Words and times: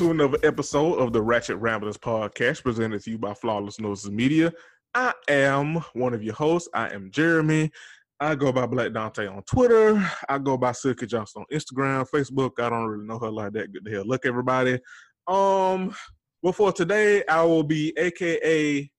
To 0.00 0.10
another 0.10 0.38
episode 0.44 0.94
of 0.94 1.12
the 1.12 1.20
Ratchet 1.20 1.58
Ramblers 1.58 1.98
podcast 1.98 2.62
presented 2.62 3.02
to 3.02 3.10
you 3.10 3.18
by 3.18 3.34
Flawless 3.34 3.78
Noises 3.78 4.10
Media. 4.10 4.50
I 4.94 5.12
am 5.28 5.74
one 5.92 6.14
of 6.14 6.22
your 6.22 6.32
hosts. 6.32 6.70
I 6.72 6.88
am 6.88 7.10
Jeremy. 7.10 7.70
I 8.18 8.34
go 8.34 8.50
by 8.50 8.64
Black 8.64 8.94
Dante 8.94 9.26
on 9.26 9.42
Twitter. 9.42 10.02
I 10.26 10.38
go 10.38 10.56
by 10.56 10.72
Silky 10.72 11.04
Johnson 11.04 11.42
on 11.42 11.54
Instagram, 11.54 12.08
Facebook. 12.08 12.52
I 12.60 12.70
don't 12.70 12.86
really 12.86 13.06
know 13.06 13.18
her 13.18 13.30
like 13.30 13.52
that. 13.52 13.74
Good 13.74 13.84
to 13.84 13.90
hell. 13.90 14.04
Look, 14.06 14.24
everybody. 14.24 14.80
Um, 15.26 15.94
well, 16.40 16.54
for 16.54 16.72
today, 16.72 17.22
I 17.28 17.44
will 17.44 17.62
be 17.62 17.92
AKA 17.98 18.90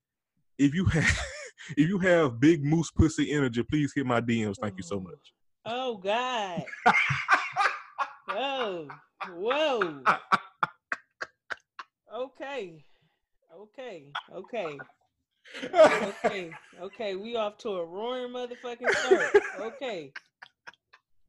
if 0.60 0.76
you 0.76 0.86
have 0.86 1.20
if 1.78 1.90
you 1.90 1.98
have 1.98 2.40
big 2.40 2.64
moose 2.64 2.92
pussy 2.92 3.32
energy, 3.32 3.64
please 3.64 3.92
hit 3.96 4.06
my 4.06 4.22
DMs. 4.22 4.58
Thank 4.62 4.76
you 4.78 4.84
so 4.84 5.00
much. 5.00 5.34
Oh 5.66 5.98
God. 5.98 6.64
Whoa. 8.30 8.88
Whoa. 9.32 10.04
Okay. 12.14 12.84
Okay. 13.58 14.12
Okay. 14.34 14.78
Okay. 16.24 16.52
Okay. 16.80 17.16
We 17.16 17.36
off 17.36 17.58
to 17.60 17.70
a 17.70 17.86
roaring 17.86 18.32
motherfucking 18.32 18.90
start. 18.92 19.44
Okay. 19.60 20.14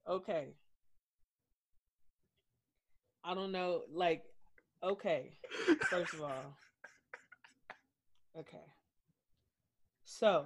Okay. 0.07 0.49
I 3.25 3.35
don't 3.35 3.53
know. 3.53 3.83
Like, 3.93 4.23
okay. 4.83 5.33
First 5.89 6.13
of 6.13 6.23
all. 6.23 6.57
Okay. 8.39 8.65
So. 10.05 10.45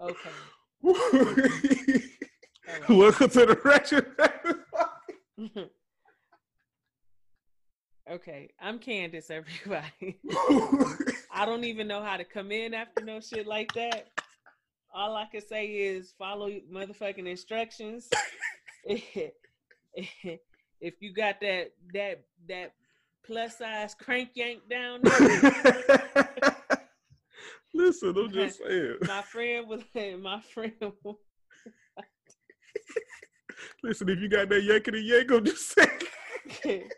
Okay. 0.00 0.30
Welcome 2.88 3.30
to 3.30 3.46
the 3.46 3.58
Ratchet 3.64 4.06
okay, 8.10 8.50
I'm 8.60 8.78
Candace, 8.78 9.30
everybody. 9.30 10.18
I 11.30 11.44
don't 11.44 11.64
even 11.64 11.88
know 11.88 12.02
how 12.02 12.16
to 12.16 12.24
come 12.24 12.50
in 12.52 12.74
after 12.74 13.04
no 13.04 13.20
shit 13.20 13.46
like 13.46 13.72
that. 13.74 14.08
All 14.94 15.16
I 15.16 15.26
can 15.26 15.46
say 15.46 15.66
is 15.66 16.14
follow 16.18 16.48
motherfucking 16.72 17.26
instructions. 17.26 18.08
if 18.84 19.32
you 21.00 21.12
got 21.14 21.40
that 21.40 21.72
that 21.92 22.24
that 22.48 22.72
plus 23.24 23.58
size 23.58 23.94
crank 23.94 24.30
yank 24.34 24.62
down 24.70 25.00
there. 25.02 26.26
Listen, 27.74 28.16
I'm 28.16 28.32
just 28.32 28.58
saying. 28.58 28.96
My 29.06 29.22
friend 29.22 29.68
was 29.68 29.82
my 29.94 30.40
friend 30.40 30.72
was, 31.04 31.16
Listen, 33.82 34.08
if 34.08 34.18
you 34.18 34.28
got 34.28 34.48
that 34.48 34.62
yakety 34.62 35.06
yank, 35.06 35.30
I'm 35.30 35.44
just 35.44 35.74
saying. 36.64 36.88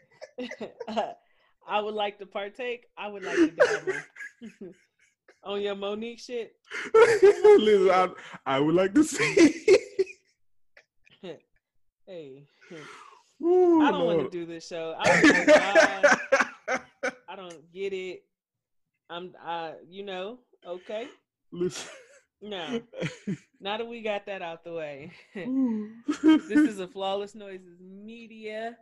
I 1.69 1.81
would 1.81 1.95
like 1.95 2.19
to 2.19 2.27
partake. 2.27 2.87
I 2.97 3.09
would 3.09 3.25
like 3.25 3.37
to 3.37 3.51
dabble 3.51 4.75
on 5.45 5.61
your 5.61 5.77
Monique 5.77 6.21
shit. 6.21 6.53
Listen, 6.95 7.91
I, 7.91 8.09
I 8.47 8.61
would 8.61 8.75
like 8.75 8.95
to 8.95 9.05
see. 9.05 9.79
hey, 12.07 12.47
Ooh, 13.43 13.83
I 13.83 13.91
don't 13.91 14.07
want 14.07 14.31
to 14.31 14.31
do 14.31 14.47
this 14.47 14.67
show. 14.67 14.95
I 14.99 15.21
don't. 16.67 16.81
I 17.29 17.37
don't 17.37 17.73
get 17.73 17.93
it. 17.93 18.23
I'm, 19.09 19.35
I, 19.43 19.75
you 19.89 20.05
know, 20.05 20.39
okay. 20.67 21.09
Listen. 21.53 21.91
No, 22.43 22.81
now 23.61 23.77
that 23.77 23.87
we 23.87 24.01
got 24.01 24.25
that 24.27 24.41
out 24.41 24.65
the 24.65 24.73
way, 24.73 25.13
this 25.35 26.51
is 26.51 26.79
a 26.79 26.89
Flawless 26.89 27.35
Noises 27.35 27.79
Media 27.81 28.77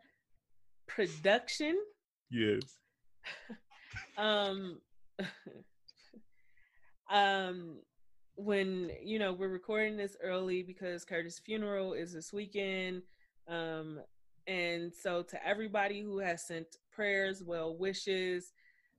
production. 0.89 1.77
yes. 2.31 2.63
um 4.19 4.81
um 7.11 7.77
when 8.37 8.91
you 9.03 9.19
know 9.19 9.33
we're 9.33 9.49
recording 9.49 9.97
this 9.97 10.17
early 10.23 10.63
because 10.63 11.05
Curtis' 11.05 11.41
funeral 11.45 11.93
is 11.93 12.13
this 12.13 12.33
weekend 12.33 13.03
um 13.49 14.01
and 14.47 14.93
so 14.95 15.23
to 15.23 15.47
everybody 15.47 16.01
who 16.01 16.19
has 16.19 16.47
sent 16.47 16.67
prayers 16.93 17.43
well 17.43 17.77
wishes 17.77 18.53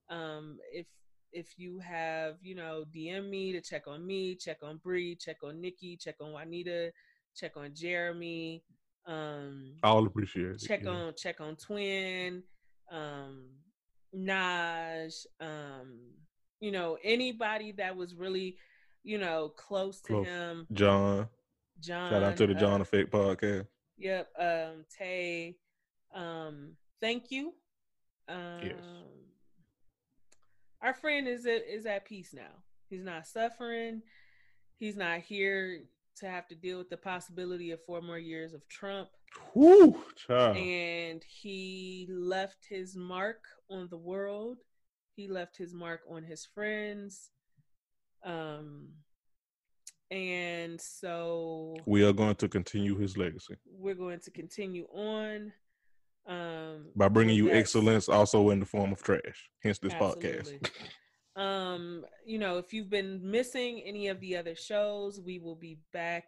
um 0.09 0.57
if 0.73 0.87
if 1.31 1.57
you 1.57 1.79
have 1.79 2.35
you 2.41 2.55
know 2.55 2.83
DM 2.95 3.29
me 3.29 3.51
to 3.51 3.61
check 3.61 3.83
on 3.87 4.05
me 4.05 4.35
check 4.35 4.57
on 4.63 4.77
Bree 4.83 5.15
check 5.15 5.37
on 5.43 5.61
Nikki 5.61 5.97
check 5.97 6.15
on 6.21 6.31
Juanita 6.31 6.91
check 7.35 7.55
on 7.55 7.71
Jeremy 7.73 8.63
um 9.09 9.71
All 9.83 10.05
appreciate 10.05 10.45
it. 10.51 10.59
check 10.59 10.83
yeah. 10.83 10.89
on 10.89 11.13
check 11.17 11.41
on 11.41 11.55
twin 11.55 12.43
um 12.91 13.45
naj 14.15 15.25
um 15.41 15.99
you 16.59 16.71
know 16.71 16.97
anybody 17.03 17.71
that 17.73 17.95
was 17.95 18.13
really 18.15 18.57
you 19.03 19.17
know 19.17 19.49
close 19.55 20.01
to 20.01 20.23
him 20.23 20.67
John. 20.73 21.27
john 21.79 22.11
Shout 22.11 22.23
out 22.23 22.37
to 22.37 22.47
the 22.47 22.55
uh, 22.55 22.59
John 22.59 22.81
Effect 22.81 23.11
podcast. 23.11 23.65
yep 23.97 24.29
um 24.39 24.85
tay 24.97 25.57
um 26.13 26.73
thank 27.01 27.31
you 27.31 27.53
um 28.27 28.61
our 30.81 30.93
friend 30.93 31.27
is 31.27 31.45
at, 31.45 31.63
is 31.67 31.85
at 31.85 32.05
peace 32.05 32.33
now 32.33 32.63
he's 32.89 33.03
not 33.03 33.25
suffering 33.27 34.01
he's 34.77 34.95
not 34.95 35.19
here 35.19 35.81
to 36.19 36.27
have 36.29 36.47
to 36.47 36.55
deal 36.55 36.77
with 36.77 36.89
the 36.89 36.97
possibility 36.97 37.71
of 37.71 37.83
four 37.85 38.01
more 38.01 38.19
years 38.19 38.53
of 38.53 38.67
trump. 38.67 39.09
And 40.55 41.23
he 41.23 42.07
left 42.09 42.65
his 42.69 42.95
mark 42.95 43.43
on 43.69 43.87
the 43.89 43.97
world. 43.97 44.57
He 45.15 45.27
left 45.27 45.57
his 45.57 45.73
mark 45.73 46.01
on 46.09 46.23
his 46.23 46.45
friends. 46.45 47.31
Um 48.23 48.89
and 50.11 50.81
so 50.81 51.75
we 51.85 52.03
are 52.03 52.13
going 52.13 52.35
to 52.35 52.47
continue 52.47 52.97
his 52.97 53.15
legacy. 53.15 53.55
we're 53.71 53.93
going 53.93 54.19
to 54.19 54.31
continue 54.31 54.85
on 54.91 55.53
um 56.27 56.87
by 56.95 57.07
bringing 57.07 57.35
you 57.35 57.51
excellence 57.51 58.09
also 58.09 58.49
in 58.49 58.59
the 58.59 58.65
form 58.65 58.91
of 58.91 59.01
trash. 59.03 59.49
Hence 59.63 59.77
this 59.79 59.93
podcast. 59.93 60.69
Um 61.39 62.05
you 62.25 62.37
know 62.37 62.57
if 62.57 62.73
you've 62.73 62.89
been 62.89 63.19
missing 63.23 63.81
any 63.85 64.09
of 64.09 64.19
the 64.19 64.35
other 64.37 64.55
shows 64.55 65.19
we 65.25 65.39
will 65.39 65.55
be 65.55 65.79
back 65.93 66.25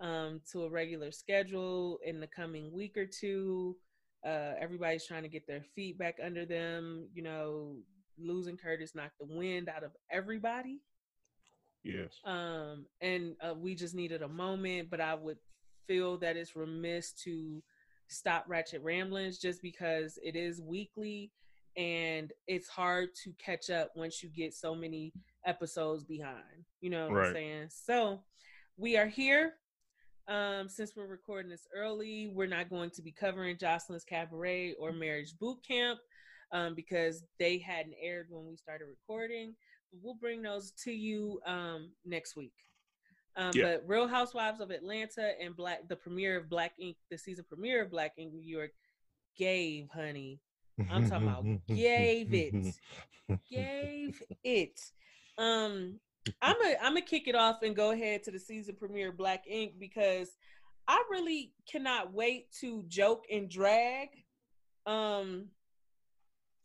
um 0.00 0.40
to 0.52 0.64
a 0.64 0.70
regular 0.70 1.10
schedule 1.12 1.98
in 2.04 2.20
the 2.20 2.26
coming 2.28 2.72
week 2.72 2.96
or 2.96 3.06
two. 3.06 3.76
Uh 4.26 4.52
everybody's 4.60 5.06
trying 5.06 5.22
to 5.22 5.28
get 5.28 5.46
their 5.46 5.64
feet 5.74 5.98
back 5.98 6.16
under 6.22 6.44
them 6.44 7.08
you 7.14 7.22
know 7.22 7.76
losing 8.18 8.56
curtis 8.58 8.94
knocked 8.94 9.18
the 9.18 9.34
wind 9.34 9.68
out 9.68 9.82
of 9.82 9.92
everybody. 10.12 10.80
Yes. 11.82 12.12
um 12.26 12.84
and 13.00 13.36
uh, 13.42 13.54
we 13.54 13.74
just 13.74 13.94
needed 13.94 14.20
a 14.22 14.28
moment 14.28 14.90
but 14.90 15.00
i 15.00 15.14
would 15.14 15.38
feel 15.86 16.18
that 16.18 16.36
it's 16.36 16.54
remiss 16.54 17.12
to 17.24 17.62
stop 18.08 18.44
ratchet 18.48 18.82
ramblings 18.82 19.38
just 19.38 19.62
because 19.62 20.18
it 20.22 20.36
is 20.36 20.60
weekly 20.60 21.32
and 21.76 22.32
it's 22.46 22.68
hard 22.68 23.08
to 23.22 23.32
catch 23.44 23.70
up 23.70 23.90
once 23.94 24.22
you 24.22 24.28
get 24.28 24.52
so 24.54 24.74
many 24.74 25.12
episodes 25.46 26.04
behind 26.04 26.64
you 26.80 26.90
know 26.90 27.06
what 27.08 27.14
Right. 27.16 27.26
i'm 27.28 27.32
saying 27.34 27.66
so 27.70 28.22
we 28.76 28.96
are 28.96 29.06
here 29.06 29.54
um 30.28 30.68
since 30.68 30.92
we're 30.96 31.06
recording 31.06 31.50
this 31.50 31.66
early 31.74 32.30
we're 32.34 32.46
not 32.46 32.68
going 32.68 32.90
to 32.90 33.02
be 33.02 33.12
covering 33.12 33.56
joseline's 33.56 34.04
cabaret 34.04 34.74
or 34.78 34.92
marriage 34.92 35.38
boot 35.38 35.58
camp 35.66 35.98
um 36.52 36.74
because 36.74 37.22
they 37.38 37.58
hadn't 37.58 37.94
aired 38.02 38.26
when 38.30 38.46
we 38.46 38.56
started 38.56 38.86
recording 38.88 39.54
we'll 40.02 40.14
bring 40.14 40.42
those 40.42 40.72
to 40.72 40.92
you 40.92 41.40
um 41.46 41.90
next 42.04 42.36
week 42.36 42.52
Um, 43.36 43.52
Yeah. 43.54 43.62
But 43.78 43.84
Real 43.86 44.08
Housewives 44.08 44.60
of 44.60 44.70
Atlanta 44.72 45.32
and 45.40 45.54
Black, 45.56 45.86
the 45.88 45.94
premiere 45.96 46.36
of 46.36 46.48
Black 46.50 46.72
Ink, 46.80 46.96
the 47.10 47.16
season 47.16 47.44
premiere 47.48 47.80
of 47.82 47.90
Black 47.90 48.12
Ink 48.18 48.32
New 48.34 48.42
York, 48.58 48.72
gave 49.38 49.88
honey, 49.94 50.40
I'm 50.90 51.08
talking 51.08 51.28
about 51.28 51.44
gave 51.66 52.32
it. 52.34 52.74
gave 53.50 54.22
it. 54.44 54.80
Um, 55.38 55.98
I'm 56.42 56.56
a 56.62 56.76
I'm 56.82 56.92
gonna 56.92 57.02
kick 57.02 57.28
it 57.28 57.34
off 57.34 57.62
and 57.62 57.74
go 57.74 57.90
ahead 57.92 58.22
to 58.24 58.30
the 58.30 58.38
season 58.38 58.76
premiere 58.78 59.12
Black 59.12 59.44
Ink 59.48 59.74
because 59.78 60.30
I 60.86 61.02
really 61.10 61.52
cannot 61.70 62.12
wait 62.12 62.52
to 62.60 62.82
joke 62.88 63.24
and 63.32 63.48
drag. 63.48 64.08
Um, 64.86 65.46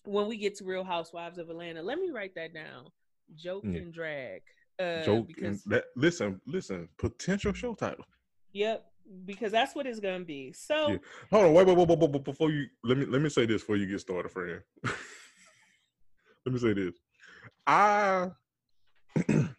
when 0.03 0.27
we 0.27 0.37
get 0.37 0.55
to 0.57 0.65
Real 0.65 0.83
Housewives 0.83 1.37
of 1.37 1.49
Atlanta, 1.49 1.81
let 1.81 1.99
me 1.99 2.11
write 2.11 2.35
that 2.35 2.53
down. 2.53 2.87
Joke 3.35 3.63
Yeah. 3.65 3.79
and 3.79 3.93
drag. 3.93 4.41
Uh, 4.77 5.03
Joke 5.03 5.27
because 5.27 5.65
and 5.65 5.71
that, 5.73 5.85
listen, 5.95 6.41
listen, 6.45 6.89
potential 6.97 7.53
show 7.53 7.73
title. 7.75 8.05
yep, 8.51 8.85
because 9.25 9.51
that's 9.51 9.75
what 9.75 9.87
it's 9.87 9.99
gonna 9.99 10.23
be. 10.23 10.53
So 10.53 10.91
Yeah. 10.91 10.97
Hold 11.31 11.45
on, 11.45 11.53
wait, 11.53 11.67
wait, 11.67 11.77
wait, 11.77 11.87
wait, 11.87 11.99
wait, 11.99 12.11
wait, 12.11 12.23
before 12.23 12.51
you 12.51 12.65
let 12.83 12.97
me 12.97 13.05
let 13.05 13.21
me 13.21 13.29
say 13.29 13.45
this 13.45 13.61
before 13.61 13.77
you 13.77 13.87
get 13.87 13.99
started, 13.99 14.31
friend. 14.31 14.61
let 16.45 16.53
me 16.53 16.59
say 16.59 16.73
this. 16.73 16.95
I 17.67 18.29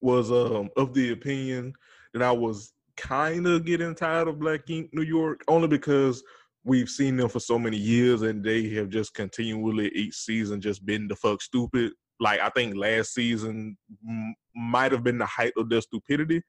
was 0.00 0.30
um 0.30 0.70
of 0.76 0.94
the 0.94 1.12
opinion 1.12 1.72
that 2.12 2.22
I 2.22 2.32
was 2.32 2.72
kind 2.96 3.46
of 3.46 3.64
getting 3.64 3.94
tired 3.94 4.28
of 4.28 4.38
Black 4.38 4.68
Ink 4.68 4.90
New 4.92 5.02
York 5.02 5.42
only 5.48 5.68
because 5.68 6.22
we've 6.64 6.88
seen 6.88 7.16
them 7.16 7.28
for 7.28 7.40
so 7.40 7.58
many 7.58 7.76
years 7.76 8.22
and 8.22 8.44
they 8.44 8.68
have 8.70 8.88
just 8.90 9.14
continually 9.14 9.88
each 9.94 10.14
season 10.14 10.60
just 10.60 10.84
been 10.84 11.08
the 11.08 11.16
fuck 11.16 11.40
stupid. 11.40 11.92
Like 12.20 12.40
I 12.40 12.50
think 12.50 12.76
last 12.76 13.14
season 13.14 13.76
m- 14.06 14.34
might 14.54 14.92
have 14.92 15.04
been 15.04 15.18
the 15.18 15.26
height 15.26 15.52
of 15.56 15.68
their 15.68 15.80
stupidity, 15.80 16.42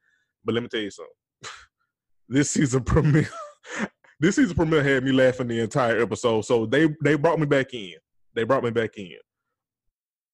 but 0.44 0.56
let 0.56 0.64
me 0.64 0.70
tell 0.70 0.82
you 0.82 0.92
something. 0.92 1.14
This 2.30 2.52
season 2.52 2.84
premiere, 2.84 3.28
this 4.20 4.36
season 4.38 4.56
premiere 4.56 4.84
had 4.84 5.04
me 5.04 5.12
laughing 5.12 5.48
the 5.48 5.60
entire 5.60 6.02
episode. 6.02 6.42
So 6.46 6.66
they 6.66 6.88
they 7.04 7.16
brought 7.16 7.40
me 7.40 7.46
back 7.46 7.74
in. 7.74 7.94
They 8.36 8.44
brought 8.44 8.64
me 8.64 8.70
back 8.72 8.98
in. 8.98 9.18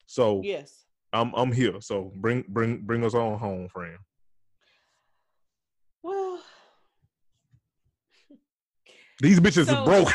So 0.06 0.42
yes, 0.44 0.86
I'm 1.14 1.34
I'm 1.36 1.52
here. 1.52 1.80
So 1.82 2.12
bring 2.18 2.44
bring 2.48 2.82
bring 2.82 3.04
us 3.04 3.16
on 3.16 3.40
home, 3.40 3.68
friend. 3.70 3.98
well, 6.04 6.40
These 9.22 9.40
bitches 9.40 9.66
So- 9.66 9.80
is 9.82 9.86
broke. 9.86 10.14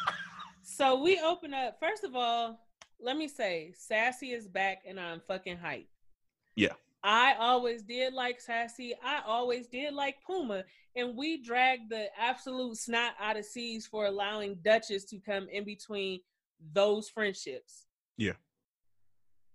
so 0.62 1.00
we 1.02 1.20
open 1.20 1.52
up. 1.54 1.76
First 1.78 2.04
of 2.04 2.16
all, 2.16 2.58
let 2.98 3.16
me 3.16 3.28
say, 3.28 3.72
Sassy 3.76 4.32
is 4.32 4.48
back, 4.48 4.78
and 4.88 4.98
I'm 4.98 5.20
fucking 5.28 5.58
hype. 5.58 5.86
Yeah. 6.56 6.72
I 7.02 7.34
always 7.38 7.82
did 7.82 8.12
like 8.12 8.40
Sassy. 8.40 8.94
I 9.02 9.20
always 9.26 9.66
did 9.68 9.94
like 9.94 10.16
Puma, 10.26 10.64
and 10.94 11.16
we 11.16 11.42
dragged 11.42 11.90
the 11.90 12.06
absolute 12.18 12.76
snot 12.76 13.12
out 13.18 13.38
of 13.38 13.44
C's 13.44 13.86
for 13.86 14.06
allowing 14.06 14.56
Duchess 14.62 15.04
to 15.06 15.18
come 15.18 15.48
in 15.50 15.64
between 15.64 16.20
those 16.72 17.08
friendships. 17.08 17.86
Yeah. 18.18 18.34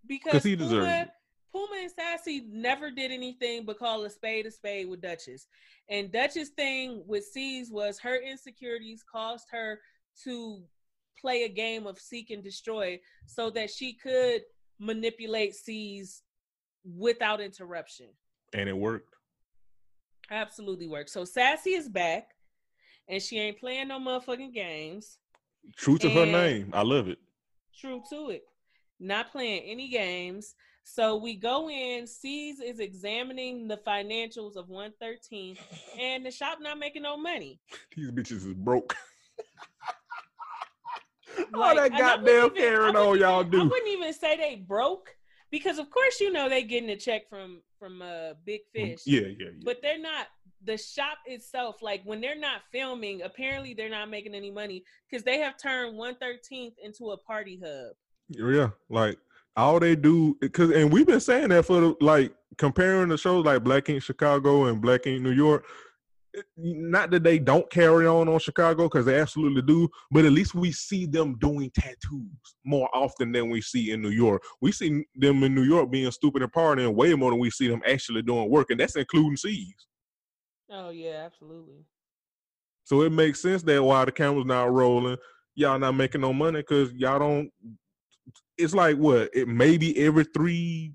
because 0.08 0.44
he 0.44 0.56
deserves 0.56 0.86
Puma, 0.86 1.02
it. 1.02 1.10
Puma 1.52 1.82
and 1.82 1.92
Sassy 1.92 2.46
never 2.50 2.90
did 2.90 3.12
anything 3.12 3.64
but 3.64 3.78
call 3.78 4.04
a 4.06 4.10
spade 4.10 4.46
a 4.48 4.52
spade 4.52 4.90
with 4.90 5.02
Duchess. 5.02 5.48
And 5.88 6.12
Duchess' 6.12 6.50
thing 6.50 7.04
with 7.06 7.26
C's 7.26 7.70
was 7.72 8.00
her 8.00 8.16
insecurities 8.16 9.04
caused 9.04 9.46
her 9.52 9.80
to 10.24 10.64
play 11.22 11.44
a 11.44 11.50
game 11.50 11.86
of 11.86 12.00
seek 12.00 12.32
and 12.32 12.44
destroy 12.44 13.00
so 13.28 13.50
that 13.52 13.70
she 13.70 13.94
could 13.94 14.42
manipulate 14.80 15.54
C's 15.54 16.24
without 16.86 17.42
interruption. 17.42 18.08
and 18.54 18.70
it 18.70 18.78
worked. 18.78 19.14
Absolutely 20.32 20.88
worked. 20.88 21.10
So 21.10 21.26
Sassy 21.26 21.72
is 21.72 21.90
back 21.90 22.30
and 23.08 23.22
she 23.22 23.38
ain't 23.40 23.60
playing 23.60 23.90
no 23.90 24.00
motherfucking 24.00 24.54
games. 24.54 25.18
True 25.76 25.98
to 26.00 26.10
her 26.10 26.26
name. 26.26 26.70
I 26.74 26.82
love 26.84 27.08
it. 27.10 27.20
True 27.78 28.02
to 28.12 28.30
it. 28.30 28.44
Not 29.00 29.32
playing 29.32 29.64
any 29.64 29.90
games. 29.90 30.56
So 30.84 31.16
we 31.18 31.36
go 31.36 31.70
in, 31.70 32.06
C's 32.08 32.60
is 32.60 32.80
examining 32.80 33.68
the 33.68 33.78
financials 33.78 34.56
of 34.56 34.70
113, 34.70 35.58
and 36.00 36.24
the 36.26 36.30
shop 36.30 36.60
not 36.62 36.78
making 36.78 37.02
no 37.02 37.18
money. 37.18 37.60
These 37.96 38.12
bitches 38.12 38.46
is 38.48 38.54
broke. 38.54 38.96
All 41.54 41.76
that 41.76 41.92
and 41.92 41.98
goddamn 41.98 42.96
I 42.96 43.00
on 43.00 43.20
y'all 43.20 43.46
even- 43.46 43.62
I 43.62 43.64
wouldn't 43.64 43.88
even 43.90 44.14
say 44.14 44.38
they 44.38 44.56
broke 44.56 45.15
because, 45.52 45.80
of 45.80 45.90
course, 45.90 46.20
you 46.20 46.32
know 46.32 46.50
they 46.50 46.64
getting 46.64 46.90
a 46.90 46.98
check 46.98 47.30
from 47.30 47.62
from 47.80 48.02
uh, 48.02 48.34
Big 48.46 48.62
Fish. 48.74 49.02
Yeah, 49.06 49.22
yeah, 49.22 49.28
yeah. 49.40 49.50
but 49.64 49.78
they're 49.82 50.00
not 50.00 50.28
the 50.64 50.78
shop 50.78 51.20
itself 51.28 51.84
like 51.84 52.02
when 52.06 52.20
they're 52.20 52.40
not 52.40 52.62
filming 52.72 53.22
apparently 53.22 53.76
they're 53.76 53.88
not 53.88 54.10
making 54.10 54.34
any 54.34 54.50
money 54.50 54.84
because 55.08 55.24
they 55.24 55.38
have 55.38 55.56
turned 55.58 55.96
113th 55.96 56.74
into 56.84 57.12
a 57.12 57.18
party 57.18 57.62
hub 57.64 57.92
Yeah, 58.30 58.70
like 58.90 59.20
all 59.56 59.80
they 59.80 59.96
do 59.96 60.36
because 60.42 60.72
and 60.72 60.92
we've 60.92 61.08
been 61.08 61.20
saying 61.20 61.50
that 61.50 61.66
for 61.66 61.80
the, 61.80 61.96
like 62.02 62.34
comparing 62.58 63.10
the 63.10 63.18
shows 63.18 63.46
like 63.46 63.64
Black 63.64 63.90
Ink 63.90 64.02
Chicago 64.02 64.66
and 64.66 64.82
Black 64.82 65.08
Ink 65.08 65.22
New 65.22 65.32
York. 65.32 65.66
Not 66.58 67.12
that 67.12 67.24
they 67.24 67.40
don't 67.40 67.70
carry 67.70 68.08
on 68.08 68.28
on 68.28 68.40
Chicago 68.40 68.84
because 68.84 69.06
they 69.06 69.20
absolutely 69.20 69.62
do, 69.62 69.90
but 70.12 70.26
at 70.26 70.32
least 70.32 70.56
we 70.56 70.72
see 70.72 71.06
them 71.06 71.38
doing 71.40 71.72
tattoos 71.72 72.56
more 72.66 72.90
often 72.94 73.32
than 73.32 73.50
we 73.50 73.62
see 73.62 73.92
in 73.92 74.02
New 74.02 74.10
York. 74.10 74.44
We 74.62 74.72
see 74.72 75.06
them 75.16 75.44
in 75.44 75.56
New 75.56 75.64
York 75.64 75.92
being 75.92 76.12
stupid 76.12 76.42
and 76.42 76.52
partying 76.52 76.94
way 76.96 77.14
more 77.14 77.32
than 77.32 77.40
we 77.40 77.50
see 77.50 77.68
them 77.68 77.82
actually 77.88 78.22
doing 78.24 78.50
work, 78.50 78.70
and 78.72 78.80
that's 78.80 78.96
including 78.96 79.38
C's. 79.38 79.76
oh 80.72 80.90
yeah 80.90 81.24
absolutely 81.26 81.86
So 82.84 83.02
it 83.02 83.12
makes 83.12 83.42
sense 83.42 83.64
that 83.64 83.84
while 83.84 84.06
the 84.06 84.12
camera's 84.12 84.46
not 84.46 84.72
rolling, 84.72 85.18
y'all 85.56 85.80
not 85.80 85.94
making 85.94 86.22
no 86.22 86.34
money 86.34 86.60
because 86.62 86.92
y'all 86.94 87.20
don't. 87.20 87.52
It's 88.58 88.74
like 88.74 88.98
what? 88.98 89.30
It 89.34 89.48
maybe 89.48 89.98
every 90.00 90.26
three 90.26 90.94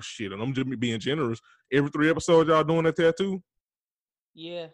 shit, 0.00 0.32
and 0.32 0.42
I'm 0.42 0.54
just 0.54 0.68
being 0.80 1.00
generous. 1.00 1.40
Every 1.72 1.90
three 1.90 2.10
episodes, 2.10 2.48
y'all 2.48 2.64
doing 2.64 2.86
a 2.86 2.92
tattoo. 2.92 3.42
Yeah 4.34 4.66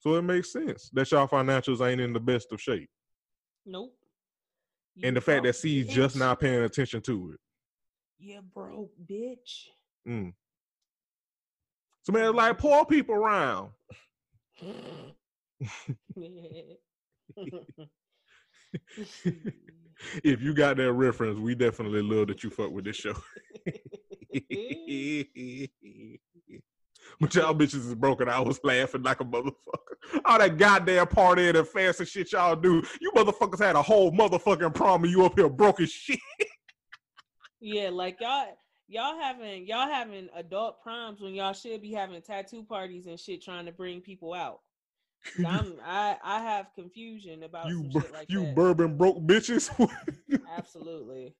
So 0.00 0.16
it 0.16 0.22
makes 0.22 0.52
sense 0.52 0.90
that 0.92 1.10
y'all 1.10 1.28
financials 1.28 1.86
ain't 1.86 2.00
in 2.00 2.12
the 2.12 2.20
best 2.20 2.52
of 2.52 2.60
shape, 2.60 2.88
nope 3.66 3.94
and 5.02 5.16
the 5.16 5.20
fact 5.20 5.44
that 5.44 5.54
C's 5.54 5.86
just 5.86 6.16
not 6.16 6.40
paying 6.40 6.64
attention 6.64 7.00
to 7.02 7.32
it. 7.32 7.38
Yeah, 8.18 8.40
broke 8.52 8.90
bitch 9.08 9.68
Mm. 10.06 10.32
So 12.02 12.12
man, 12.12 12.34
like 12.34 12.56
poor 12.56 12.86
people 12.86 13.14
around. 13.14 13.72
if 20.24 20.40
you 20.40 20.54
got 20.54 20.78
that 20.78 20.92
reference, 20.92 21.38
we 21.38 21.54
definitely 21.54 22.00
love 22.00 22.28
that 22.28 22.42
you 22.42 22.48
fuck 22.48 22.70
with 22.70 22.86
this 22.86 22.96
show. 22.96 23.12
but 27.20 27.34
y'all 27.34 27.54
bitches 27.54 27.86
is 27.86 27.94
broken. 27.94 28.28
I 28.28 28.40
was 28.40 28.60
laughing 28.62 29.02
like 29.02 29.20
a 29.20 29.24
motherfucker. 29.24 30.20
All 30.24 30.38
that 30.38 30.56
goddamn 30.56 31.06
party 31.08 31.48
and 31.48 31.56
the 31.56 31.64
fancy 31.64 32.04
shit 32.04 32.32
y'all 32.32 32.56
do. 32.56 32.82
You 33.00 33.10
motherfuckers 33.14 33.58
had 33.58 33.76
a 33.76 33.82
whole 33.82 34.12
motherfucking 34.12 34.74
prom 34.74 35.04
and 35.04 35.12
you 35.12 35.24
up 35.24 35.38
here 35.38 35.48
broke 35.48 35.80
as 35.80 35.90
shit. 35.90 36.18
yeah 37.60 37.90
like 37.90 38.18
y'all 38.20 38.46
y'all 38.86 39.20
having 39.20 39.66
y'all 39.66 39.88
having 39.88 40.28
adult 40.36 40.80
proms 40.82 41.20
when 41.20 41.34
y'all 41.34 41.52
should 41.52 41.82
be 41.82 41.92
having 41.92 42.22
tattoo 42.22 42.62
parties 42.62 43.06
and 43.06 43.18
shit 43.18 43.42
trying 43.42 43.66
to 43.66 43.72
bring 43.72 44.00
people 44.00 44.32
out 44.32 44.60
I'm, 45.44 45.74
I 45.84 46.16
I 46.22 46.40
have 46.40 46.66
confusion 46.74 47.42
about 47.42 47.68
You 47.68 47.82
bur- 47.92 48.00
shit 48.00 48.12
like 48.12 48.30
you 48.30 48.40
that. 48.44 48.54
bourbon 48.54 48.96
broke 48.96 49.18
bitches. 49.20 49.70
Absolutely. 50.56 51.34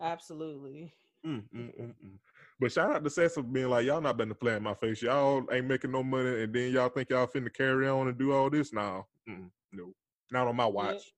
Absolutely. 0.00 0.92
Mm, 1.26 1.42
mm, 1.54 1.80
mm, 1.80 1.94
mm. 2.04 2.18
But 2.60 2.72
shout 2.72 2.90
out 2.90 3.04
to 3.04 3.28
for 3.28 3.42
being 3.42 3.68
like, 3.68 3.84
y'all 3.84 4.00
not 4.00 4.16
been 4.16 4.28
to 4.28 4.34
play 4.34 4.54
in 4.54 4.62
my 4.62 4.74
face. 4.74 5.02
Y'all 5.02 5.44
ain't 5.50 5.66
making 5.66 5.90
no 5.90 6.02
money, 6.02 6.42
and 6.42 6.54
then 6.54 6.72
y'all 6.72 6.88
think 6.88 7.10
y'all 7.10 7.26
finna 7.26 7.52
carry 7.52 7.88
on 7.88 8.08
and 8.08 8.16
do 8.16 8.32
all 8.32 8.48
this 8.48 8.72
now. 8.72 9.06
Mm, 9.28 9.50
no, 9.72 9.92
not 10.30 10.46
on 10.46 10.56
my 10.56 10.66
watch. 10.66 11.12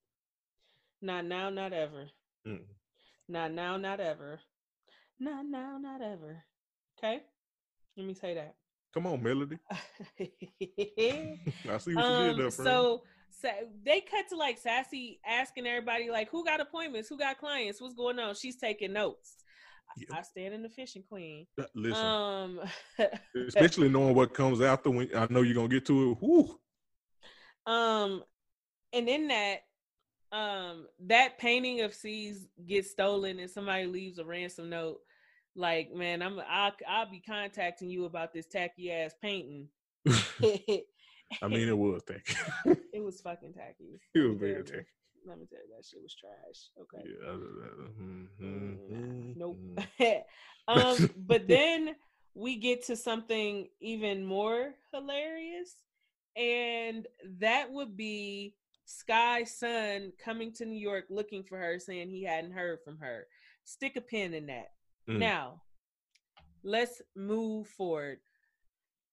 Not 1.03 1.27
now, 1.27 1.51
not 1.51 1.73
ever. 1.73 2.07
Mm. 2.47 2.63
Not 3.29 3.53
now, 3.53 3.77
not 3.77 4.01
ever. 4.01 4.41
Not 5.21 5.45
now, 5.47 5.79
not 5.79 6.01
ever. 6.01 6.43
Okay? 6.99 7.23
Let 7.97 8.07
me 8.07 8.15
say 8.15 8.35
that. 8.35 8.55
Come 8.95 9.07
on, 9.07 9.23
Melody. 9.23 9.59
I 9.71 9.79
see 10.19 10.29
what 11.67 11.71
you 11.71 11.95
did 11.95 12.31
um, 12.31 12.39
there, 12.39 12.51
friend. 12.51 12.53
so, 12.53 13.03
so 13.31 13.49
they 13.85 14.01
cut 14.01 14.27
to 14.31 14.37
like 14.37 14.59
Sassy 14.59 15.21
asking 15.27 15.67
everybody, 15.67 16.11
like, 16.11 16.31
who 16.31 16.45
got 16.45 16.61
appointments? 16.61 17.09
Who 17.09 17.19
got 17.19 17.39
clients? 17.39 17.81
What's 17.81 17.95
going 17.95 18.19
on? 18.19 18.35
She's 18.35 18.57
taking 18.57 18.95
notes. 18.95 19.37
Yep. 19.97 20.09
I 20.13 20.23
stand 20.23 20.55
in 20.55 20.63
the 20.63 20.69
fishing 20.69 21.03
queen. 21.09 21.47
Uh, 21.59 21.65
Listen, 21.75 22.05
Um, 22.05 22.61
especially 23.49 23.89
knowing 23.89 24.15
what 24.15 24.35
comes 24.35 24.61
after 24.61 24.91
when 24.91 25.09
I 25.17 25.27
know 25.31 25.43
you're 25.43 25.55
gonna 25.55 25.69
get 25.69 25.87
to 25.87 26.11
it. 26.13 26.19
Whew. 26.21 26.59
Um, 27.67 28.23
and 28.93 29.09
in 29.09 29.29
that, 29.29 29.61
um, 30.33 30.87
that 31.07 31.39
painting 31.39 31.81
of 31.81 31.95
C's 31.95 32.47
gets 32.67 32.91
stolen 32.91 33.39
and 33.39 33.51
somebody 33.51 33.87
leaves 33.87 34.19
a 34.19 34.25
ransom 34.25 34.69
note. 34.71 34.99
like, 35.55 35.93
man, 35.95 36.21
I'm 36.23 36.39
I'll, 36.49 36.73
I'll 36.87 37.11
be 37.11 37.21
contacting 37.21 37.89
you 37.89 38.05
about 38.05 38.33
this 38.33 38.47
tacky 38.47 38.93
ass 38.93 39.15
painting. 39.23 39.69
I 41.43 41.49
mean, 41.49 41.69
it 41.69 41.77
was 41.77 42.03
tacky. 42.07 42.37
it 42.93 43.03
was 43.03 43.21
fucking 43.21 43.55
tacky. 43.55 44.01
it 44.15 44.19
was 44.21 44.37
very 44.39 44.63
tacky. 44.63 44.87
Let 45.27 45.39
me 45.39 45.47
tell 45.47 45.59
you, 45.59 45.75
that 45.77 45.85
shit 45.85 46.01
was 46.03 46.15
trash. 46.15 46.71
Okay. 46.81 47.05
Yeah. 47.05 47.31
uh, 47.31 48.43
mm, 48.43 49.37
Nope. 49.37 49.57
mm. 50.01 50.23
um, 50.69 51.11
but 51.17 51.49
then 51.49 51.97
we 52.35 52.57
get 52.57 52.85
to 52.87 52.97
something 52.97 53.69
even 53.81 54.25
more 54.25 54.75
hilarious, 54.93 55.75
and 56.37 57.07
that 57.41 57.73
would 57.73 57.97
be 57.97 58.55
Sky's 58.85 59.53
son 59.59 60.13
coming 60.23 60.53
to 60.55 60.65
New 60.65 60.79
York 60.79 61.07
looking 61.11 61.43
for 61.43 61.59
her, 61.59 61.79
saying 61.79 62.09
he 62.09 62.23
hadn't 62.23 62.53
heard 62.53 62.79
from 62.85 62.99
her. 62.99 63.27
Stick 63.65 63.97
a 63.97 64.01
pin 64.01 64.33
in 64.33 64.47
that. 64.47 64.69
Mm. 65.09 65.19
Now, 65.19 65.63
let's 66.63 67.03
move 67.17 67.67
forward. 67.67 68.19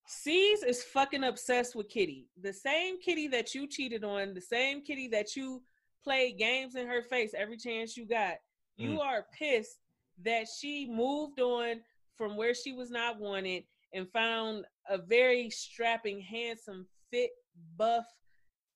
C's 0.05 0.63
is 0.63 0.83
fucking 0.83 1.23
obsessed 1.23 1.75
with 1.75 1.89
Kitty. 1.89 2.27
The 2.41 2.53
same 2.53 2.99
Kitty 2.99 3.27
that 3.29 3.55
you 3.55 3.67
cheated 3.67 4.03
on, 4.03 4.33
the 4.33 4.41
same 4.41 4.83
Kitty 4.83 5.07
that 5.09 5.35
you 5.35 5.63
played 6.03 6.37
games 6.37 6.75
in 6.75 6.87
her 6.87 7.01
face 7.01 7.33
every 7.35 7.57
chance 7.57 7.95
you 7.97 8.05
got. 8.05 8.35
You 8.77 8.91
Mm. 8.91 8.99
are 9.05 9.27
pissed 9.37 9.79
that 10.23 10.47
she 10.47 10.85
moved 10.85 11.39
on 11.39 11.83
from 12.17 12.35
where 12.37 12.53
she 12.53 12.73
was 12.73 12.89
not 12.91 13.19
wanted 13.19 13.65
and 13.93 14.11
found 14.11 14.65
a 14.87 14.97
very 14.97 15.49
strapping, 15.49 16.19
handsome, 16.21 16.87
fit, 17.11 17.31
buff 17.77 18.05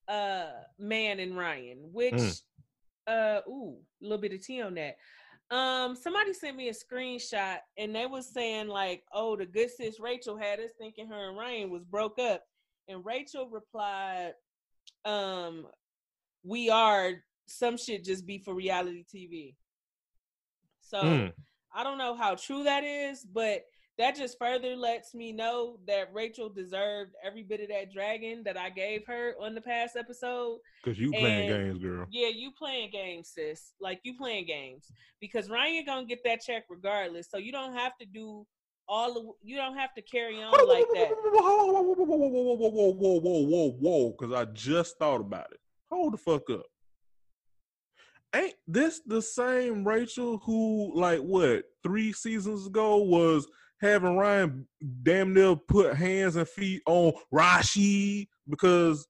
uh 0.08 0.52
man 0.78 1.20
in 1.20 1.36
Ryan, 1.36 1.92
which 1.92 2.14
Mm. 2.14 2.42
uh 3.08 3.42
ooh, 3.50 3.82
a 4.02 4.04
little 4.04 4.18
bit 4.18 4.34
of 4.34 4.42
tea 4.46 4.62
on 4.62 4.76
that. 4.76 4.98
Um, 5.50 5.96
somebody 5.96 6.34
sent 6.34 6.56
me 6.58 6.70
a 6.70 6.74
screenshot 6.74 7.60
and 7.78 7.96
they 7.96 8.06
was 8.06 8.28
saying 8.34 8.68
like, 8.68 9.04
"Oh, 9.12 9.36
the 9.36 9.46
good 9.46 9.70
sis 9.72 10.00
Rachel 10.00 10.38
had 10.38 10.60
us 10.60 10.72
thinking 10.78 11.08
her 11.08 11.30
and 11.30 11.38
Ryan 11.38 11.70
was 11.70 11.84
broke 11.84 12.20
up," 12.20 12.44
and 12.88 13.04
Rachel 13.06 13.50
replied, 13.50 14.34
"Um, 15.06 15.68
we 16.44 16.70
are. 16.70 17.14
Some 17.50 17.78
shit 17.78 18.04
just 18.04 18.26
be 18.26 18.40
for 18.40 18.54
reality 18.54 19.04
TV." 19.14 19.56
So 20.82 21.02
Mm. 21.02 21.34
I 21.74 21.84
don't 21.84 21.98
know 21.98 22.16
how 22.16 22.36
true 22.36 22.64
that 22.64 22.84
is, 22.84 23.24
but 23.26 23.66
that 23.98 24.16
just 24.16 24.38
further 24.38 24.76
lets 24.76 25.14
me 25.16 25.32
know 25.32 25.80
that 25.88 26.14
Rachel 26.14 26.50
deserved 26.50 27.14
every 27.24 27.44
bit 27.44 27.62
of 27.62 27.70
that 27.70 27.92
dragon 27.92 28.44
that 28.44 28.56
I 28.58 28.70
gave 28.70 29.06
her 29.08 29.36
on 29.42 29.56
the 29.56 29.62
past 29.62 29.96
episode. 29.96 30.60
Cause 30.86 30.98
you 31.00 31.12
playing 31.12 31.50
And- 31.50 31.66
games, 31.74 31.80
girl. 31.84 32.06
Yeah, 32.12 32.28
you 32.28 32.52
playing 32.52 32.92
games, 32.92 33.30
sis. 33.30 33.74
Like 33.80 34.00
you 34.04 34.16
playing 34.16 34.46
games 34.46 34.92
because 35.20 35.50
Ryan 35.50 35.86
gonna 35.86 36.06
get 36.06 36.24
that 36.26 36.42
check 36.42 36.66
regardless. 36.70 37.30
So 37.30 37.38
you 37.38 37.52
don't 37.52 37.74
have 37.74 37.98
to 37.98 38.06
do 38.06 38.46
all 38.88 39.14
the. 39.14 39.32
You 39.44 39.58
don't 39.58 39.76
have 39.76 39.94
to 39.96 40.02
carry 40.02 40.42
on 40.42 40.52
like 40.68 40.86
that. 40.94 41.10
Whoa, 41.10 41.32
whoa, 41.32 41.82
whoa, 41.82 41.82
whoa, 41.82 42.06
whoa, 42.06 42.16
whoa, 42.16 42.70
whoa, 42.70 42.70
whoa, 42.70 42.92
whoa, 42.92 43.20
whoa, 43.20 43.40
whoa, 43.42 43.72
whoa! 43.72 44.10
Because 44.12 44.32
I 44.34 44.46
just 44.54 44.98
thought 44.98 45.22
about 45.22 45.52
it. 45.52 45.60
Hold 45.92 46.14
the 46.14 46.18
fuck 46.18 46.50
up. 46.50 46.66
Ain't 48.36 48.56
this 48.68 49.02
the 49.06 49.22
same 49.22 49.88
Rachel 49.88 50.40
who, 50.40 50.92
like, 50.94 51.20
what 51.22 51.64
three 51.82 52.12
seasons 52.12 52.68
ago 52.68 52.98
was 52.98 53.48
having 53.80 54.18
Ryan 54.18 54.68
damn 55.04 55.34
near 55.34 55.56
put 55.56 55.96
hands 55.96 56.36
and 56.36 56.48
feet 56.48 56.82
on 56.86 57.14
Rashid 57.32 58.28
because 58.50 59.08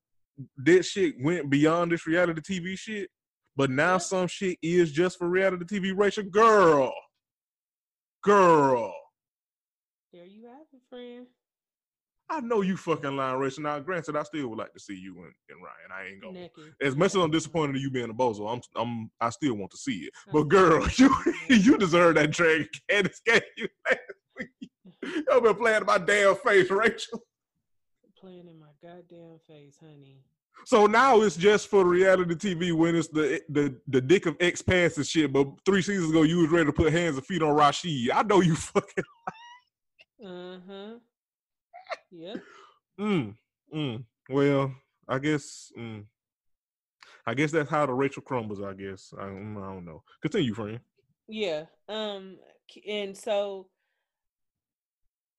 that 0.57 0.85
shit 0.85 1.15
went 1.19 1.49
beyond 1.49 1.91
this 1.91 2.05
reality 2.05 2.41
TV 2.41 2.77
shit? 2.77 3.09
But 3.55 3.71
now 3.71 3.97
some 3.97 4.27
shit 4.27 4.59
is 4.61 4.91
just 4.91 5.17
for 5.17 5.27
reality 5.27 5.65
TV. 5.65 5.97
Rachel, 5.97 6.23
girl, 6.23 6.93
girl. 8.23 8.93
There 10.13 10.25
you 10.25 10.45
have 10.45 10.67
it, 10.71 10.81
friend. 10.89 11.25
I 12.29 12.41
know 12.41 12.61
you 12.61 12.75
fucking 12.75 13.15
lying, 13.15 13.39
Rachel. 13.39 13.63
Now, 13.63 13.79
granted, 13.79 14.15
I 14.17 14.23
still 14.23 14.49
would 14.49 14.59
like 14.59 14.73
to 14.73 14.79
see 14.79 14.95
you 14.95 15.15
and, 15.15 15.33
and 15.49 15.63
Ryan. 15.63 15.91
I 15.93 16.09
ain't 16.09 16.21
gonna. 16.21 16.39
Naked. 16.39 16.73
As 16.81 16.95
much 16.95 17.15
as 17.15 17.15
I'm 17.15 17.31
disappointed 17.31 17.77
in 17.77 17.81
you 17.81 17.89
being 17.89 18.09
a 18.09 18.13
bozo, 18.13 18.51
I'm, 18.51 18.61
I'm, 18.75 19.09
I 19.21 19.29
still 19.29 19.53
want 19.53 19.71
to 19.71 19.77
see 19.77 20.07
it. 20.07 20.13
But 20.33 20.43
girl, 20.49 20.85
you, 20.97 21.13
you 21.49 21.77
deserve 21.77 22.15
that 22.15 22.31
Dragon 22.31 22.67
Candace 22.89 23.21
gave 23.25 23.41
you 23.55 23.67
last 23.89 24.01
week. 24.37 24.69
You've 25.29 25.43
been 25.43 25.55
playing 25.55 25.81
in 25.81 25.85
my 25.85 25.97
damn 25.99 26.35
face, 26.35 26.69
Rachel. 26.69 27.23
Playing 28.19 28.47
in 28.47 28.59
my 28.59 28.65
goddamn 28.81 29.37
face, 29.47 29.77
honey. 29.79 30.17
So 30.65 30.85
now 30.87 31.21
it's 31.21 31.37
just 31.37 31.67
for 31.67 31.85
reality 31.85 32.33
TV 32.33 32.73
when 32.73 32.95
it's 32.95 33.07
the 33.07 33.41
the 33.49 33.79
the 33.87 34.01
dick 34.01 34.25
of 34.25 34.35
X 34.39 34.61
pants 34.61 34.97
and 34.97 35.05
shit. 35.05 35.31
But 35.31 35.47
three 35.65 35.81
seasons 35.81 36.09
ago, 36.09 36.23
you 36.23 36.39
was 36.39 36.49
ready 36.49 36.65
to 36.65 36.73
put 36.73 36.91
hands 36.91 37.15
and 37.15 37.25
feet 37.25 37.43
on 37.43 37.55
Rashid. 37.55 38.11
I 38.11 38.23
know 38.23 38.41
you 38.41 38.55
fucking. 38.55 39.03
Uh 40.25 40.57
huh. 40.67 40.93
Yep. 42.11 42.37
Mm, 42.99 43.35
mm. 43.73 44.03
Well, 44.29 44.73
I 45.07 45.19
guess. 45.19 45.71
Mm, 45.77 46.05
I 47.25 47.33
guess 47.33 47.51
that's 47.51 47.69
how 47.69 47.85
the 47.85 47.93
Rachel 47.93 48.21
crumbles. 48.21 48.61
I 48.61 48.73
guess. 48.73 49.13
I, 49.19 49.25
I 49.25 49.27
don't 49.27 49.85
know. 49.85 50.03
Continue, 50.21 50.53
friend. 50.53 50.79
Yeah. 51.27 51.65
Um. 51.89 52.37
And 52.87 53.15
so, 53.15 53.67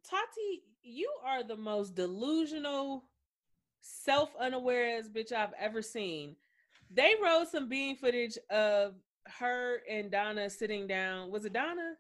Tati, 0.09 0.63
you 0.83 1.11
are 1.25 1.43
the 1.43 1.57
most 1.57 1.95
delusional, 1.95 3.05
self-unaware 3.83 4.99
ass 4.99 5.09
bitch 5.09 5.33
I've 5.33 5.53
ever 5.59 5.83
seen. 5.83 6.37
They 6.91 7.15
wrote 7.23 7.49
some 7.49 7.69
being 7.69 7.97
footage 7.97 8.39
of 8.51 8.95
her 9.39 9.83
and 9.91 10.11
Donna 10.11 10.49
sitting 10.49 10.87
down. 10.87 11.31
Was 11.31 11.45
it 11.45 11.53
Donna? 11.53 11.95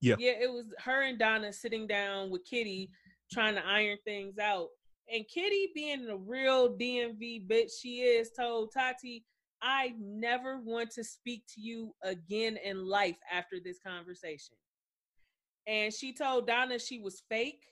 Yeah. 0.00 0.16
Yeah, 0.18 0.32
it 0.40 0.50
was 0.50 0.66
her 0.84 1.02
and 1.02 1.18
Donna 1.18 1.52
sitting 1.52 1.86
down 1.86 2.30
with 2.30 2.44
Kitty 2.44 2.90
trying 3.30 3.54
to 3.54 3.66
iron 3.66 3.98
things 4.04 4.38
out. 4.38 4.68
And 5.12 5.26
Kitty, 5.26 5.70
being 5.74 6.06
the 6.06 6.16
real 6.16 6.76
DMV 6.76 7.46
bitch 7.48 7.70
she 7.80 8.00
is, 8.00 8.30
told 8.38 8.72
Tati, 8.72 9.24
I 9.62 9.94
never 9.98 10.60
want 10.60 10.90
to 10.92 11.04
speak 11.04 11.44
to 11.54 11.60
you 11.60 11.94
again 12.02 12.58
in 12.62 12.84
life 12.86 13.16
after 13.32 13.56
this 13.62 13.78
conversation. 13.84 14.56
And 15.66 15.92
she 15.92 16.12
told 16.14 16.46
Donna 16.46 16.78
she 16.78 16.98
was 16.98 17.22
fake. 17.28 17.64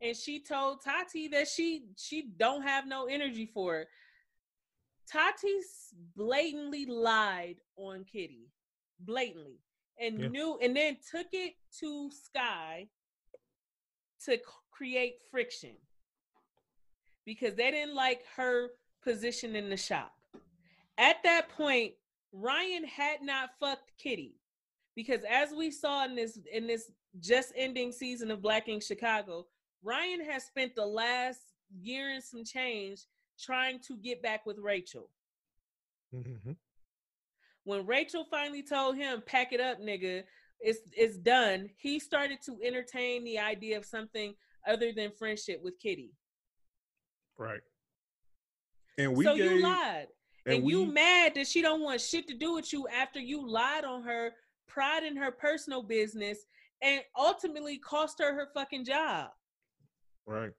And 0.00 0.16
she 0.16 0.42
told 0.42 0.82
Tati 0.82 1.28
that 1.28 1.46
she 1.46 1.84
she 1.96 2.28
don't 2.36 2.62
have 2.62 2.86
no 2.88 3.06
energy 3.06 3.46
for 3.46 3.72
her. 3.74 3.88
Tati 5.10 5.60
blatantly 6.16 6.86
lied 6.86 7.56
on 7.76 8.04
Kitty. 8.04 8.48
Blatantly. 9.00 9.60
And 9.98 10.18
Yeah. 10.18 10.28
knew 10.28 10.58
and 10.60 10.76
then 10.76 10.96
took 11.08 11.28
it 11.32 11.54
to 11.80 12.10
Sky 12.10 12.88
to 14.24 14.38
create 14.82 15.14
friction 15.30 15.76
because 17.24 17.54
they 17.54 17.70
didn't 17.70 17.94
like 17.94 18.22
her 18.36 18.70
position 19.04 19.54
in 19.54 19.70
the 19.70 19.76
shop. 19.76 20.12
At 20.98 21.22
that 21.22 21.48
point, 21.50 21.92
Ryan 22.32 22.84
had 22.84 23.22
not 23.22 23.50
fucked 23.60 23.92
Kitty 23.96 24.34
because 24.96 25.20
as 25.30 25.50
we 25.56 25.70
saw 25.70 26.04
in 26.04 26.16
this 26.16 26.36
in 26.52 26.66
this 26.66 26.90
just 27.20 27.52
ending 27.56 27.92
season 27.92 28.32
of 28.32 28.42
Black 28.42 28.68
Ink 28.68 28.82
Chicago, 28.82 29.46
Ryan 29.84 30.24
has 30.28 30.42
spent 30.46 30.74
the 30.74 30.84
last 30.84 31.38
year 31.80 32.10
and 32.10 32.22
some 32.22 32.44
change 32.44 33.02
trying 33.38 33.78
to 33.86 33.96
get 33.96 34.20
back 34.20 34.44
with 34.46 34.58
Rachel. 34.58 35.10
Mm-hmm. 36.12 36.52
When 37.62 37.86
Rachel 37.86 38.26
finally 38.28 38.64
told 38.64 38.96
him, 38.96 39.22
"Pack 39.24 39.52
it 39.52 39.60
up, 39.60 39.80
nigga," 39.80 40.24
it's 40.58 40.80
it's 40.92 41.18
done. 41.18 41.70
He 41.76 42.00
started 42.00 42.38
to 42.46 42.58
entertain 42.64 43.22
the 43.22 43.38
idea 43.38 43.78
of 43.78 43.84
something 43.84 44.34
other 44.66 44.92
than 44.92 45.10
friendship 45.18 45.60
with 45.62 45.78
Kitty. 45.78 46.12
Right. 47.38 47.60
And 48.98 49.16
we 49.16 49.24
so 49.24 49.36
gave, 49.36 49.50
you 49.50 49.62
lied, 49.62 50.08
and, 50.46 50.62
we, 50.62 50.72
you 50.72 50.86
mad 50.86 51.34
that 51.34 51.46
she 51.46 51.62
don't 51.62 51.80
want 51.80 52.00
shit 52.00 52.28
to 52.28 52.34
do 52.34 52.54
with 52.54 52.72
you 52.72 52.86
after 52.88 53.18
you 53.20 53.48
lied 53.48 53.84
on 53.84 54.02
her, 54.02 54.32
pride 54.68 55.02
in 55.02 55.16
her 55.16 55.30
personal 55.30 55.82
business, 55.82 56.38
and 56.82 57.00
ultimately 57.16 57.78
cost 57.78 58.18
her 58.18 58.34
her 58.34 58.48
fucking 58.54 58.84
job. 58.84 59.28
right. 60.26 60.50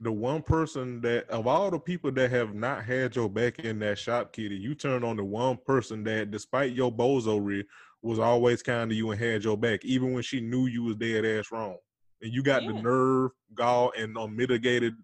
The 0.00 0.12
one 0.12 0.42
person 0.42 1.00
that 1.00 1.28
of 1.28 1.48
all 1.48 1.72
the 1.72 1.78
people 1.80 2.12
that 2.12 2.30
have 2.30 2.54
not 2.54 2.84
had 2.84 3.16
your 3.16 3.28
back 3.28 3.58
in 3.58 3.80
that 3.80 3.98
shop, 3.98 4.32
Kitty, 4.32 4.54
you 4.54 4.76
turned 4.76 5.04
on 5.04 5.16
the 5.16 5.24
one 5.24 5.58
person 5.66 6.04
that, 6.04 6.30
despite 6.30 6.72
your 6.72 6.92
bozoery, 6.92 7.64
was 8.00 8.20
always 8.20 8.62
kind 8.62 8.88
to 8.90 8.94
you 8.94 9.10
and 9.10 9.20
had 9.20 9.42
your 9.42 9.56
back, 9.56 9.84
even 9.84 10.12
when 10.12 10.22
she 10.22 10.40
knew 10.40 10.66
you 10.66 10.84
was 10.84 10.94
dead 10.94 11.24
ass 11.24 11.50
wrong. 11.50 11.78
And 12.20 12.32
you 12.32 12.42
got 12.42 12.66
the 12.66 12.72
nerve, 12.72 13.30
gall, 13.54 13.92
and 13.96 14.16
unmitigated 14.16 14.94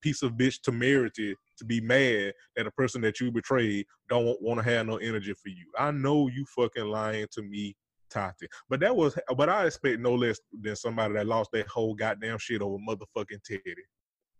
piece 0.00 0.22
of 0.22 0.32
bitch 0.32 0.60
temerity 0.62 1.34
to 1.56 1.64
be 1.64 1.80
mad 1.80 2.32
that 2.56 2.66
a 2.66 2.70
person 2.70 3.00
that 3.00 3.20
you 3.20 3.32
betrayed 3.32 3.84
don't 4.08 4.40
want 4.40 4.58
to 4.58 4.64
have 4.64 4.86
no 4.86 4.96
energy 4.98 5.32
for 5.32 5.48
you. 5.48 5.66
I 5.78 5.90
know 5.90 6.28
you 6.28 6.44
fucking 6.56 6.84
lying 6.86 7.26
to 7.32 7.42
me, 7.42 7.74
Tati. 8.10 8.46
But 8.68 8.80
that 8.80 8.94
was, 8.94 9.18
but 9.36 9.48
I 9.48 9.66
expect 9.66 10.00
no 10.00 10.14
less 10.14 10.38
than 10.60 10.76
somebody 10.76 11.14
that 11.14 11.26
lost 11.26 11.50
their 11.52 11.64
whole 11.68 11.94
goddamn 11.94 12.38
shit 12.38 12.62
over 12.62 12.76
motherfucking 12.88 13.42
Teddy. 13.44 13.74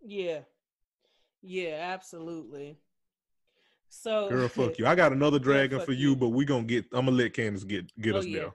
Yeah, 0.04 0.40
yeah, 1.42 1.90
absolutely. 1.92 2.78
So, 3.88 4.28
Girl, 4.28 4.48
fuck 4.48 4.78
you. 4.78 4.86
I 4.86 4.94
got 4.94 5.12
another 5.12 5.38
dragon 5.38 5.80
for 5.80 5.92
you, 5.92 6.10
you. 6.10 6.16
but 6.16 6.28
we 6.28 6.44
gonna 6.44 6.64
get. 6.64 6.84
I'm 6.92 7.06
gonna 7.06 7.16
let 7.16 7.32
Candace 7.34 7.64
get 7.64 7.90
get 8.00 8.14
Oh, 8.14 8.18
us 8.18 8.26
yeah. 8.26 8.38
there. 8.38 8.50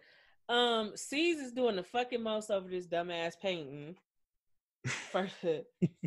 Um, 0.50 0.92
C's 0.96 1.40
is 1.40 1.52
doing 1.54 1.76
the 1.76 1.84
fucking 1.84 2.22
most 2.22 2.52
over 2.52 2.70
this 2.70 2.88
dumbass 2.88 3.34
painting. 3.42 3.96
For, 5.12 5.30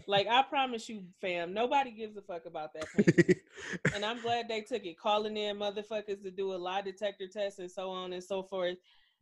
like 0.07 0.27
I 0.27 0.43
promise 0.43 0.89
you, 0.89 1.05
fam, 1.21 1.55
nobody 1.55 1.91
gives 1.93 2.17
a 2.17 2.23
fuck 2.23 2.45
about 2.45 2.75
that 2.75 2.87
painting. 2.95 3.37
and 3.95 4.05
I'm 4.05 4.21
glad 4.21 4.49
they 4.49 4.61
took 4.61 4.85
it, 4.85 4.99
calling 4.99 5.37
in 5.37 5.57
motherfuckers 5.57 6.23
to 6.23 6.31
do 6.31 6.53
a 6.53 6.57
lie 6.57 6.83
detector 6.83 7.27
test 7.27 7.59
and 7.59 7.71
so 7.71 7.89
on 7.89 8.13
and 8.13 8.23
so 8.23 8.43
forth. 8.43 8.77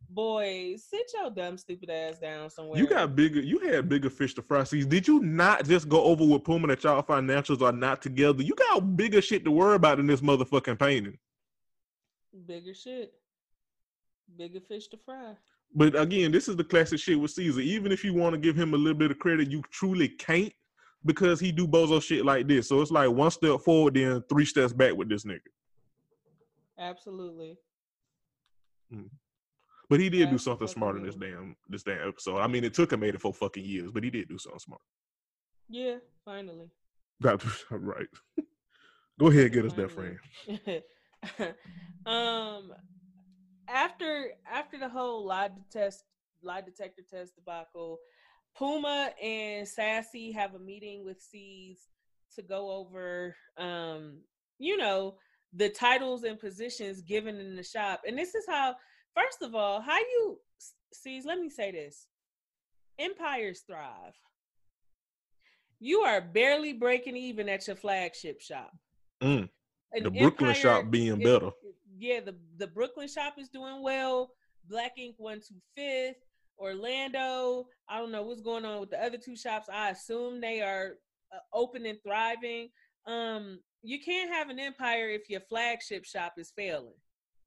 Boy, 0.09 0.75
sit 0.77 1.09
your 1.13 1.29
dumb 1.31 1.57
stupid 1.57 1.89
ass 1.89 2.19
down 2.19 2.49
somewhere. 2.49 2.79
You 2.79 2.87
got 2.87 3.15
bigger. 3.15 3.39
You 3.39 3.59
had 3.59 3.89
bigger 3.89 4.09
fish 4.09 4.33
to 4.35 4.41
fry. 4.41 4.63
See, 4.63 4.83
did 4.83 5.07
you 5.07 5.19
not 5.19 5.65
just 5.65 5.89
go 5.89 6.03
over 6.03 6.23
with 6.25 6.43
Puma 6.43 6.67
that 6.67 6.83
y'all 6.83 7.01
financials 7.01 7.61
are 7.61 7.71
not 7.71 8.01
together? 8.01 8.43
You 8.43 8.53
got 8.55 8.95
bigger 8.95 9.21
shit 9.21 9.45
to 9.45 9.51
worry 9.51 9.75
about 9.75 9.99
in 9.99 10.07
this 10.07 10.21
motherfucking 10.21 10.79
painting. 10.79 11.17
bigger 12.45 12.73
shit, 12.73 13.13
bigger 14.37 14.59
fish 14.59 14.87
to 14.89 14.97
fry. 14.97 15.33
But 15.73 15.99
again, 15.99 16.31
this 16.31 16.47
is 16.47 16.55
the 16.55 16.63
classic 16.63 16.99
shit 16.99 17.19
with 17.19 17.35
Ceaser. 17.35 17.61
Even 17.61 17.91
if 17.91 18.03
you 18.03 18.13
want 18.13 18.33
to 18.33 18.39
give 18.39 18.55
him 18.55 18.73
a 18.73 18.77
little 18.77 18.97
bit 18.97 19.11
of 19.11 19.19
credit, 19.19 19.51
you 19.51 19.61
truly 19.71 20.07
can't 20.07 20.53
because 21.05 21.39
he 21.39 21.51
do 21.51 21.67
bozo 21.67 22.01
shit 22.01 22.25
like 22.25 22.47
this. 22.47 22.69
So 22.69 22.81
it's 22.81 22.91
like 22.91 23.09
one 23.09 23.31
step 23.31 23.59
forward, 23.61 23.95
then 23.95 24.23
three 24.29 24.45
steps 24.45 24.73
back 24.73 24.95
with 24.95 25.09
this 25.09 25.25
nigga. 25.25 25.41
Absolutely. 26.77 27.57
But 29.89 29.99
he 29.99 30.09
did 30.09 30.29
do 30.29 30.37
something 30.37 30.67
smart 30.67 30.97
in 30.97 31.03
this 31.03 31.15
damn 31.15 31.55
this 31.69 31.83
damn 31.83 32.07
episode. 32.07 32.39
I 32.39 32.47
mean, 32.47 32.63
it 32.63 32.73
took 32.73 32.91
him 32.91 33.03
84 33.03 33.33
fucking 33.33 33.63
years, 33.63 33.91
but 33.91 34.03
he 34.03 34.09
did 34.09 34.29
do 34.29 34.37
something 34.37 34.59
smart. 34.59 34.81
Yeah, 35.69 35.97
finally. 36.23 36.69
That's 37.19 37.45
right. 37.69 38.07
Go 39.19 39.27
ahead, 39.27 39.53
get 39.53 39.65
us 39.65 39.73
that 39.73 39.91
friend. 39.91 40.17
um 42.05 42.71
after 43.67 44.31
after 44.51 44.77
the 44.77 44.89
whole 44.89 45.25
lie 45.25 45.49
test 45.71 46.03
lie 46.41 46.61
detector 46.61 47.01
test 47.09 47.35
debacle 47.35 47.99
puma 48.57 49.11
and 49.21 49.67
sassy 49.67 50.31
have 50.31 50.55
a 50.55 50.59
meeting 50.59 51.03
with 51.03 51.21
c's 51.21 51.87
to 52.33 52.41
go 52.41 52.71
over 52.71 53.35
um 53.57 54.17
you 54.59 54.77
know 54.77 55.15
the 55.55 55.69
titles 55.69 56.23
and 56.23 56.39
positions 56.39 57.01
given 57.01 57.39
in 57.39 57.55
the 57.55 57.63
shop. 57.63 58.01
And 58.05 58.17
this 58.17 58.35
is 58.35 58.45
how 58.47 58.75
first 59.15 59.41
of 59.41 59.55
all 59.55 59.81
how 59.81 59.97
you 59.97 60.39
c's 60.93 61.25
let 61.25 61.39
me 61.39 61.49
say 61.49 61.71
this. 61.71 62.07
Empires 62.99 63.63
thrive. 63.67 64.13
You 65.79 66.01
are 66.01 66.21
barely 66.21 66.73
breaking 66.73 67.17
even 67.17 67.49
at 67.49 67.67
your 67.67 67.75
flagship 67.75 68.41
shop. 68.41 68.71
Mm, 69.21 69.49
the 69.93 70.11
Brooklyn 70.11 70.51
Empire 70.51 70.53
shop 70.53 70.89
being 70.89 71.17
better. 71.17 71.51
Yeah, 71.97 72.19
the 72.19 72.35
the 72.57 72.67
Brooklyn 72.67 73.07
shop 73.07 73.35
is 73.37 73.49
doing 73.49 73.81
well. 73.83 74.31
Black 74.67 74.93
Ink 74.97 75.15
went 75.19 75.43
to 75.45 75.53
fifth. 75.75 76.17
Orlando, 76.57 77.65
I 77.89 77.99
don't 77.99 78.13
know 78.13 78.23
what's 78.23 78.41
going 78.41 78.63
on 78.63 78.79
with 78.79 78.89
the 78.89 79.03
other 79.03 79.17
two 79.17 79.35
shops. 79.35 79.67
I 79.71 79.89
assume 79.89 80.39
they 80.39 80.61
are 80.61 80.93
uh, 81.33 81.39
open 81.53 81.85
and 81.85 81.97
thriving. 82.01 82.69
Um, 83.05 83.59
you 83.83 83.99
can't 84.01 84.31
have 84.31 84.49
an 84.49 84.57
empire 84.57 85.09
if 85.09 85.29
your 85.29 85.41
flagship 85.41 86.05
shop 86.05 86.35
is 86.37 86.53
failing. 86.55 86.95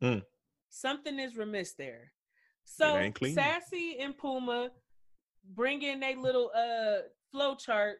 Mm. 0.02 0.22
Something 0.68 1.18
is 1.18 1.36
remiss 1.36 1.72
there. 1.72 2.12
So. 2.64 3.10
Sassy 3.32 3.96
and 3.98 4.16
Puma 4.16 4.70
bring 5.54 5.80
in 5.82 6.02
a 6.02 6.14
little 6.14 6.50
uh 6.54 7.08
flow 7.32 7.54
chart 7.54 7.98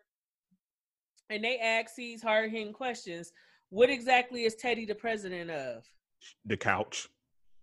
and 1.31 1.43
they 1.43 1.59
ask 1.59 1.95
these 1.95 2.23
hard 2.23 2.51
hitting 2.51 2.73
questions. 2.73 3.33
What 3.71 3.91
exactly 3.91 4.45
is 4.45 4.55
Teddy 4.55 4.87
the 4.87 4.95
president 4.95 5.51
of? 5.51 5.85
The 6.45 6.57
couch, 6.57 7.09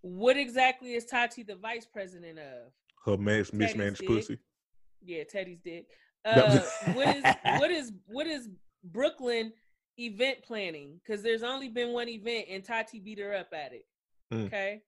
What 0.00 0.36
exactly 0.36 0.94
is 0.94 1.04
Tati 1.04 1.42
the 1.42 1.56
vice 1.56 1.86
president 1.86 2.38
of? 2.38 2.72
her 3.04 3.16
Teddy's 3.16 3.52
mismanaged 3.52 4.00
dick. 4.00 4.08
pussy. 4.08 4.38
Yeah, 5.02 5.24
Teddy's 5.24 5.60
dick. 5.60 5.86
Uh, 6.24 6.60
what 6.92 7.16
is 7.16 7.24
what 7.60 7.70
is 7.70 7.92
what 8.06 8.26
is 8.26 8.48
Brooklyn 8.84 9.52
event 9.98 10.38
planning? 10.42 11.00
Because 11.04 11.22
there's 11.22 11.42
only 11.42 11.68
been 11.68 11.92
one 11.92 12.08
event 12.08 12.46
and 12.50 12.64
Tati 12.64 12.98
beat 12.98 13.18
her 13.18 13.34
up 13.34 13.48
at 13.52 13.72
it. 13.72 13.86
Mm. 14.32 14.46
Okay. 14.46 14.82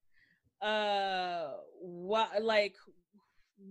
Uh, 0.60 1.52
why? 1.80 2.26
Like, 2.40 2.74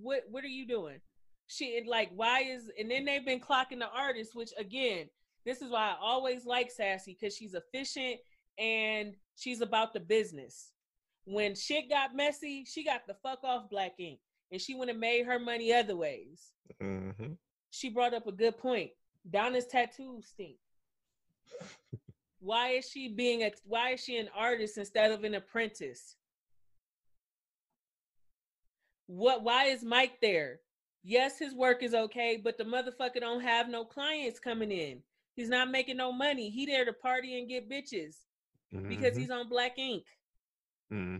what? 0.01 0.23
What 0.29 0.43
are 0.43 0.47
you 0.47 0.65
doing? 0.65 0.99
She 1.47 1.81
like 1.87 2.09
why 2.13 2.41
is 2.41 2.69
and 2.77 2.89
then 2.91 3.05
they've 3.05 3.25
been 3.25 3.39
clocking 3.39 3.79
the 3.79 3.89
artists, 3.93 4.35
which 4.35 4.51
again, 4.57 5.09
this 5.45 5.61
is 5.61 5.71
why 5.71 5.91
I 5.91 5.95
always 6.01 6.45
like 6.45 6.71
Sassy 6.71 7.17
because 7.19 7.35
she's 7.35 7.53
efficient 7.53 8.19
and 8.57 9.15
she's 9.37 9.61
about 9.61 9.93
the 9.93 9.99
business. 9.99 10.71
When 11.25 11.55
shit 11.55 11.89
got 11.89 12.15
messy, 12.15 12.65
she 12.65 12.83
got 12.83 13.07
the 13.07 13.15
fuck 13.23 13.43
off 13.43 13.69
Black 13.69 13.93
Ink 13.99 14.19
and 14.51 14.61
she 14.61 14.75
went 14.75 14.91
and 14.91 14.99
made 14.99 15.25
her 15.25 15.39
money 15.39 15.73
other 15.73 15.95
ways. 15.95 16.51
hmm 16.81 17.33
She 17.71 17.89
brought 17.89 18.13
up 18.13 18.27
a 18.27 18.31
good 18.31 18.57
point. 18.57 18.91
Donna's 19.29 19.67
tattoos 19.67 20.27
stink. 20.27 20.57
why 22.39 22.69
is 22.69 22.89
she 22.89 23.09
being 23.09 23.43
a 23.43 23.51
why 23.65 23.91
is 23.91 24.03
she 24.03 24.17
an 24.17 24.29
artist 24.35 24.77
instead 24.77 25.11
of 25.11 25.23
an 25.23 25.35
apprentice? 25.35 26.15
What 29.07 29.43
why 29.43 29.65
is 29.65 29.83
Mike 29.83 30.19
there? 30.21 30.59
Yes, 31.03 31.39
his 31.39 31.53
work 31.53 31.83
is 31.83 31.93
okay, 31.93 32.39
but 32.41 32.57
the 32.57 32.65
motherfucker 32.65 33.21
don't 33.21 33.41
have 33.41 33.69
no 33.69 33.85
clients 33.85 34.39
coming 34.39 34.71
in. 34.71 35.01
He's 35.35 35.49
not 35.49 35.71
making 35.71 35.97
no 35.97 36.11
money. 36.11 36.49
He 36.49 36.65
there 36.65 36.83
to 36.83 36.91
party 36.91 37.39
and 37.39 37.47
get 37.47 37.69
bitches 37.69 38.15
because 38.71 39.11
Mm-hmm. 39.13 39.19
he's 39.19 39.31
on 39.31 39.49
Black 39.49 39.77
Ink. 39.77 40.03
hmm 40.89 41.17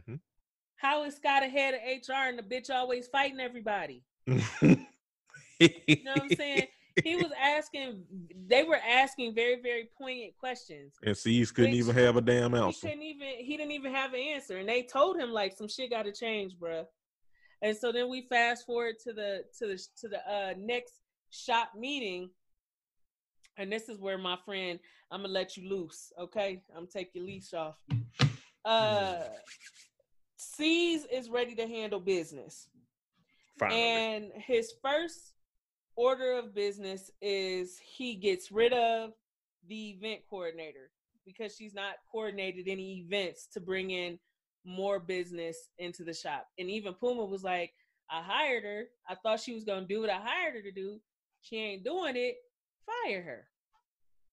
How 0.76 1.04
is 1.06 1.16
Scott 1.16 1.44
ahead 1.44 1.74
of 1.74 1.80
HR 1.82 2.28
and 2.30 2.40
the 2.40 2.44
bitch 2.44 2.70
always 2.70 3.08
fighting 3.08 3.40
everybody? 3.40 4.04
You 4.28 6.04
know 6.04 6.16
what 6.16 6.24
I'm 6.24 6.30
saying? 6.30 6.68
he 7.04 7.16
was 7.16 7.32
asking 7.42 8.04
they 8.48 8.64
were 8.64 8.78
asking 8.78 9.34
very, 9.36 9.62
very 9.62 9.90
poignant 9.98 10.36
questions. 10.38 10.94
and 11.04 11.16
C's 11.16 11.52
couldn't 11.52 11.74
even 11.76 11.96
have 11.96 12.18
a 12.18 12.22
damn 12.22 12.54
He 12.54 12.58
answer. 12.58 12.88
couldn't 12.88 13.04
even 13.04 13.28
he 13.40 13.58
didn't 13.58 13.72
even 13.72 13.94
have 13.94 14.14
an 14.14 14.20
answer. 14.20 14.58
And 14.58 14.68
they 14.68 14.84
told 14.84 15.18
him 15.18 15.32
like 15.32 15.54
some 15.56 15.68
shit 15.68 15.90
gotta 15.92 16.12
change, 16.12 16.54
bruh. 16.60 16.86
And 17.62 17.76
so 17.76 17.92
then 17.92 18.10
we 18.10 18.22
fast 18.30 18.66
forward 18.66 18.96
to 19.04 19.14
the 19.14 19.44
to 19.60 19.68
the 19.68 19.84
to 20.02 20.08
the 20.08 20.20
uh 20.32 20.54
next 20.58 20.94
shop 21.30 21.72
meeting. 21.78 22.30
And 23.58 23.72
this 23.72 23.90
is 23.90 24.00
where 24.00 24.18
my 24.18 24.38
friend, 24.46 24.80
I'm 25.12 25.22
gonna 25.22 25.34
let 25.34 25.58
you 25.58 25.70
loose, 25.70 26.12
okay? 26.20 26.62
I'm 26.72 26.82
gonna 26.82 26.88
take 26.88 27.12
your 27.14 27.26
leash 27.26 27.54
off. 27.54 27.76
Uh 28.66 29.24
C's 30.38 31.06
is 31.12 31.30
ready 31.30 31.56
to 31.56 31.68
handle 31.68 32.00
business. 32.00 32.68
Finally. 33.58 33.82
And 33.82 34.32
his 34.36 34.74
first 34.84 35.34
order 35.96 36.34
of 36.34 36.54
business 36.54 37.10
is 37.22 37.80
he 37.80 38.16
gets 38.16 38.52
rid 38.52 38.74
of 38.74 39.12
the 39.68 39.90
event 39.90 40.22
coordinator 40.30 40.92
because 41.26 41.56
she's 41.56 41.74
not 41.74 41.96
coordinated 42.12 42.68
any 42.68 43.00
events 43.00 43.48
to 43.54 43.60
bring 43.60 43.92
in 43.92 44.20
more 44.64 45.00
business 45.00 45.70
into 45.80 46.04
the 46.04 46.14
shop. 46.14 46.48
And 46.60 46.70
even 46.70 46.94
Puma 46.94 47.26
was 47.26 47.44
like, 47.44 47.74
I 48.10 48.22
hired 48.22 48.64
her. 48.64 48.86
I 49.10 49.16
thought 49.16 49.40
she 49.40 49.54
was 49.54 49.64
going 49.64 49.82
to 49.82 49.94
do 49.94 50.02
what 50.02 50.10
I 50.10 50.20
hired 50.24 50.56
her 50.56 50.62
to 50.62 50.72
do. 50.72 51.00
She 51.42 51.58
ain't 51.58 51.84
doing 51.84 52.16
it. 52.16 52.36
Fire 52.88 53.22
her. 53.22 53.48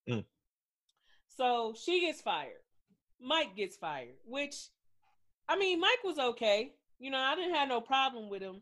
Mm. 0.08 0.24
So 1.28 1.74
she 1.76 2.00
gets 2.00 2.22
fired. 2.22 2.62
Mike 3.20 3.56
gets 3.56 3.76
fired, 3.76 4.16
which, 4.24 4.68
I 5.48 5.56
mean, 5.56 5.80
Mike 5.80 6.04
was 6.04 6.18
okay. 6.18 6.72
You 6.98 7.10
know, 7.10 7.18
I 7.18 7.34
didn't 7.34 7.54
have 7.54 7.68
no 7.68 7.80
problem 7.80 8.30
with 8.30 8.42
him 8.42 8.60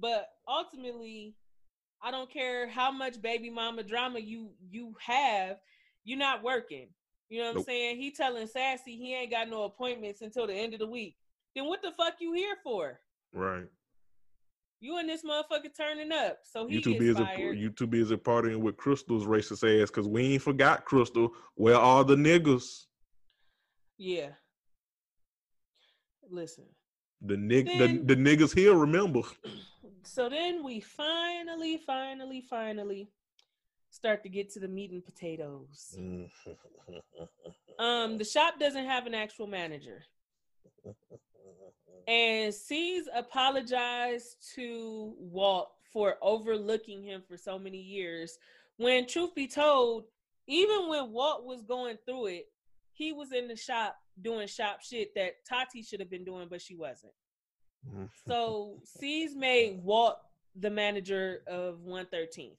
but 0.00 0.28
ultimately 0.48 1.34
i 2.02 2.10
don't 2.10 2.32
care 2.32 2.68
how 2.68 2.90
much 2.90 3.20
baby 3.20 3.50
mama 3.50 3.82
drama 3.82 4.18
you 4.18 4.50
you 4.70 4.94
have 5.00 5.56
you're 6.04 6.18
not 6.18 6.42
working 6.42 6.88
you 7.28 7.40
know 7.40 7.48
what 7.48 7.58
i'm 7.58 7.64
saying 7.64 7.96
he 7.96 8.10
telling 8.10 8.46
sassy 8.46 8.96
he 8.96 9.14
ain't 9.14 9.30
got 9.30 9.48
no 9.48 9.64
appointments 9.64 10.20
until 10.22 10.46
the 10.46 10.54
end 10.54 10.74
of 10.74 10.80
the 10.80 10.86
week 10.86 11.16
then 11.54 11.66
what 11.66 11.82
the 11.82 11.92
fuck 11.96 12.14
you 12.20 12.32
here 12.32 12.56
for 12.62 12.98
right. 13.32 13.66
You 14.84 14.98
and 14.98 15.08
this 15.08 15.22
motherfucker 15.24 15.74
turning 15.74 16.12
up 16.12 16.40
so 16.42 16.66
he 16.66 16.74
You 16.74 16.80
too 16.82 16.90
gets 16.92 17.04
busy. 17.04 17.24
fired 17.24 17.58
You 17.58 17.70
too 17.70 17.86
busy 17.86 18.16
partying 18.16 18.58
with 18.60 18.76
Crystal's 18.76 19.24
racist 19.24 19.64
ass 19.64 19.88
because 19.90 20.06
we 20.06 20.34
ain't 20.34 20.42
forgot 20.42 20.84
Crystal. 20.84 21.30
Where 21.54 21.76
are 21.76 22.04
the 22.04 22.16
niggas? 22.16 22.84
yeah 23.96 24.30
listen 26.28 26.64
The 27.22 27.36
nig 27.36 27.66
the, 27.66 28.02
the 28.04 28.16
niggas 28.16 28.54
here 28.54 28.74
remember. 28.74 29.22
so 30.02 30.28
then 30.28 30.62
we 30.64 30.80
finally 30.80 31.78
finally 31.78 32.40
finally 32.42 33.08
start 33.90 34.22
to 34.24 34.28
get 34.28 34.50
to 34.52 34.60
the 34.60 34.68
meat 34.68 34.90
and 34.90 35.04
potatoes 35.04 35.96
um 37.78 38.18
the 38.18 38.24
shop 38.24 38.58
doesn't 38.58 38.84
have 38.84 39.06
an 39.06 39.14
actual 39.14 39.46
manager 39.46 40.02
and 42.08 42.52
C's 42.52 43.08
apologized 43.14 44.36
to 44.54 45.14
Walt 45.18 45.70
for 45.92 46.16
overlooking 46.22 47.02
him 47.02 47.22
for 47.26 47.36
so 47.36 47.58
many 47.58 47.78
years. 47.78 48.38
When 48.76 49.06
truth 49.06 49.34
be 49.34 49.46
told, 49.46 50.04
even 50.46 50.88
when 50.88 51.12
Walt 51.12 51.44
was 51.44 51.62
going 51.62 51.96
through 52.04 52.26
it, 52.26 52.46
he 52.92 53.12
was 53.12 53.32
in 53.32 53.48
the 53.48 53.56
shop 53.56 53.96
doing 54.20 54.46
shop 54.46 54.82
shit 54.82 55.14
that 55.14 55.44
Tati 55.48 55.82
should 55.82 56.00
have 56.00 56.10
been 56.10 56.24
doing, 56.24 56.48
but 56.48 56.62
she 56.62 56.74
wasn't. 56.74 57.12
So 58.26 58.78
C's 58.84 59.34
made 59.36 59.80
Walt 59.82 60.16
the 60.58 60.70
manager 60.70 61.42
of 61.46 61.80
113th. 61.86 62.56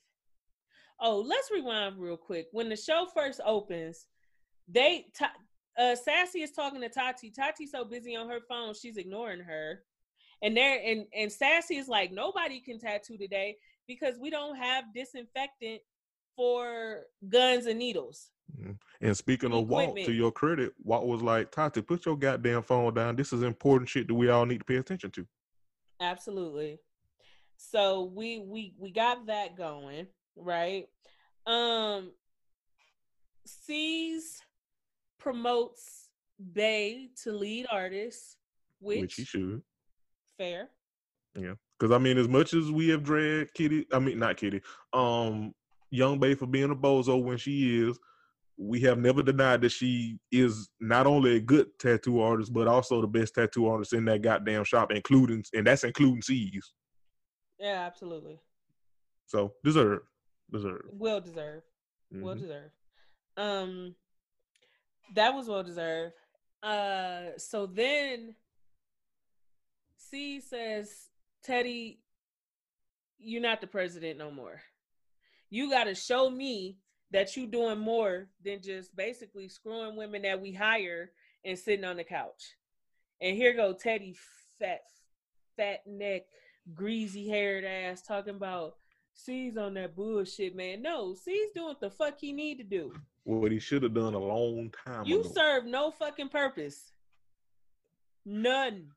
Oh, 1.00 1.20
let's 1.20 1.50
rewind 1.52 1.98
real 1.98 2.18
quick. 2.18 2.48
When 2.52 2.70
the 2.70 2.76
show 2.76 3.08
first 3.14 3.42
opens, 3.46 4.06
they 4.68 5.08
Ta- 5.18 5.32
uh 5.78 5.96
Sassy 5.96 6.42
is 6.42 6.52
talking 6.52 6.82
to 6.82 6.90
Tati. 6.90 7.32
Tati's 7.32 7.72
so 7.72 7.86
busy 7.86 8.16
on 8.16 8.30
her 8.30 8.40
phone, 8.48 8.74
she's 8.74 8.98
ignoring 8.98 9.42
her. 9.42 9.84
And 10.42 10.56
there 10.56 10.80
and 10.86 11.06
and 11.16 11.32
Sassy 11.32 11.78
is 11.78 11.88
like, 11.88 12.12
nobody 12.12 12.60
can 12.60 12.80
tattoo 12.80 13.18
today 13.18 13.58
because 13.88 14.18
we 14.20 14.30
don't 14.30 14.56
have 14.56 14.86
disinfectant 14.94 15.82
for 16.36 17.04
guns 17.30 17.66
and 17.66 17.80
needles. 17.80 18.32
And 19.02 19.18
speaking 19.18 19.54
of 19.54 19.68
Walt, 19.68 19.96
to 19.98 20.14
your 20.14 20.32
credit, 20.32 20.74
Walt 20.84 21.06
was 21.06 21.22
like, 21.22 21.52
Tati, 21.52 21.82
put 21.82 22.06
your 22.06 22.16
goddamn 22.16 22.64
phone 22.64 22.94
down. 22.94 23.16
This 23.16 23.34
is 23.34 23.44
important 23.44 23.90
shit 23.90 24.08
that 24.08 24.14
we 24.14 24.30
all 24.30 24.46
need 24.46 24.60
to 24.60 24.66
pay 24.66 24.78
attention 24.78 25.12
to. 25.12 25.28
Absolutely. 26.00 26.80
So 27.58 28.12
we 28.14 28.40
we 28.40 28.74
we 28.78 28.92
got 28.92 29.28
that 29.28 29.58
going, 29.58 30.08
right? 30.36 30.88
Um 31.46 32.12
C's 33.46 34.42
promotes 35.26 36.10
Bae 36.38 37.08
to 37.24 37.32
lead 37.32 37.66
artist, 37.72 38.38
which, 38.80 39.00
which 39.00 39.16
he 39.16 39.24
should. 39.26 39.64
fair. 40.38 40.70
Yeah, 41.36 41.56
because 41.80 41.92
I 41.92 41.98
mean, 41.98 42.20
as 42.20 42.28
much 42.28 42.54
as 42.54 42.70
we 42.70 42.90
have 42.90 43.04
dragged 43.04 43.56
Kitty, 43.56 43.88
I 43.92 43.98
mean 43.98 44.20
not 44.20 44.38
Kitty, 44.38 44.62
um, 44.94 45.52
Young 45.90 46.20
Bae 46.20 46.36
for 46.36 46.46
being 46.46 46.70
a 46.70 46.76
bozo 46.76 47.22
when 47.22 47.38
she 47.40 47.80
is, 47.88 47.98
we 48.58 48.80
have 48.82 49.00
never 49.00 49.24
denied 49.24 49.62
that 49.62 49.72
she 49.72 50.20
is 50.32 50.70
not 50.80 51.08
only 51.08 51.38
a 51.38 51.40
good 51.40 51.68
tattoo 51.80 52.22
artist, 52.22 52.54
but 52.54 52.68
also 52.68 53.02
the 53.02 53.08
best 53.08 53.34
tattoo 53.34 53.68
artist 53.68 53.94
in 53.94 54.06
that 54.06 54.22
goddamn 54.22 54.64
shop, 54.64 54.92
including 54.92 55.44
and 55.56 55.66
that's 55.66 55.84
including 55.84 56.22
C's. 56.22 56.72
Yeah, 57.60 57.84
absolutely. 57.88 58.40
So 59.26 59.54
deserve, 59.64 60.02
deserve. 60.54 60.86
Well 60.92 61.20
deserved. 61.20 61.66
Well 62.12 62.36
Mhm. 62.36 62.42
deserved. 62.42 62.74
Um 63.38 63.96
that 65.14 65.34
was 65.34 65.48
well 65.48 65.64
deserved. 65.64 66.14
Uh 66.64 67.38
so 67.38 67.66
then 67.66 68.36
C 69.98 70.40
says, 70.40 71.10
Teddy, 71.44 72.00
you're 73.20 73.42
not 73.42 73.62
the 73.62 73.68
president 73.68 74.18
no 74.18 74.32
more. 74.32 74.62
You 75.50 75.70
gotta 75.70 75.96
show 75.96 76.30
me 76.30 76.78
that 77.12 77.36
you 77.38 77.48
doing 77.48 77.80
more 77.80 78.28
than 78.44 78.62
just 78.62 78.96
basically 78.96 79.48
screwing 79.48 79.96
women 79.96 80.24
that 80.24 80.42
we 80.42 80.52
hire 80.54 81.12
and 81.44 81.58
sitting 81.58 81.86
on 81.86 81.98
the 81.98 82.04
couch. 82.04 82.56
And 83.22 83.36
here 83.36 83.54
go 83.54 83.74
Teddy 83.74 84.16
fat 84.60 84.82
fat 85.56 85.82
neck, 85.86 86.24
greasy 86.74 87.28
haired 87.30 87.64
ass 87.64 88.02
talking 88.02 88.36
about 88.36 88.76
C's 89.14 89.58
on 89.58 89.76
that 89.76 89.96
bullshit, 89.96 90.56
man. 90.56 90.82
No, 90.82 91.14
C's 91.14 91.52
doing 91.54 91.68
what 91.68 91.80
the 91.80 91.90
fuck 91.90 92.20
he 92.20 92.34
need 92.34 92.58
to 92.58 92.64
do. 92.64 92.94
What 93.26 93.52
he 93.52 93.60
should 93.60 93.82
have 93.84 93.94
done 93.96 94.14
a 94.14 94.20
long 94.20 94.72
time 94.86 95.02
ago. 95.02 95.10
You 95.10 95.20
ago. 95.22 95.30
serve 95.34 95.66
no 95.66 95.92
fucking 95.92 96.30
purpose. 96.30 96.92
None. 98.26 98.88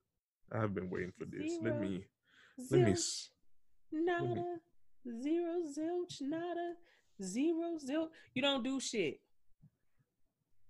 I've 0.52 0.74
been 0.74 0.90
waiting 0.90 1.12
for 1.18 1.24
this. 1.24 1.52
Let 1.62 1.72
Zero. 1.74 1.80
me, 1.80 2.04
let 2.70 2.80
me. 2.80 2.90
Zilch, 2.90 2.92
s- 2.92 3.30
nada, 3.92 4.44
zero, 5.22 5.54
zilch, 5.78 6.20
nada, 6.22 6.74
zero, 7.22 7.76
zilch. 7.84 8.08
You 8.34 8.42
don't 8.42 8.62
do 8.62 8.78
shit. 8.80 9.20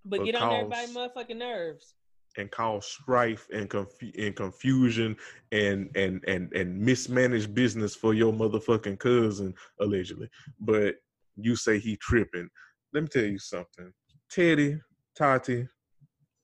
But 0.04 0.24
get 0.24 0.36
on 0.36 0.52
everybody's 0.52 0.94
motherfucking 0.96 1.36
nerves. 1.36 1.94
and 2.36 2.50
cause 2.50 2.86
strife 2.86 3.46
and 3.52 3.68
confu- 3.68 4.12
and 4.18 4.34
confusion 4.36 5.16
and 5.52 5.90
and 5.96 6.22
and 6.28 6.52
and 6.52 6.78
mismanaged 6.80 7.52
business 7.54 7.94
for 7.96 8.14
your 8.14 8.32
motherfucking 8.32 8.98
cousin 9.00 9.52
allegedly. 9.80 10.28
But 10.60 10.96
you 11.36 11.56
say 11.56 11.78
he 11.78 11.96
tripping. 11.96 12.48
Let 12.92 13.02
me 13.02 13.08
tell 13.08 13.24
you 13.24 13.38
something. 13.38 13.92
Teddy, 14.30 14.80
Tati, 15.16 15.68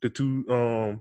the 0.02 0.09
two 0.09 0.44
um 0.48 1.00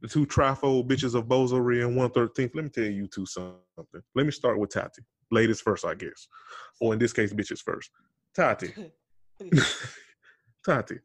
the 0.00 0.08
two 0.08 0.26
trifold 0.26 0.88
bitches 0.88 1.14
of 1.14 1.26
Bozery 1.26 1.86
and 1.86 1.96
113th. 1.96 2.54
Let 2.54 2.64
me 2.64 2.70
tell 2.70 2.84
you 2.84 3.06
two 3.06 3.24
something. 3.24 4.02
Let 4.14 4.26
me 4.26 4.32
start 4.32 4.58
with 4.58 4.70
Tati. 4.70 5.02
Ladies 5.30 5.60
first, 5.60 5.84
I 5.84 5.94
guess. 5.94 6.26
Or 6.80 6.92
in 6.92 6.98
this 6.98 7.12
case, 7.12 7.32
bitches 7.32 7.60
first. 7.60 7.90
Tati. 8.34 8.74
Tati. 10.64 10.98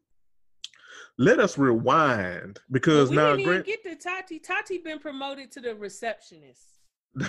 Let 1.16 1.40
us 1.40 1.58
rewind 1.58 2.60
because 2.70 3.10
we 3.10 3.16
now 3.16 3.36
didn't 3.36 3.44
grant 3.44 3.66
get 3.66 3.82
to 3.84 3.96
Tati. 3.96 4.38
Tati 4.38 4.78
been 4.78 4.98
promoted 4.98 5.50
to 5.52 5.60
the 5.60 5.74
receptionist. 5.74 6.78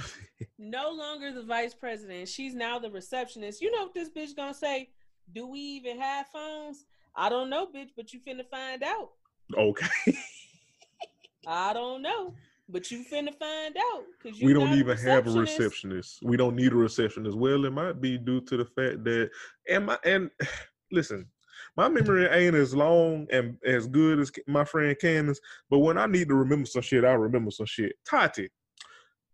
No 0.62 0.92
longer 0.92 1.32
the 1.32 1.44
vice 1.44 1.74
president. 1.74 2.28
She's 2.28 2.54
now 2.54 2.80
the 2.80 2.92
receptionist. 2.92 3.62
You 3.62 3.72
know 3.72 3.84
what 3.84 3.94
this 3.94 4.10
bitch 4.10 4.36
gonna 4.36 4.54
say? 4.54 4.90
Do 5.34 5.48
we 5.48 5.60
even 5.60 6.00
have 6.00 6.28
phones? 6.28 6.86
I 7.16 7.30
don't 7.30 7.50
know, 7.50 7.68
bitch, 7.68 7.90
but 7.96 8.14
you 8.14 8.20
finna 8.20 8.48
find 8.50 8.84
out. 8.84 9.10
okay. 9.58 9.88
I 11.48 11.74
don't 11.74 12.02
know, 12.02 12.34
but 12.68 12.92
you 12.92 13.04
finna 13.04 13.34
find 13.34 13.76
out 13.78 14.04
because 14.22 14.42
we 14.42 14.54
don't 14.54 14.74
even 14.78 14.98
have 14.98 15.28
a 15.28 15.32
receptionist. 15.32 16.22
We 16.22 16.38
don't 16.38 16.56
need 16.56 16.74
a 16.74 16.76
receptionist. 16.76 17.38
Well, 17.38 17.66
it 17.66 17.74
might 17.74 18.02
be 18.02 18.18
due 18.18 18.42
to 18.42 18.58
the 18.58 18.66
fact 18.66 19.04
that 19.06 19.30
and 19.68 19.86
my 19.86 19.98
and 20.04 20.30
listen, 20.92 21.28
my 21.76 21.88
memory 21.88 22.28
ain't 22.28 22.56
as 22.56 22.76
long 22.76 23.28
and 23.32 23.58
as 23.66 23.88
good 23.88 24.20
as 24.20 24.32
my 24.48 24.66
friend 24.66 24.96
Candace, 25.00 25.40
but 25.70 25.80
when 25.80 25.98
I 25.98 26.06
need 26.06 26.28
to 26.30 26.36
remember 26.36 26.66
some 26.66 26.82
shit, 26.82 27.06
I 27.06 27.14
remember 27.14 27.52
some 27.52 27.66
shit. 27.66 27.94
Tati, 28.06 28.50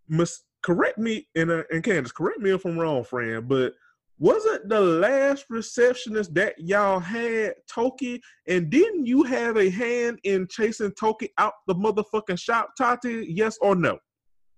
must 0.07 0.43
correct 0.61 0.97
me 0.97 1.27
and 1.35 1.51
uh, 1.51 1.63
and 1.71 1.83
Candace, 1.83 2.11
correct 2.11 2.39
me 2.39 2.51
if 2.51 2.65
I'm 2.65 2.77
wrong, 2.77 3.03
friend, 3.03 3.47
but 3.47 3.73
wasn't 4.17 4.69
the 4.69 4.79
last 4.79 5.45
receptionist 5.49 6.33
that 6.35 6.55
y'all 6.57 6.99
had 6.99 7.55
Toki, 7.69 8.21
and 8.47 8.69
didn't 8.69 9.05
you 9.05 9.23
have 9.23 9.57
a 9.57 9.69
hand 9.69 10.19
in 10.23 10.47
chasing 10.49 10.91
Toki 10.91 11.29
out 11.37 11.53
the 11.67 11.75
motherfucking 11.75 12.39
shop, 12.39 12.69
Tati? 12.77 13.25
Yes 13.29 13.57
or 13.61 13.75
no? 13.75 13.97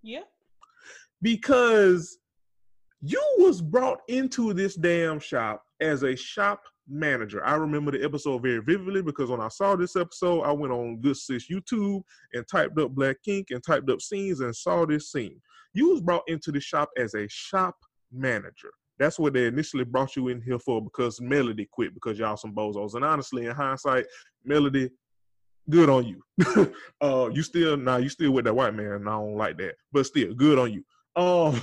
Yeah, 0.04 0.24
because 1.22 2.20
you 3.02 3.22
was 3.40 3.62
brought 3.62 4.00
into 4.08 4.54
this 4.54 4.76
damn 4.76 5.20
shop 5.20 5.64
as 5.82 6.04
a 6.04 6.16
shop 6.16 6.62
manager. 6.88 7.44
I 7.46 7.56
remember 7.56 7.92
the 7.92 8.04
episode 8.04 8.42
very 8.42 8.60
vividly 8.60 9.02
because 9.02 9.30
when 9.30 9.42
I 9.42 9.50
saw 9.50 9.76
this 9.76 9.96
episode, 9.96 10.44
I 10.44 10.52
went 10.52 10.74
on 10.74 11.02
Good 11.02 11.18
Sis 11.18 11.50
YouTube 11.52 12.02
and 12.34 12.46
typed 12.50 12.80
up 12.80 12.92
Black 12.92 13.18
Ink 13.28 13.48
and 13.52 13.64
typed 13.64 13.90
up 13.90 14.02
scenes 14.02 14.40
and 14.40 14.56
saw 14.56 14.86
this 14.86 15.12
scene. 15.12 15.42
You 15.74 15.90
was 15.90 16.02
brought 16.02 16.24
into 16.28 16.52
the 16.52 16.62
shop 16.62 16.90
as 16.98 17.14
a 17.14 17.28
shop 17.28 17.76
manager. 18.12 18.72
That's 19.00 19.20
what 19.20 19.34
they 19.34 19.46
initially 19.46 19.84
brought 19.84 20.16
you 20.16 20.30
in 20.30 20.42
here 20.42 20.60
for 20.60 20.82
because 20.82 21.22
Melody 21.22 21.68
quit 21.72 21.94
because 21.94 22.18
y'all 22.18 22.38
some 22.38 22.56
bozos. 22.56 22.96
And 22.96 23.06
honestly, 23.06 23.46
in 23.46 23.52
hindsight, 23.52 24.06
Melody, 24.44 24.90
good 25.70 25.90
on 25.90 26.06
you. 26.06 26.74
uh, 27.02 27.30
you 27.32 27.44
still 27.44 27.78
now 27.78 27.98
you 27.98 28.10
still 28.10 28.32
with 28.32 28.46
that 28.46 28.56
white 28.56 28.74
man. 28.74 28.94
And 28.94 29.10
I 29.10 29.14
don't 29.14 29.36
like 29.36 29.58
that, 29.58 29.76
but 29.92 30.06
still 30.06 30.34
good 30.34 30.58
on 30.58 30.74
you. 30.74 30.84
Um, 31.22 31.62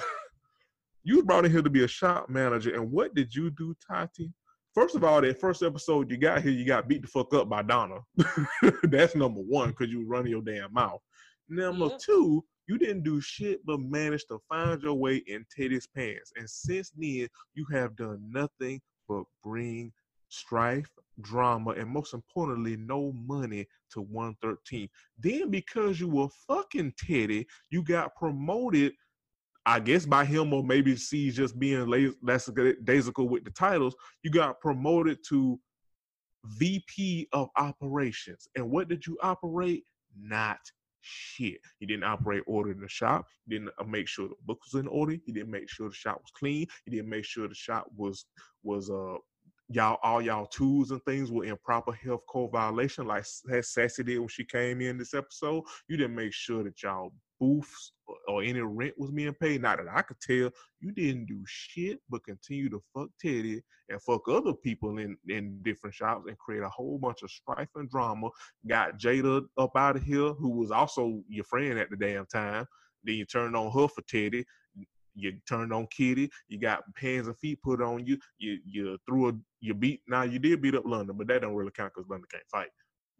you 1.04 1.22
brought 1.22 1.44
in 1.44 1.52
here 1.52 1.62
to 1.62 1.70
be 1.70 1.84
a 1.84 1.88
shop 1.88 2.28
manager, 2.28 2.74
and 2.74 2.90
what 2.90 3.14
did 3.14 3.34
you 3.34 3.50
do, 3.50 3.74
Tati? 3.86 4.32
First 4.74 4.96
of 4.96 5.04
all, 5.04 5.20
that 5.20 5.40
first 5.40 5.62
episode 5.62 6.10
you 6.10 6.16
got 6.16 6.42
here, 6.42 6.50
you 6.50 6.64
got 6.64 6.88
beat 6.88 7.02
the 7.02 7.08
fuck 7.08 7.32
up 7.32 7.48
by 7.48 7.62
Donna. 7.62 7.98
That's 8.82 9.14
number 9.14 9.40
one 9.40 9.70
because 9.70 9.88
you 9.88 10.04
running 10.04 10.32
your 10.32 10.42
damn 10.42 10.72
mouth. 10.72 11.00
Number 11.48 11.86
Yep. 11.86 11.98
two, 11.98 12.44
you 12.66 12.78
didn't 12.78 13.02
do 13.02 13.20
shit 13.20 13.64
but 13.66 13.80
manage 13.80 14.26
to 14.26 14.38
find 14.48 14.82
your 14.82 14.94
way 14.94 15.16
in 15.26 15.44
Teddy's 15.54 15.86
pants, 15.86 16.32
and 16.36 16.48
since 16.48 16.90
then 16.96 17.28
you 17.54 17.66
have 17.72 17.96
done 17.96 18.20
nothing 18.30 18.80
but 19.08 19.24
bring 19.42 19.92
strife, 20.28 20.90
drama, 21.20 21.70
and 21.72 21.88
most 21.88 22.14
importantly, 22.14 22.76
no 22.76 23.12
money 23.12 23.66
to 23.92 24.00
113. 24.00 24.88
Then 25.18 25.50
because 25.50 26.00
you 26.00 26.08
were 26.08 26.28
fucking 26.48 26.94
Teddy, 26.98 27.46
you 27.70 27.82
got 27.82 28.14
promoted, 28.16 28.92
I 29.64 29.80
guess 29.80 30.06
by 30.06 30.24
him 30.24 30.52
or 30.52 30.64
maybe 30.64 30.96
see 30.96 31.30
just 31.30 31.58
being 31.58 31.86
la- 31.86 32.12
that's 32.22 32.50
daisical 32.84 33.28
with 33.28 33.44
the 33.44 33.50
titles, 33.50 33.94
you 34.22 34.30
got 34.30 34.60
promoted 34.60 35.18
to 35.28 35.58
VP 36.44 37.28
of 37.32 37.48
operations. 37.56 38.48
And 38.56 38.70
what 38.70 38.88
did 38.88 39.06
you 39.06 39.16
operate? 39.22 39.84
Not 40.16 40.58
shit. 41.04 41.58
You 41.80 41.86
didn't 41.86 42.04
operate 42.04 42.42
order 42.46 42.70
in 42.70 42.80
the 42.80 42.88
shop. 42.88 43.26
You 43.46 43.58
didn't 43.58 43.74
uh, 43.78 43.84
make 43.84 44.08
sure 44.08 44.28
the 44.28 44.34
book 44.44 44.58
was 44.64 44.80
in 44.80 44.88
order. 44.88 45.12
You 45.12 45.34
didn't 45.34 45.50
make 45.50 45.68
sure 45.68 45.88
the 45.88 45.94
shop 45.94 46.20
was 46.22 46.32
clean. 46.34 46.66
You 46.86 46.92
didn't 46.92 47.08
make 47.10 47.24
sure 47.24 47.48
the 47.48 47.54
shop 47.54 47.86
was 47.96 48.26
was 48.62 48.90
uh 48.90 49.16
y'all 49.68 49.98
all 50.02 50.20
y'all 50.20 50.46
tools 50.46 50.90
and 50.90 51.02
things 51.04 51.30
were 51.30 51.44
in 51.44 51.56
proper 51.64 51.92
health 51.92 52.22
code 52.28 52.52
violation, 52.52 53.06
like 53.06 53.24
as 53.50 53.68
Sassy 53.68 54.02
did 54.02 54.18
when 54.18 54.28
she 54.28 54.44
came 54.44 54.80
in 54.80 54.98
this 54.98 55.14
episode. 55.14 55.64
You 55.88 55.96
didn't 55.96 56.16
make 56.16 56.32
sure 56.32 56.62
that 56.64 56.82
y'all 56.82 57.12
or 58.28 58.42
any 58.42 58.60
rent 58.60 58.94
was 58.98 59.10
being 59.10 59.34
paid. 59.34 59.62
Not 59.62 59.78
that 59.78 59.86
I 59.92 60.02
could 60.02 60.20
tell. 60.20 60.50
You 60.80 60.92
didn't 60.92 61.26
do 61.26 61.42
shit 61.46 61.98
but 62.08 62.24
continue 62.24 62.68
to 62.70 62.82
fuck 62.94 63.08
Teddy 63.20 63.62
and 63.88 64.02
fuck 64.02 64.28
other 64.28 64.54
people 64.54 64.98
in 64.98 65.16
in 65.28 65.60
different 65.62 65.94
shops 65.94 66.24
and 66.28 66.38
create 66.38 66.62
a 66.62 66.68
whole 66.68 66.98
bunch 66.98 67.22
of 67.22 67.30
strife 67.30 67.68
and 67.74 67.90
drama. 67.90 68.28
Got 68.66 68.98
Jada 68.98 69.44
up 69.58 69.76
out 69.76 69.96
of 69.96 70.02
here, 70.02 70.32
who 70.32 70.50
was 70.50 70.70
also 70.70 71.22
your 71.28 71.44
friend 71.44 71.78
at 71.78 71.90
the 71.90 71.96
damn 71.96 72.26
time. 72.26 72.66
Then 73.04 73.16
you 73.16 73.26
turned 73.26 73.56
on 73.56 73.70
her 73.72 73.88
for 73.88 74.02
Teddy. 74.08 74.44
You 75.16 75.32
turned 75.48 75.72
on 75.72 75.86
Kitty. 75.96 76.28
You 76.48 76.58
got 76.58 76.82
hands 76.96 77.28
and 77.28 77.38
feet 77.38 77.62
put 77.62 77.80
on 77.80 78.06
you. 78.06 78.18
You 78.38 78.58
you 78.64 78.98
threw 79.06 79.28
a 79.28 79.32
you 79.60 79.74
beat. 79.74 80.00
Now 80.08 80.22
you 80.22 80.38
did 80.38 80.60
beat 80.60 80.74
up 80.74 80.86
London, 80.86 81.16
but 81.16 81.28
that 81.28 81.42
don't 81.42 81.54
really 81.54 81.70
count 81.70 81.92
because 81.94 82.08
London 82.08 82.28
can't 82.30 82.44
fight. 82.50 82.70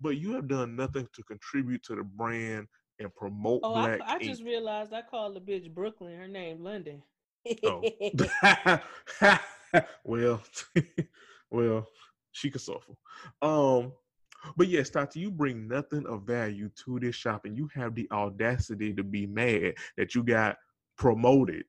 But 0.00 0.16
you 0.16 0.32
have 0.32 0.48
done 0.48 0.74
nothing 0.74 1.06
to 1.14 1.22
contribute 1.22 1.82
to 1.84 1.94
the 1.94 2.02
brand 2.02 2.66
and 2.98 3.14
promote 3.14 3.60
Oh, 3.62 3.74
I, 3.74 3.96
Black 3.96 4.00
I 4.08 4.14
Ink. 4.16 4.24
just 4.24 4.42
realized 4.42 4.92
I 4.92 5.02
called 5.02 5.34
the 5.36 5.40
bitch 5.40 5.72
Brooklyn. 5.72 6.16
Her 6.16 6.28
name 6.28 6.62
London. 6.62 7.02
Oh. 7.64 7.82
well, 10.04 10.42
well, 11.50 11.88
she 12.32 12.50
could 12.50 12.60
suffer. 12.60 12.92
Um, 13.42 13.92
but 14.56 14.68
yes, 14.68 14.90
Tati, 14.90 15.20
you 15.20 15.30
bring 15.30 15.66
nothing 15.66 16.06
of 16.06 16.22
value 16.22 16.70
to 16.84 17.00
this 17.00 17.14
shop, 17.16 17.44
and 17.44 17.56
you 17.56 17.68
have 17.74 17.94
the 17.94 18.08
audacity 18.12 18.92
to 18.94 19.02
be 19.02 19.26
mad 19.26 19.74
that 19.96 20.14
you 20.14 20.22
got 20.22 20.56
promoted. 20.96 21.64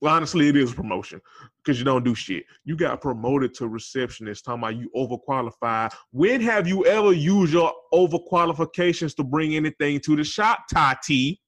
Well, 0.00 0.14
honestly, 0.14 0.48
it 0.48 0.56
is 0.56 0.72
a 0.72 0.74
promotion 0.74 1.20
because 1.56 1.78
you 1.78 1.84
don't 1.84 2.04
do 2.04 2.14
shit. 2.14 2.44
You 2.64 2.76
got 2.76 3.00
promoted 3.00 3.52
to 3.54 3.66
receptionist, 3.66 4.44
talking 4.44 4.62
about 4.62 4.76
you 4.76 4.90
overqualified. 4.94 5.92
When 6.12 6.40
have 6.40 6.68
you 6.68 6.86
ever 6.86 7.12
used 7.12 7.52
your 7.52 7.72
overqualifications 7.92 9.16
to 9.16 9.24
bring 9.24 9.56
anything 9.56 10.00
to 10.00 10.14
the 10.14 10.22
shop, 10.22 10.60
Tati? 10.72 11.40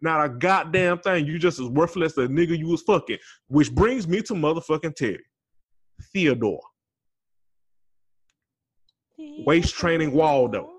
Not 0.00 0.24
a 0.24 0.28
goddamn 0.30 0.98
thing. 0.98 1.26
You 1.26 1.38
just 1.38 1.60
as 1.60 1.68
worthless 1.68 2.18
as 2.18 2.28
the 2.28 2.28
nigga 2.28 2.58
you 2.58 2.68
was 2.68 2.82
fucking. 2.82 3.18
Which 3.48 3.72
brings 3.72 4.08
me 4.08 4.22
to 4.22 4.34
motherfucking 4.34 4.96
Teddy. 4.96 5.20
Theodore. 6.12 6.62
Waist 9.18 9.74
training 9.74 10.12
Waldo. 10.12 10.70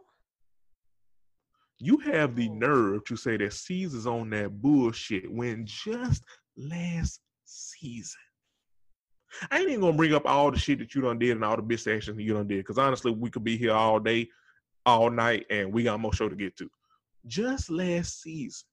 You 1.84 1.98
have 1.98 2.38
the 2.38 2.48
Oh. 2.48 2.54
nerve 2.54 3.04
to 3.06 3.18
say 3.18 3.36
that 3.36 3.52
Ceaser's 3.52 4.08
on 4.08 4.30
that 4.30 4.62
bullshit 4.62 5.30
when 5.30 5.66
just 5.66 6.24
last 6.56 7.20
season. 7.44 8.22
I 9.52 9.60
ain't 9.60 9.70
even 9.70 9.82
gonna 9.82 9.98
bring 9.98 10.14
up 10.14 10.26
all 10.26 10.50
the 10.50 10.58
shit 10.58 10.80
that 10.80 10.96
you 10.96 11.02
done 11.02 11.20
did 11.20 11.32
and 11.32 11.44
all 11.44 11.58
the 11.58 11.64
bitch 11.64 11.94
actions 11.94 12.18
you 12.22 12.34
done 12.34 12.48
did, 12.48 12.60
because 12.60 12.78
honestly, 12.78 13.12
we 13.12 13.30
could 13.30 13.44
be 13.44 13.58
here 13.58 13.74
all 13.74 14.00
day, 14.00 14.30
all 14.86 15.10
night, 15.10 15.46
and 15.50 15.74
we 15.74 15.84
got 15.84 16.00
more 16.00 16.14
show 16.14 16.30
to 16.30 16.36
get 16.36 16.56
to. 16.58 16.70
Just 17.28 17.70
last 17.70 18.22
season, 18.22 18.66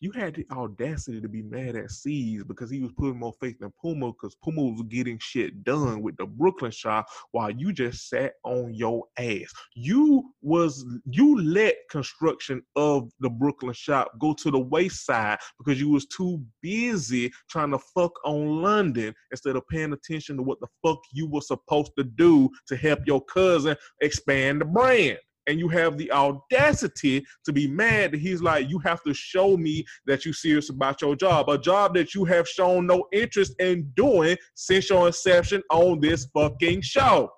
you 0.00 0.10
had 0.12 0.34
the 0.34 0.46
audacity 0.50 1.20
to 1.20 1.28
be 1.28 1.42
mad 1.42 1.76
at 1.76 1.90
C's 1.90 2.42
because 2.42 2.70
he 2.70 2.80
was 2.80 2.92
putting 2.92 3.18
more 3.18 3.34
faith 3.40 3.56
in 3.60 3.70
Puma 3.80 4.12
because 4.12 4.34
Puma 4.42 4.62
was 4.62 4.82
getting 4.88 5.18
shit 5.18 5.62
done 5.62 6.02
with 6.02 6.16
the 6.16 6.26
Brooklyn 6.26 6.70
shop 6.70 7.06
while 7.32 7.50
you 7.50 7.72
just 7.72 8.08
sat 8.08 8.32
on 8.44 8.74
your 8.74 9.04
ass. 9.18 9.52
You 9.74 10.32
was 10.40 10.86
you 11.04 11.40
let 11.42 11.76
construction 11.90 12.62
of 12.76 13.10
the 13.20 13.28
Brooklyn 13.28 13.74
shop 13.74 14.12
go 14.18 14.32
to 14.34 14.50
the 14.50 14.58
wayside 14.58 15.38
because 15.58 15.78
you 15.78 15.90
was 15.90 16.06
too 16.06 16.42
busy 16.62 17.30
trying 17.50 17.70
to 17.72 17.78
fuck 17.94 18.12
on 18.24 18.62
London 18.62 19.14
instead 19.30 19.56
of 19.56 19.68
paying 19.68 19.92
attention 19.92 20.36
to 20.36 20.42
what 20.42 20.60
the 20.60 20.68
fuck 20.82 21.00
you 21.12 21.28
were 21.28 21.42
supposed 21.42 21.92
to 21.98 22.04
do 22.04 22.48
to 22.66 22.76
help 22.76 23.00
your 23.06 23.22
cousin 23.26 23.76
expand 24.00 24.62
the 24.62 24.64
brand. 24.64 25.18
And 25.50 25.58
you 25.58 25.66
have 25.66 25.98
the 25.98 26.12
audacity 26.12 27.26
to 27.44 27.52
be 27.52 27.66
mad 27.66 28.12
that 28.12 28.20
he's 28.20 28.40
like, 28.40 28.70
you 28.70 28.78
have 28.84 29.02
to 29.02 29.12
show 29.12 29.56
me 29.56 29.84
that 30.06 30.24
you're 30.24 30.32
serious 30.32 30.70
about 30.70 31.02
your 31.02 31.16
job, 31.16 31.48
a 31.48 31.58
job 31.58 31.92
that 31.94 32.14
you 32.14 32.24
have 32.24 32.46
shown 32.46 32.86
no 32.86 33.08
interest 33.12 33.56
in 33.58 33.90
doing 33.96 34.36
since 34.54 34.88
your 34.88 35.08
inception 35.08 35.60
on 35.68 35.98
this 35.98 36.28
fucking 36.32 36.82
show. 36.82 37.32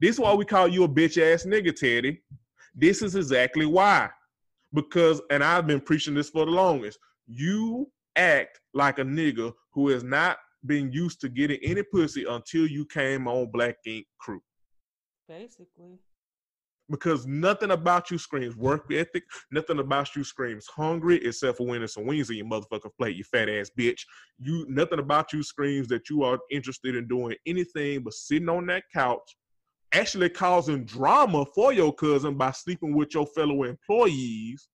This 0.00 0.14
is 0.14 0.20
why 0.20 0.32
we 0.34 0.44
call 0.44 0.68
you 0.68 0.84
a 0.84 0.88
bitch 0.88 1.20
ass 1.20 1.44
nigga, 1.44 1.74
Teddy. 1.74 2.22
This 2.76 3.02
is 3.02 3.16
exactly 3.16 3.66
why. 3.66 4.08
Because, 4.72 5.20
and 5.32 5.42
I've 5.42 5.66
been 5.66 5.80
preaching 5.80 6.14
this 6.14 6.30
for 6.30 6.44
the 6.44 6.52
longest, 6.52 6.96
you 7.26 7.90
act 8.14 8.60
like 8.72 9.00
a 9.00 9.04
nigga 9.04 9.52
who 9.72 9.88
has 9.88 10.04
not 10.04 10.36
been 10.64 10.92
used 10.92 11.20
to 11.22 11.28
getting 11.28 11.58
any 11.64 11.82
pussy 11.82 12.24
until 12.24 12.68
you 12.68 12.86
came 12.86 13.26
on 13.26 13.50
Black 13.50 13.78
Ink 13.84 14.06
Crew. 14.20 14.40
Basically. 15.28 15.98
Because 16.90 17.26
nothing 17.26 17.70
about 17.70 18.10
you 18.10 18.16
screams 18.16 18.56
work 18.56 18.90
ethic, 18.90 19.24
nothing 19.50 19.78
about 19.78 20.16
you 20.16 20.24
screams 20.24 20.66
hungry, 20.66 21.22
except 21.22 21.58
for 21.58 21.66
when 21.66 21.80
there's 21.80 21.92
some 21.92 22.06
wings 22.06 22.30
in 22.30 22.36
your 22.36 22.46
motherfucking 22.46 22.96
plate, 22.96 23.14
you 23.14 23.24
fat 23.24 23.50
ass 23.50 23.70
bitch. 23.78 24.00
You 24.38 24.64
nothing 24.70 24.98
about 24.98 25.34
you 25.34 25.42
screams 25.42 25.88
that 25.88 26.08
you 26.08 26.22
are 26.22 26.38
interested 26.50 26.96
in 26.96 27.06
doing 27.06 27.36
anything 27.46 28.02
but 28.02 28.14
sitting 28.14 28.48
on 28.48 28.64
that 28.66 28.84
couch, 28.90 29.36
actually 29.92 30.30
causing 30.30 30.84
drama 30.84 31.44
for 31.54 31.74
your 31.74 31.92
cousin 31.92 32.38
by 32.38 32.52
sleeping 32.52 32.96
with 32.96 33.12
your 33.12 33.26
fellow 33.26 33.64
employees. 33.64 34.68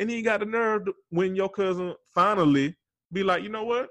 And 0.00 0.10
then 0.10 0.16
you 0.16 0.24
got 0.24 0.40
the 0.40 0.46
nerve 0.46 0.88
when 1.10 1.36
your 1.36 1.50
cousin 1.50 1.94
finally 2.12 2.74
be 3.12 3.22
like, 3.22 3.44
you 3.44 3.48
know 3.48 3.64
what? 3.64 3.90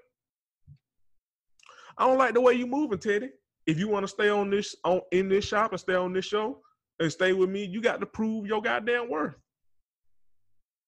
I 1.98 2.08
don't 2.08 2.18
like 2.18 2.34
the 2.34 2.42
way 2.42 2.56
you 2.56 2.68
moving, 2.68 3.00
Teddy. 3.00 3.30
If 3.70 3.78
you 3.78 3.88
want 3.88 4.04
to 4.04 4.08
stay 4.08 4.30
on 4.30 4.50
this 4.50 4.76
on 4.84 5.02
in 5.12 5.30
this 5.30 5.46
shop 5.46 5.74
and 5.74 5.80
stay 5.80 5.94
on 5.94 6.12
this 6.12 6.26
show 6.26 6.60
and 7.00 7.12
stay 7.12 7.34
with 7.34 7.52
me, 7.52 7.64
you 7.64 7.84
got 7.84 8.00
to 8.00 8.08
prove 8.08 8.48
your 8.48 8.64
goddamn 8.64 9.12
worth. 9.12 9.36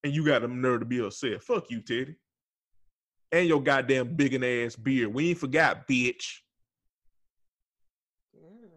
And 0.03 0.11
you 0.11 0.25
got 0.25 0.41
the 0.41 0.47
nerve 0.47 0.79
to 0.79 0.85
be 0.87 0.99
upset. 0.99 1.43
Fuck 1.43 1.69
you, 1.69 1.81
Teddy. 1.81 2.15
And 3.31 3.47
your 3.47 3.61
goddamn 3.61 4.15
big 4.15 4.33
and 4.33 4.43
ass 4.43 4.75
beard. 4.75 5.13
We 5.13 5.29
ain't 5.29 5.37
forgot, 5.37 5.87
bitch. 5.87 6.39
Yeah. 8.33 8.67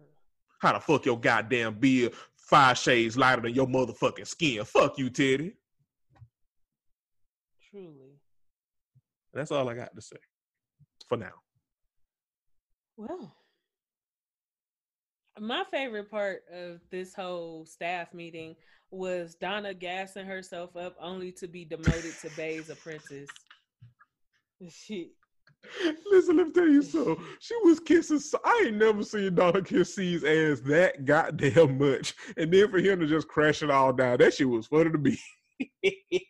How 0.59 0.73
the 0.73 0.79
fuck 0.81 1.07
your 1.07 1.19
goddamn 1.19 1.79
beard 1.79 2.13
five 2.35 2.77
shades 2.77 3.17
lighter 3.17 3.41
than 3.41 3.55
your 3.55 3.65
motherfucking 3.65 4.27
skin? 4.27 4.63
Fuck 4.65 4.99
you, 4.99 5.09
Teddy. 5.09 5.53
Truly. 7.71 8.19
That's 9.33 9.49
all 9.49 9.67
I 9.67 9.73
got 9.73 9.95
to 9.95 10.01
say 10.01 10.17
for 11.09 11.17
now. 11.17 11.33
Well, 12.97 13.35
my 15.39 15.63
favorite 15.71 16.09
part 16.09 16.43
of 16.53 16.79
this 16.91 17.13
whole 17.13 17.65
staff 17.65 18.13
meeting 18.13 18.55
was 18.91 19.35
Donna 19.35 19.73
gassing 19.73 20.25
herself 20.25 20.75
up 20.77 20.95
only 21.01 21.31
to 21.33 21.47
be 21.47 21.65
demoted 21.65 22.13
to 22.21 22.29
Bae's 22.37 22.69
apprentice. 22.69 23.29
She, 24.69 25.11
Listen, 26.11 26.37
let 26.37 26.47
me 26.47 26.53
tell 26.53 26.67
you 26.67 26.81
so. 26.81 27.19
She 27.39 27.55
was 27.63 27.79
kissing. 27.79 28.19
So, 28.19 28.39
I 28.45 28.65
ain't 28.67 28.77
never 28.77 29.03
seen 29.03 29.35
Donna 29.35 29.61
kiss 29.61 29.95
C's 29.95 30.23
ass 30.23 30.61
that 30.61 31.05
goddamn 31.05 31.77
much, 31.77 32.13
and 32.37 32.51
then 32.51 32.69
for 32.69 32.77
him 32.77 32.99
to 32.99 33.07
just 33.07 33.27
crash 33.27 33.63
it 33.63 33.69
all 33.71 33.91
down, 33.91 34.17
that 34.19 34.33
shit 34.33 34.49
was 34.49 34.67
funny 34.67 34.91
to 34.91 34.97
me. 34.97 35.19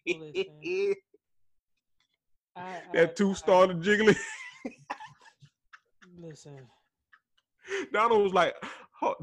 Listen. 0.08 0.94
I, 2.58 2.62
I, 2.62 2.82
that 2.94 3.16
two 3.18 3.32
I- 3.32 3.34
started 3.34 3.82
jiggling. 3.82 4.16
Listen, 6.18 6.60
Donald 7.92 8.24
was 8.24 8.34
like, 8.34 8.56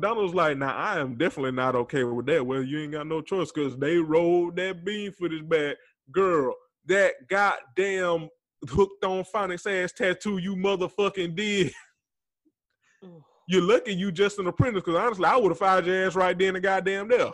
Donald 0.00 0.24
was 0.24 0.34
like, 0.34 0.58
now 0.58 0.76
I 0.76 1.00
am 1.00 1.16
definitely 1.16 1.52
not 1.52 1.74
okay 1.74 2.04
with 2.04 2.26
that. 2.26 2.46
Well, 2.46 2.62
you 2.62 2.80
ain't 2.80 2.92
got 2.92 3.06
no 3.06 3.20
choice 3.20 3.50
because 3.50 3.76
they 3.76 3.96
rolled 3.96 4.56
that 4.56 4.84
bean 4.84 5.12
footage 5.12 5.48
back. 5.48 5.76
Girl, 6.10 6.54
that 6.86 7.12
goddamn 7.28 8.28
hooked 8.68 9.04
on 9.04 9.24
phonics 9.24 9.66
ass 9.66 9.92
tattoo 9.92 10.38
you 10.38 10.56
motherfucking 10.56 11.34
did. 11.34 11.72
You're 13.48 13.62
lucky 13.62 13.94
you 13.94 14.12
just 14.12 14.38
an 14.38 14.46
apprentice 14.46 14.82
because 14.84 15.00
honestly, 15.00 15.24
I 15.24 15.36
would 15.36 15.50
have 15.50 15.58
fired 15.58 15.86
your 15.86 16.06
ass 16.06 16.14
right 16.14 16.38
then 16.38 16.54
and 16.54 16.62
goddamn 16.62 17.08
there. 17.08 17.32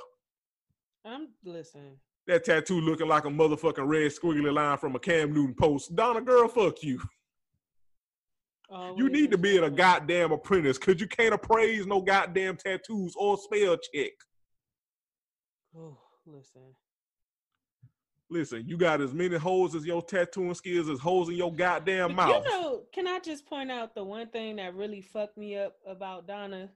I'm 1.05 1.29
listening. 1.44 1.96
That 2.27 2.44
tattoo 2.44 2.81
looking 2.81 3.09
like 3.09 3.24
a 3.24 3.29
motherfucking 3.29 3.87
red 3.87 4.11
squiggly 4.11 4.53
line 4.53 4.79
from 4.79 4.94
a 4.96 4.98
Cam 4.98 5.33
Newton 5.33 5.55
post. 5.55 5.94
Donna, 5.94 6.20
girl, 6.20 6.48
fuck 6.48 6.83
you. 6.83 7.01
You 8.70 9.09
need 9.09 9.31
to 9.31 9.38
be 9.38 9.57
in 9.57 9.64
a 9.64 9.70
goddamn 9.70 10.33
apprentice 10.33 10.78
because 10.78 11.00
you 11.00 11.07
can't 11.07 11.33
appraise 11.33 11.87
no 11.87 12.02
goddamn 12.02 12.57
tattoos 12.57 13.14
or 13.16 13.38
spell 13.38 13.76
check. 13.76 14.12
Ooh, 15.74 15.96
listen. 16.26 16.74
Listen, 18.31 18.64
you 18.66 18.76
got 18.76 19.00
as 19.00 19.14
many 19.14 19.37
holes 19.37 19.74
as 19.74 19.87
your 19.87 20.02
tattooing 20.02 20.52
skills 20.52 20.90
as 20.90 20.98
holes 20.98 21.31
in 21.31 21.37
your 21.37 21.52
goddamn 21.52 22.09
But 22.09 22.16
mouth. 22.16 22.44
You 22.44 22.50
know, 22.50 22.83
can 22.92 23.07
I 23.07 23.20
just 23.20 23.46
point 23.46 23.70
out 23.70 23.94
the 23.94 24.04
one 24.04 24.28
thing 24.28 24.57
that 24.57 24.74
really 24.74 25.00
fucked 25.00 25.38
me 25.38 25.57
up 25.57 25.76
about 25.87 26.26
Donna? 26.26 26.68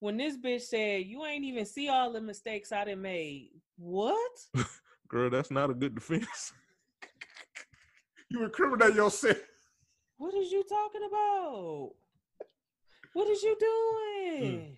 When 0.00 0.16
this 0.16 0.38
bitch 0.38 0.62
said, 0.62 1.04
You 1.04 1.26
ain't 1.26 1.44
even 1.44 1.66
see 1.66 1.88
all 1.90 2.12
the 2.12 2.20
mistakes 2.22 2.72
I 2.72 2.86
done 2.86 3.02
made. 3.02 3.50
What? 3.76 4.30
Girl, 5.08 5.28
that's 5.28 5.50
not 5.50 5.68
a 5.68 5.74
good 5.74 5.94
defense. 5.94 6.52
you 8.30 8.42
incriminate 8.44 8.94
yourself. 8.94 9.36
What 10.18 10.34
is 10.34 10.50
you 10.50 10.64
talking 10.68 11.02
about? 11.08 11.90
What 13.12 13.28
is 13.28 13.42
you 13.42 13.56
Hmm. 13.58 14.44
doing? 14.44 14.76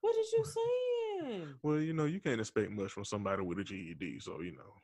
What 0.00 0.16
is 0.16 0.32
you 0.32 0.44
saying? 0.44 1.54
Well, 1.62 1.80
you 1.80 1.92
know, 1.92 2.04
you 2.04 2.20
can't 2.20 2.40
expect 2.40 2.70
much 2.70 2.92
from 2.92 3.04
somebody 3.04 3.42
with 3.42 3.58
a 3.58 3.64
GED, 3.64 4.20
so 4.20 4.40
you 4.40 4.52
know. 4.52 4.74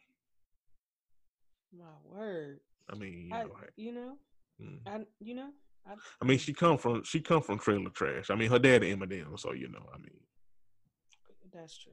My 1.77 1.85
word. 2.05 2.61
I 2.91 2.97
mean, 2.97 3.29
you 3.29 3.35
I, 3.35 3.45
know, 3.45 3.57
hey, 3.61 3.69
you 3.77 3.93
know, 3.93 4.19
mm. 4.61 4.79
I, 4.87 5.07
you 5.21 5.35
know, 5.35 5.51
I, 5.87 5.95
I 6.21 6.25
mean, 6.25 6.39
she 6.39 6.53
come 6.53 6.77
from 6.77 7.03
she 7.05 7.21
come 7.21 7.41
from 7.43 7.59
trailer 7.59 7.91
trash. 7.91 8.31
I 8.31 8.35
mean, 8.35 8.51
her 8.51 8.59
dad 8.59 8.83
Eminem, 8.83 9.39
so 9.39 9.53
you 9.53 9.69
know, 9.69 9.87
I 9.95 9.99
mean, 9.99 10.19
that's 11.53 11.79
true. 11.79 11.93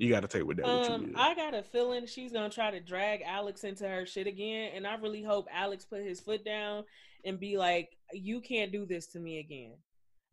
You 0.00 0.08
got 0.08 0.20
to 0.20 0.28
take 0.28 0.44
with 0.46 0.56
that. 0.56 0.66
what 0.66 0.90
Um. 0.90 1.12
I 1.14 1.34
got 1.34 1.52
a 1.52 1.62
feeling 1.62 2.06
she's 2.06 2.32
gonna 2.32 2.48
try 2.48 2.70
to 2.70 2.80
drag 2.80 3.20
Alex 3.20 3.64
into 3.64 3.86
her 3.86 4.06
shit 4.06 4.26
again, 4.26 4.72
and 4.74 4.86
I 4.86 4.94
really 4.94 5.22
hope 5.22 5.46
Alex 5.52 5.84
put 5.84 6.02
his 6.02 6.20
foot 6.20 6.42
down 6.42 6.84
and 7.24 7.38
be 7.38 7.58
like, 7.58 7.96
"You 8.14 8.40
can't 8.40 8.72
do 8.72 8.86
this 8.86 9.08
to 9.08 9.20
me 9.20 9.40
again. 9.40 9.74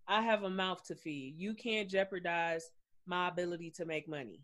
I 0.07 0.21
have 0.21 0.43
a 0.43 0.49
mouth 0.49 0.83
to 0.85 0.95
feed. 0.95 1.35
You 1.37 1.53
can't 1.53 1.89
jeopardize 1.89 2.71
my 3.05 3.27
ability 3.27 3.71
to 3.71 3.85
make 3.85 4.07
money. 4.07 4.41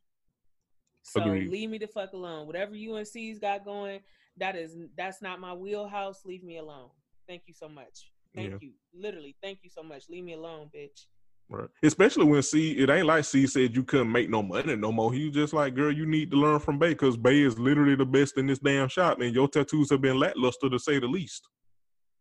So 1.03 1.21
Agreed. 1.21 1.49
leave 1.49 1.69
me 1.69 1.77
the 1.77 1.87
fuck 1.87 2.11
alone. 2.11 2.45
Whatever 2.45 2.75
UNC's 2.75 3.39
got 3.39 3.63
going, 3.63 4.01
that 4.37 4.57
is 4.57 4.75
that's 4.97 5.21
not 5.21 5.39
my 5.39 5.53
wheelhouse. 5.53 6.25
Leave 6.25 6.43
me 6.43 6.57
alone. 6.57 6.89
Thank 7.29 7.43
you 7.47 7.53
so 7.53 7.69
much. 7.69 8.11
Thank 8.35 8.51
Yeah. 8.51 8.57
you. 8.61 8.73
Literally, 8.93 9.37
thank 9.41 9.59
you 9.63 9.69
so 9.69 9.83
much. 9.83 10.09
Leave 10.09 10.25
me 10.25 10.33
alone, 10.33 10.69
bitch. 10.75 11.05
Right. 11.49 11.69
Especially 11.83 12.25
when 12.25 12.41
C, 12.41 12.71
it 12.71 12.89
ain't 12.89 13.05
like 13.05 13.25
C 13.25 13.45
said 13.45 13.75
you 13.75 13.83
couldn't 13.83 14.11
make 14.11 14.29
no 14.29 14.41
money 14.41 14.75
no 14.75 14.91
more. 14.91 15.13
He 15.13 15.25
was 15.25 15.35
just 15.35 15.53
like, 15.53 15.75
girl, 15.75 15.91
you 15.91 16.05
need 16.05 16.31
to 16.31 16.37
learn 16.37 16.59
from 16.59 16.79
Bae 16.79 16.89
because 16.89 17.15
Bae 17.15 17.29
is 17.31 17.59
literally 17.59 17.95
the 17.95 18.05
best 18.05 18.37
in 18.37 18.47
this 18.47 18.59
damn 18.59 18.87
shop, 18.87 19.21
and 19.21 19.35
your 19.35 19.47
tattoos 19.47 19.91
have 19.91 20.01
been 20.01 20.19
lackluster 20.19 20.69
to 20.69 20.79
say 20.79 20.99
the 20.99 21.07
least. 21.07 21.47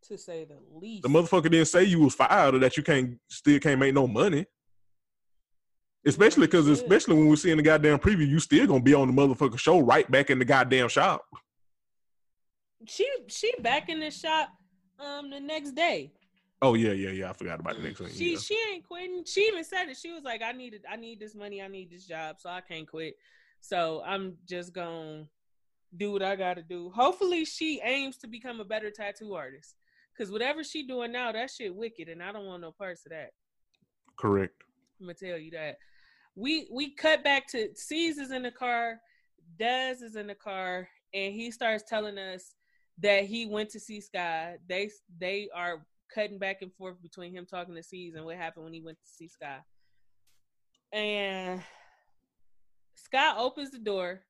To 0.09 0.19
say 0.19 0.45
the 0.45 0.59
least. 0.71 1.05
The 1.05 1.09
motherfucker 1.09 1.51
didn't 1.51 1.67
say 1.67 1.85
you 1.85 2.01
was 2.01 2.15
fired 2.15 2.57
or 2.57 2.59
that 2.59 2.77
you 2.77 2.83
can't 2.83 3.19
still 3.29 3.59
can't 3.61 3.81
make 3.81 3.95
no 3.95 4.07
money. 4.07 4.45
Especially 6.05 6.49
because, 6.49 6.67
especially 6.67 7.15
when 7.15 7.29
we 7.29 7.37
see 7.37 7.53
in 7.53 7.59
the 7.59 7.63
goddamn 7.63 8.01
preview, 8.01 8.29
you 8.29 8.41
still 8.41 8.67
gonna 8.67 8.83
be 8.83 8.93
on 8.93 9.07
the 9.07 9.15
motherfucker 9.15 9.59
show 9.59 9.79
right 9.79 10.11
back 10.11 10.31
in 10.31 10.39
the 10.41 10.45
goddamn 10.45 10.89
shop. 10.89 11.25
she 12.89 13.09
she 13.29 13.53
back 13.61 13.89
in 13.89 14.01
the 14.01 14.11
shop 14.11 14.49
um 14.99 15.31
the 15.31 15.39
next 15.41 15.73
day. 15.73 16.13
Oh 16.63 16.75
yeah, 16.75 16.93
yeah, 16.93 17.11
yeah. 17.11 17.29
I 17.29 17.33
forgot 17.33 17.59
about 17.59 17.77
the 17.77 17.83
next 17.83 17.99
one. 17.99 18.11
She 18.13 18.33
yeah. 18.33 18.39
she 18.39 18.57
ain't 18.73 18.87
quitting. 18.87 19.25
She 19.27 19.49
even 19.49 19.65
said 19.65 19.89
it. 19.89 19.97
She 19.97 20.13
was 20.13 20.23
like, 20.23 20.43
I 20.43 20.53
needed 20.53 20.85
I 20.89 20.95
need 20.95 21.19
this 21.19 21.35
money, 21.35 21.61
I 21.61 21.67
need 21.67 21.91
this 21.91 22.07
job, 22.07 22.37
so 22.39 22.49
I 22.49 22.61
can't 22.61 22.89
quit. 22.89 23.17
So 23.61 24.01
I'm 24.07 24.37
just 24.49 24.73
gonna 24.73 25.27
do 25.97 26.13
what 26.13 26.23
I 26.23 26.37
gotta 26.37 26.63
do. 26.63 26.91
Hopefully 26.95 27.45
she 27.45 27.81
aims 27.83 28.17
to 28.19 28.29
become 28.29 28.61
a 28.61 28.65
better 28.65 28.93
tattoo 28.93 29.35
artist. 29.35 29.75
Cause 30.17 30.31
whatever 30.31 30.63
she 30.63 30.87
doing 30.87 31.11
now, 31.11 31.33
that 31.33 31.51
shit 31.51 31.75
wicked 31.75 32.09
and 32.09 32.23
I 32.23 32.31
don't 32.33 32.47
want 32.47 32.63
no 32.63 32.71
parts 32.71 33.07
of 33.07 33.11
that. 33.11 33.31
Correct. 34.17 34.55
I'm 35.01 35.07
gonna 35.07 35.15
tell 35.15 35.39
you 35.39 35.51
that. 35.53 35.79
We 36.37 36.69
we 36.71 36.95
cut 36.95 37.25
back 37.25 37.49
to 37.49 37.71
Ceaser 37.71 38.21
is 38.21 38.31
in 38.31 38.45
the 38.45 38.53
car, 38.53 39.01
Dez 39.59 40.01
is 40.01 40.15
in 40.15 40.29
the 40.29 40.37
car, 40.37 40.89
and 41.13 41.35
he 41.35 41.51
starts 41.51 41.83
telling 41.89 42.19
us 42.19 42.55
that 42.99 43.25
he 43.25 43.47
went 43.47 43.71
to 43.71 43.81
see 43.81 44.01
Sky. 44.01 44.59
They 44.69 44.91
they 45.19 45.49
are 45.55 45.85
cutting 46.15 46.39
back 46.39 46.63
and 46.63 46.73
forth 46.75 47.01
between 47.03 47.33
him 47.33 47.47
talking 47.47 47.75
to 47.75 47.83
Ceaser 47.83 48.17
and 48.17 48.25
what 48.25 48.37
happened 48.37 48.65
when 48.65 48.75
he 48.75 48.81
went 48.81 48.99
to 48.99 49.09
see 49.09 49.29
Sky. 49.29 49.59
And 50.93 51.63
Sky 52.95 53.37
opens 53.37 53.71
the 53.71 53.79
door 53.79 54.21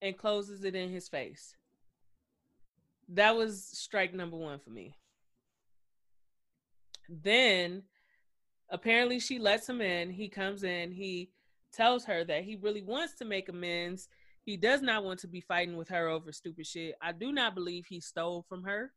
and 0.00 0.16
closes 0.16 0.64
it 0.64 0.74
in 0.74 0.90
his 0.90 1.08
face. 1.08 1.54
That 3.08 3.36
was 3.36 3.64
strike 3.64 4.14
number 4.14 4.36
one 4.36 4.58
for 4.58 4.70
me. 4.70 4.94
Then 7.08 7.84
apparently 8.70 9.18
she 9.18 9.38
lets 9.38 9.68
him 9.68 9.80
in. 9.80 10.10
He 10.10 10.28
comes 10.28 10.62
in. 10.62 10.92
He 10.92 11.30
tells 11.72 12.04
her 12.04 12.24
that 12.24 12.44
he 12.44 12.56
really 12.56 12.82
wants 12.82 13.14
to 13.16 13.24
make 13.24 13.48
amends. 13.48 14.08
He 14.42 14.56
does 14.56 14.82
not 14.82 15.04
want 15.04 15.20
to 15.20 15.28
be 15.28 15.40
fighting 15.40 15.76
with 15.76 15.88
her 15.88 16.08
over 16.08 16.32
stupid 16.32 16.66
shit. 16.66 16.94
I 17.02 17.12
do 17.12 17.32
not 17.32 17.54
believe 17.54 17.86
he 17.86 18.00
stole 18.00 18.44
from 18.48 18.62
her. 18.64 18.92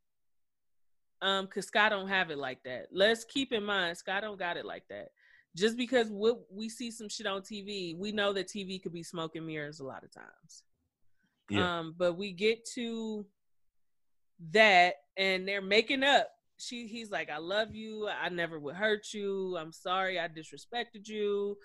Um, 1.21 1.47
cause 1.47 1.67
Scott 1.67 1.91
don't 1.91 2.07
have 2.07 2.31
it 2.31 2.37
like 2.37 2.63
that. 2.63 2.87
Let's 2.91 3.23
keep 3.25 3.53
in 3.53 3.63
mind, 3.63 3.97
Scott 3.97 4.23
don't 4.23 4.39
got 4.39 4.57
it 4.57 4.65
like 4.65 4.83
that. 4.89 5.09
Just 5.55 5.77
because 5.77 6.09
we, 6.09 6.33
we 6.49 6.69
see 6.69 6.91
some 6.91 7.09
shit 7.09 7.27
on 7.27 7.41
TV, 7.41 7.97
we 7.97 8.11
know 8.11 8.33
that 8.33 8.47
TV 8.47 8.81
could 8.81 8.93
be 8.93 9.03
smoke 9.03 9.35
and 9.35 9.45
mirrors 9.45 9.79
a 9.79 9.85
lot 9.85 10.03
of 10.03 10.11
times. 10.11 10.63
Yeah. 11.49 11.79
Um, 11.79 11.95
but 11.97 12.17
we 12.17 12.31
get 12.31 12.65
to 12.75 13.25
that 14.51 14.95
and 15.17 15.47
they're 15.47 15.61
making 15.61 16.03
up. 16.03 16.29
She 16.57 16.87
he's 16.87 17.11
like, 17.11 17.29
I 17.29 17.37
love 17.37 17.75
you. 17.75 18.07
I 18.07 18.29
never 18.29 18.59
would 18.59 18.75
hurt 18.75 19.13
you. 19.13 19.57
I'm 19.57 19.71
sorry 19.71 20.19
I 20.19 20.27
disrespected 20.27 21.07
you. 21.07 21.57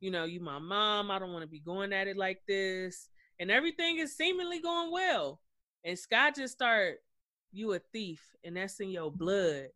You 0.00 0.10
know, 0.10 0.24
you 0.24 0.40
my 0.40 0.58
mom. 0.58 1.10
I 1.10 1.18
don't 1.18 1.32
want 1.32 1.42
to 1.42 1.48
be 1.48 1.60
going 1.60 1.92
at 1.92 2.06
it 2.06 2.16
like 2.16 2.40
this. 2.46 3.08
And 3.40 3.50
everything 3.50 3.98
is 3.98 4.16
seemingly 4.16 4.60
going 4.60 4.92
well. 4.92 5.40
And 5.84 5.98
Scott 5.98 6.36
just 6.36 6.54
start, 6.54 6.98
you 7.54 7.72
a 7.72 7.78
thief, 7.78 8.20
and 8.44 8.56
that's 8.56 8.80
in 8.80 8.90
your 8.90 9.10
blood. 9.10 9.68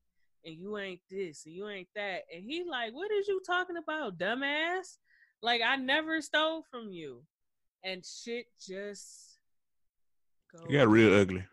And 0.45 0.55
you 0.57 0.79
ain't 0.79 1.01
this, 1.11 1.45
and 1.47 1.55
you 1.55 1.69
ain't 1.69 1.89
that. 1.95 2.23
And 2.35 2.45
he 2.45 2.65
like, 2.65 2.95
what 2.95 3.11
is 3.11 3.29
you 3.29 3.41
talking 3.45 3.77
about, 3.77 4.19
dumbass? 4.19 4.97
Like 5.43 5.61
I 5.65 5.77
never 5.77 6.21
stole 6.23 6.63
from 6.71 6.91
you. 6.91 7.23
And 7.85 8.05
shit 8.05 8.47
just 8.65 9.39
goes 10.53 10.67
You 10.69 10.79
got 10.79 10.89
real 10.89 11.15
ugly. 11.15 11.45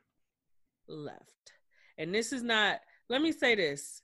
left. 0.88 1.52
And 1.98 2.14
this 2.14 2.32
is 2.34 2.44
not, 2.44 2.80
let 3.10 3.22
me 3.22 3.32
say 3.32 3.56
this. 3.56 4.02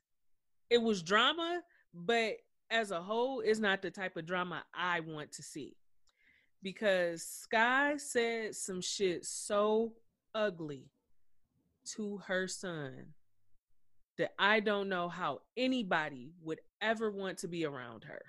It 0.69 0.81
was 0.81 1.03
drama, 1.03 1.61
but 1.93 2.37
as 2.69 2.91
a 2.91 3.01
whole, 3.01 3.41
it's 3.41 3.59
not 3.59 3.81
the 3.81 3.91
type 3.91 4.17
of 4.17 4.25
drama 4.25 4.63
I 4.73 5.01
want 5.01 5.31
to 5.33 5.43
see. 5.43 5.75
Because 6.63 7.23
Sky 7.23 7.97
said 7.97 8.55
some 8.55 8.81
shit 8.81 9.25
so 9.25 9.93
ugly 10.33 10.85
to 11.95 12.17
her 12.27 12.47
son 12.47 13.13
that 14.17 14.31
I 14.37 14.59
don't 14.59 14.89
know 14.89 15.09
how 15.09 15.39
anybody 15.57 16.33
would 16.43 16.59
ever 16.81 17.09
want 17.11 17.39
to 17.39 17.47
be 17.47 17.65
around 17.65 18.03
her. 18.03 18.21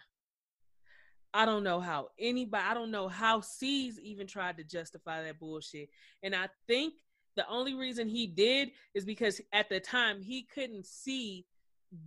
I 1.34 1.46
don't 1.46 1.64
know 1.64 1.80
how 1.80 2.08
anybody, 2.18 2.64
I 2.66 2.74
don't 2.74 2.90
know 2.90 3.08
how 3.08 3.40
Ceaser 3.40 3.98
even 4.00 4.26
tried 4.26 4.58
to 4.58 4.64
justify 4.64 5.22
that 5.22 5.38
bullshit. 5.38 5.88
And 6.22 6.34
I 6.34 6.48
think 6.66 6.94
the 7.36 7.48
only 7.48 7.74
reason 7.74 8.08
he 8.08 8.26
did 8.26 8.70
is 8.94 9.04
because 9.04 9.40
at 9.52 9.68
the 9.68 9.80
time 9.80 10.20
he 10.20 10.46
couldn't 10.54 10.86
see 10.86 11.46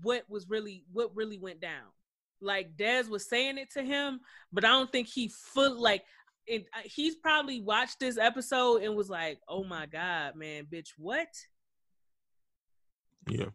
what 0.01 0.23
was 0.29 0.49
really 0.49 0.84
what 0.91 1.15
really 1.15 1.38
went 1.38 1.62
down. 1.62 1.91
Like 2.41 2.75
Dez 2.77 3.10
was 3.10 3.27
saying 3.27 3.58
it 3.58 3.71
to 3.71 3.84
him, 3.84 4.19
but 4.51 4.65
I 4.65 4.69
don't 4.69 4.91
think 4.91 5.08
he 5.08 5.29
full 5.29 5.81
like 5.81 6.03
uh, 6.51 6.79
he's 6.84 7.15
probably 7.15 7.62
watched 7.62 7.99
this 7.99 8.17
episode 8.17 8.84
and 8.84 8.95
was 8.95 9.10
like, 9.10 9.39
"Oh 9.47 9.63
my 9.63 9.86
god, 9.86 10.36
man, 10.36 10.67
bitch, 10.71 10.89
what?" 10.97 11.27
Yeah. 13.29 13.49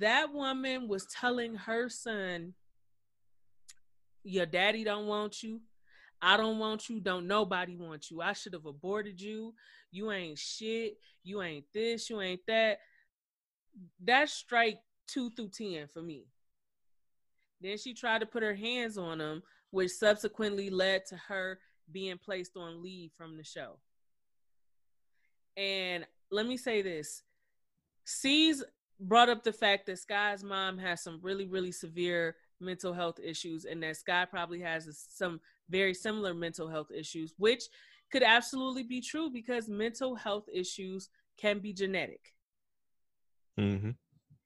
That 0.00 0.32
woman 0.32 0.88
was 0.88 1.06
telling 1.06 1.54
her 1.56 1.88
son, 1.88 2.54
"Your 4.22 4.46
daddy 4.46 4.84
don't 4.84 5.06
want 5.06 5.42
you. 5.42 5.60
I 6.22 6.36
don't 6.36 6.58
want 6.58 6.88
you. 6.88 7.00
Don't 7.00 7.26
nobody 7.26 7.76
want 7.76 8.10
you. 8.10 8.20
I 8.20 8.32
should 8.32 8.52
have 8.52 8.66
aborted 8.66 9.20
you. 9.20 9.54
You 9.90 10.12
ain't 10.12 10.38
shit. 10.38 10.98
You 11.22 11.42
ain't 11.42 11.66
this. 11.74 12.08
You 12.08 12.20
ain't 12.20 12.46
that." 12.46 12.78
That's 14.02 14.32
strike 14.32 14.78
two 15.06 15.30
through 15.30 15.50
ten 15.50 15.86
for 15.88 16.02
me. 16.02 16.26
Then 17.60 17.76
she 17.76 17.92
tried 17.92 18.20
to 18.20 18.26
put 18.26 18.42
her 18.42 18.54
hands 18.54 18.96
on 18.96 19.20
him, 19.20 19.42
which 19.70 19.90
subsequently 19.90 20.70
led 20.70 21.06
to 21.06 21.16
her 21.16 21.58
being 21.92 22.18
placed 22.18 22.56
on 22.56 22.82
leave 22.82 23.10
from 23.16 23.36
the 23.36 23.44
show. 23.44 23.78
And 25.56 26.06
let 26.30 26.46
me 26.46 26.56
say 26.56 26.82
this 26.82 27.22
Ceaser 28.06 28.64
brought 28.98 29.28
up 29.28 29.42
the 29.42 29.52
fact 29.52 29.86
that 29.86 29.98
Sky's 29.98 30.44
mom 30.44 30.78
has 30.78 31.02
some 31.02 31.18
really, 31.22 31.46
really 31.46 31.72
severe 31.72 32.36
mental 32.60 32.92
health 32.92 33.18
issues, 33.22 33.64
and 33.64 33.82
that 33.82 33.96
Sky 33.96 34.26
probably 34.26 34.60
has 34.60 35.06
some 35.10 35.40
very 35.68 35.94
similar 35.94 36.34
mental 36.34 36.68
health 36.68 36.90
issues, 36.90 37.34
which 37.38 37.64
could 38.12 38.22
absolutely 38.22 38.82
be 38.82 39.00
true 39.00 39.30
because 39.30 39.68
mental 39.68 40.14
health 40.14 40.44
issues 40.52 41.08
can 41.38 41.58
be 41.58 41.72
genetic 41.72 42.34
Mm-hmm. 43.58 43.90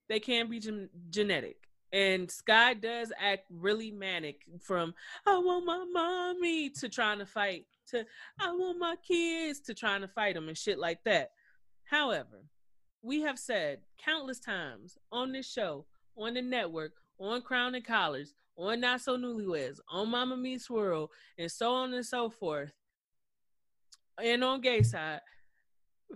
they 0.08 0.18
can 0.18 0.48
be 0.50 0.58
gen- 0.58 0.88
genetic. 1.10 1.63
And 1.94 2.28
Sky 2.28 2.74
does 2.74 3.12
act 3.20 3.44
really 3.48 3.92
manic 3.92 4.42
from 4.60 4.94
I 5.24 5.38
want 5.38 5.64
my 5.64 5.84
mommy 5.92 6.68
to 6.70 6.88
trying 6.88 7.20
to 7.20 7.26
fight 7.26 7.66
to 7.90 8.04
I 8.40 8.50
want 8.50 8.80
my 8.80 8.96
kids 9.06 9.60
to 9.60 9.74
trying 9.74 10.00
to 10.00 10.08
fight 10.08 10.34
them 10.34 10.48
and 10.48 10.58
shit 10.58 10.80
like 10.80 11.04
that. 11.04 11.30
However, 11.84 12.46
we 13.00 13.20
have 13.20 13.38
said 13.38 13.78
countless 14.04 14.40
times 14.40 14.98
on 15.12 15.30
this 15.30 15.48
show, 15.48 15.86
on 16.16 16.34
the 16.34 16.42
network, 16.42 16.94
on 17.20 17.42
Crown 17.42 17.76
and 17.76 17.84
Collars, 17.84 18.34
on 18.56 18.80
Not 18.80 19.00
So 19.00 19.16
Newlyweds, 19.16 19.78
on 19.88 20.10
Mama 20.10 20.36
Meets 20.36 20.68
World, 20.68 21.10
and 21.38 21.50
so 21.50 21.74
on 21.74 21.94
and 21.94 22.04
so 22.04 22.28
forth, 22.28 22.72
and 24.20 24.42
on 24.42 24.60
Gay 24.62 24.82
Side, 24.82 25.20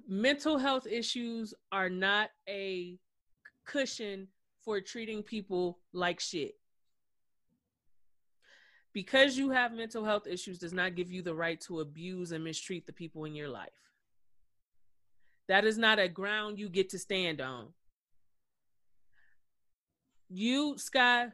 mental 0.09 0.59
health 0.59 0.89
issues 0.89 1.55
are 1.71 1.89
not 1.89 2.31
a 2.49 2.99
cushion 3.65 4.27
for 4.65 4.81
treating 4.81 5.23
people 5.23 5.79
like 5.93 6.21
shit. 6.21 6.55
Because 8.93 9.37
you 9.37 9.51
have 9.51 9.73
mental 9.73 10.05
health 10.05 10.27
issues 10.27 10.59
does 10.59 10.73
not 10.73 10.97
give 10.97 11.11
you 11.11 11.23
the 11.23 11.35
right 11.35 11.61
to 11.63 11.81
abuse 11.81 12.33
and 12.33 12.43
mistreat 12.43 12.87
the 12.87 12.93
people 12.93 13.25
in 13.25 13.35
your 13.35 13.49
life. 13.49 13.69
That 15.49 15.65
is 15.65 15.79
not 15.79 15.99
a 15.99 16.09
ground 16.09 16.59
you 16.59 16.69
get 16.69 16.91
to 16.91 16.99
stand 16.99 17.41
on. 17.41 17.69
You, 20.29 20.77
Sky, 20.79 21.29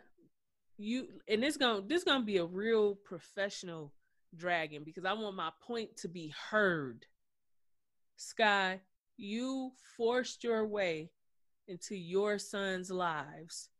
you 0.77 1.09
and 1.29 1.43
this 1.43 1.57
going 1.57 1.87
this 1.89 2.05
gonna 2.05 2.25
be 2.25 2.37
a 2.39 2.45
real 2.45 2.95
professional 2.95 3.93
dragon 4.37 4.83
because 4.85 5.05
I 5.05 5.13
want 5.13 5.37
my 5.37 5.51
point 5.67 5.97
to 5.99 6.09
be 6.09 6.33
heard. 6.51 7.07
Sky, 8.17 8.81
you 9.17 9.73
forced 9.97 10.45
your 10.45 10.67
way 10.67 11.11
into 11.69 11.97
your 11.97 12.39
son's 12.39 12.91
lives, 12.91 13.71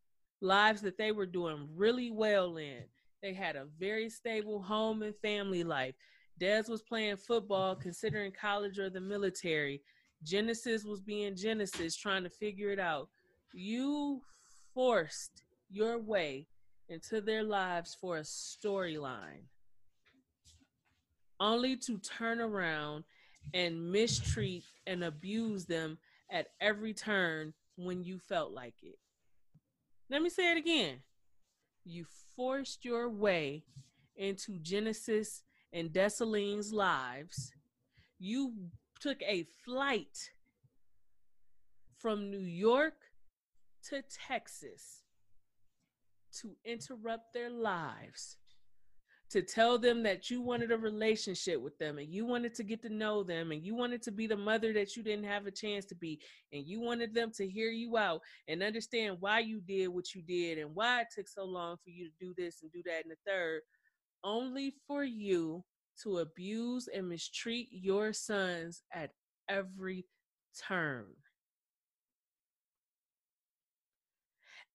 lives 0.41 0.81
that 0.81 0.97
they 0.97 1.11
were 1.11 1.25
doing 1.25 1.67
really 1.75 2.11
well 2.11 2.57
in. 2.57 2.83
They 3.21 3.33
had 3.33 3.55
a 3.55 3.67
very 3.79 4.09
stable 4.09 4.61
home 4.61 5.01
and 5.01 5.15
family 5.17 5.63
life. 5.63 5.95
Dez 6.39 6.69
was 6.69 6.81
playing 6.81 7.17
football, 7.17 7.75
considering 7.75 8.31
college 8.31 8.77
or 8.77 8.89
the 8.89 9.01
military. 9.01 9.81
Genesis 10.23 10.83
was 10.83 11.01
being 11.01 11.35
Genesis, 11.35 11.95
trying 11.95 12.23
to 12.23 12.29
figure 12.29 12.71
it 12.71 12.79
out. 12.79 13.09
You 13.53 14.21
forced 14.73 15.43
your 15.69 15.97
way 15.97 16.47
into 16.89 17.21
their 17.21 17.43
lives 17.43 17.97
for 17.99 18.17
a 18.17 18.21
storyline, 18.21 19.43
only 21.39 21.75
to 21.77 21.97
turn 21.99 22.41
around 22.41 23.05
and 23.53 23.91
mistreat 23.91 24.63
and 24.85 25.03
abuse 25.03 25.65
them 25.65 25.97
at 26.31 26.47
every 26.59 26.93
turn 26.93 27.53
when 27.75 28.03
you 28.03 28.19
felt 28.19 28.51
like 28.51 28.75
it. 28.83 28.99
Let 30.09 30.21
me 30.21 30.29
say 30.29 30.51
it 30.51 30.57
again. 30.57 30.99
You 31.83 32.05
forced 32.35 32.85
your 32.85 33.09
way 33.09 33.63
into 34.15 34.57
Genesis 34.59 35.43
and 35.73 35.91
Desaline's 35.91 36.71
lives. 36.73 37.51
You 38.17 38.53
took 38.99 39.21
a 39.23 39.45
flight 39.63 40.31
from 41.97 42.29
New 42.29 42.39
York 42.39 42.93
to 43.89 44.01
Texas 44.27 45.03
to 46.41 46.55
interrupt 46.65 47.33
their 47.33 47.49
lives, 47.49 48.37
to 49.35 49.41
tell 49.41 49.77
them 49.77 50.01
that 50.01 50.29
you 50.29 50.41
wanted 50.41 50.71
a 50.71 50.77
relationship 50.77 51.61
with 51.61 51.77
them 51.77 51.97
and 51.97 52.07
you 52.07 52.25
wanted 52.25 52.55
to 52.55 52.63
get 52.63 52.81
to 52.81 52.87
know 52.87 53.21
them 53.21 53.51
and 53.51 53.65
you 53.65 53.75
wanted 53.75 54.01
to 54.01 54.09
be 54.09 54.27
the 54.27 54.37
mother 54.37 54.71
that 54.71 54.95
you 54.95 55.03
didn't 55.03 55.25
have 55.25 55.45
a 55.45 55.51
chance 55.51 55.83
to 55.83 55.93
be 55.93 56.21
and 56.53 56.65
you 56.65 56.79
wanted 56.79 57.13
them 57.13 57.31
to 57.35 57.45
hear 57.45 57.69
you 57.69 57.97
out 57.97 58.21
and 58.47 58.63
understand 58.63 59.17
why 59.19 59.39
you 59.39 59.59
did 59.59 59.89
what 59.89 60.15
you 60.15 60.21
did 60.21 60.57
and 60.57 60.73
why 60.73 61.01
it 61.01 61.07
took 61.13 61.27
so 61.27 61.43
long 61.43 61.75
for 61.83 61.89
you 61.89 62.05
to 62.05 62.13
do 62.17 62.33
this 62.37 62.61
and 62.61 62.71
do 62.71 62.81
that 62.85 63.03
and 63.03 63.11
the 63.11 63.17
third, 63.29 63.59
only 64.23 64.73
for 64.87 65.03
you 65.03 65.65
to 66.03 66.19
abuse 66.19 66.87
and 66.87 67.09
mistreat 67.09 67.67
your 67.71 68.13
sons 68.13 68.83
at 68.93 69.11
every 69.49 70.05
turn. 70.67 71.07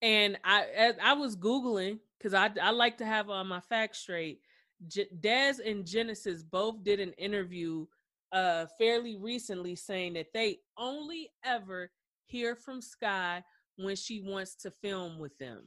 And 0.02 0.38
I 0.44 0.92
I 1.02 1.12
was 1.14 1.36
googling 1.36 1.98
because 2.18 2.34
I 2.34 2.50
I 2.60 2.70
like 2.70 2.98
to 2.98 3.06
have 3.06 3.26
my 3.26 3.60
facts 3.60 3.98
straight. 4.00 4.40
J- 4.86 5.08
Dez 5.20 5.58
and 5.64 5.86
Genesis 5.86 6.42
both 6.42 6.82
did 6.82 7.00
an 7.00 7.12
interview 7.12 7.86
uh 8.32 8.66
fairly 8.78 9.16
recently 9.16 9.74
saying 9.74 10.14
that 10.14 10.32
they 10.32 10.58
only 10.78 11.30
ever 11.44 11.90
hear 12.26 12.54
from 12.54 12.80
Sky 12.80 13.42
when 13.76 13.96
she 13.96 14.20
wants 14.20 14.54
to 14.56 14.70
film 14.70 15.18
with 15.18 15.36
them. 15.38 15.64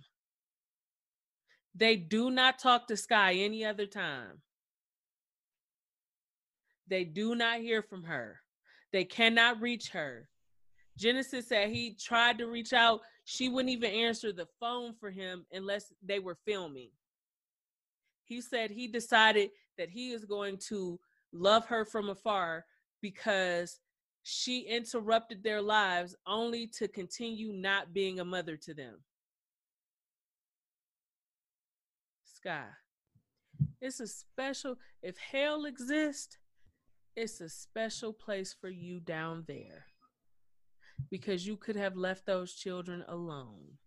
They 1.76 1.96
do 1.96 2.30
not 2.30 2.60
talk 2.60 2.88
to 2.88 2.98
Sky 2.98 3.34
any 3.34 3.66
other 3.66 3.86
time. 3.86 4.42
They 6.88 7.04
do 7.04 7.36
not 7.36 7.60
hear 7.60 7.82
from 7.82 8.04
her. 8.04 8.40
They 8.92 9.06
cannot 9.06 9.62
reach 9.62 9.90
her. 9.90 10.30
Genesis 10.98 11.48
said 11.48 11.70
he 11.70 11.96
tried 12.00 12.38
to 12.38 12.46
reach 12.48 12.74
out. 12.74 13.02
She 13.26 13.50
wouldn't 13.50 13.74
even 13.74 13.92
answer 13.92 14.32
the 14.32 14.48
phone 14.60 14.94
for 15.00 15.10
him 15.10 15.46
unless 15.52 15.92
they 16.04 16.20
were 16.20 16.38
filming. 16.46 16.92
He 18.34 18.42
said 18.42 18.72
he 18.72 18.88
decided 18.88 19.52
that 19.78 19.92
he 19.92 20.10
is 20.10 20.26
going 20.26 20.58
to 20.70 21.00
love 21.32 21.68
her 21.68 21.86
from 21.86 22.10
afar 22.10 22.66
because 23.00 23.80
she 24.24 24.62
interrupted 24.62 25.44
their 25.44 25.62
lives 25.62 26.16
only 26.26 26.66
to 26.80 26.88
continue 26.88 27.54
not 27.54 27.94
being 27.94 28.20
a 28.20 28.26
mother 28.26 28.58
to 28.58 28.74
them. 28.74 28.96
Sky, 32.24 32.66
it's 33.80 34.00
a 34.00 34.08
special, 34.08 34.78
if 35.04 35.16
hell 35.18 35.66
exists, 35.66 36.40
it's 37.16 37.40
a 37.40 37.50
special 37.50 38.14
place 38.14 38.56
for 38.60 38.70
you 38.70 39.00
down 39.00 39.44
there 39.48 39.86
because 41.12 41.46
you 41.46 41.56
could 41.56 41.76
have 41.76 41.96
left 41.96 42.26
those 42.26 42.56
children 42.56 43.06
alone. 43.08 43.78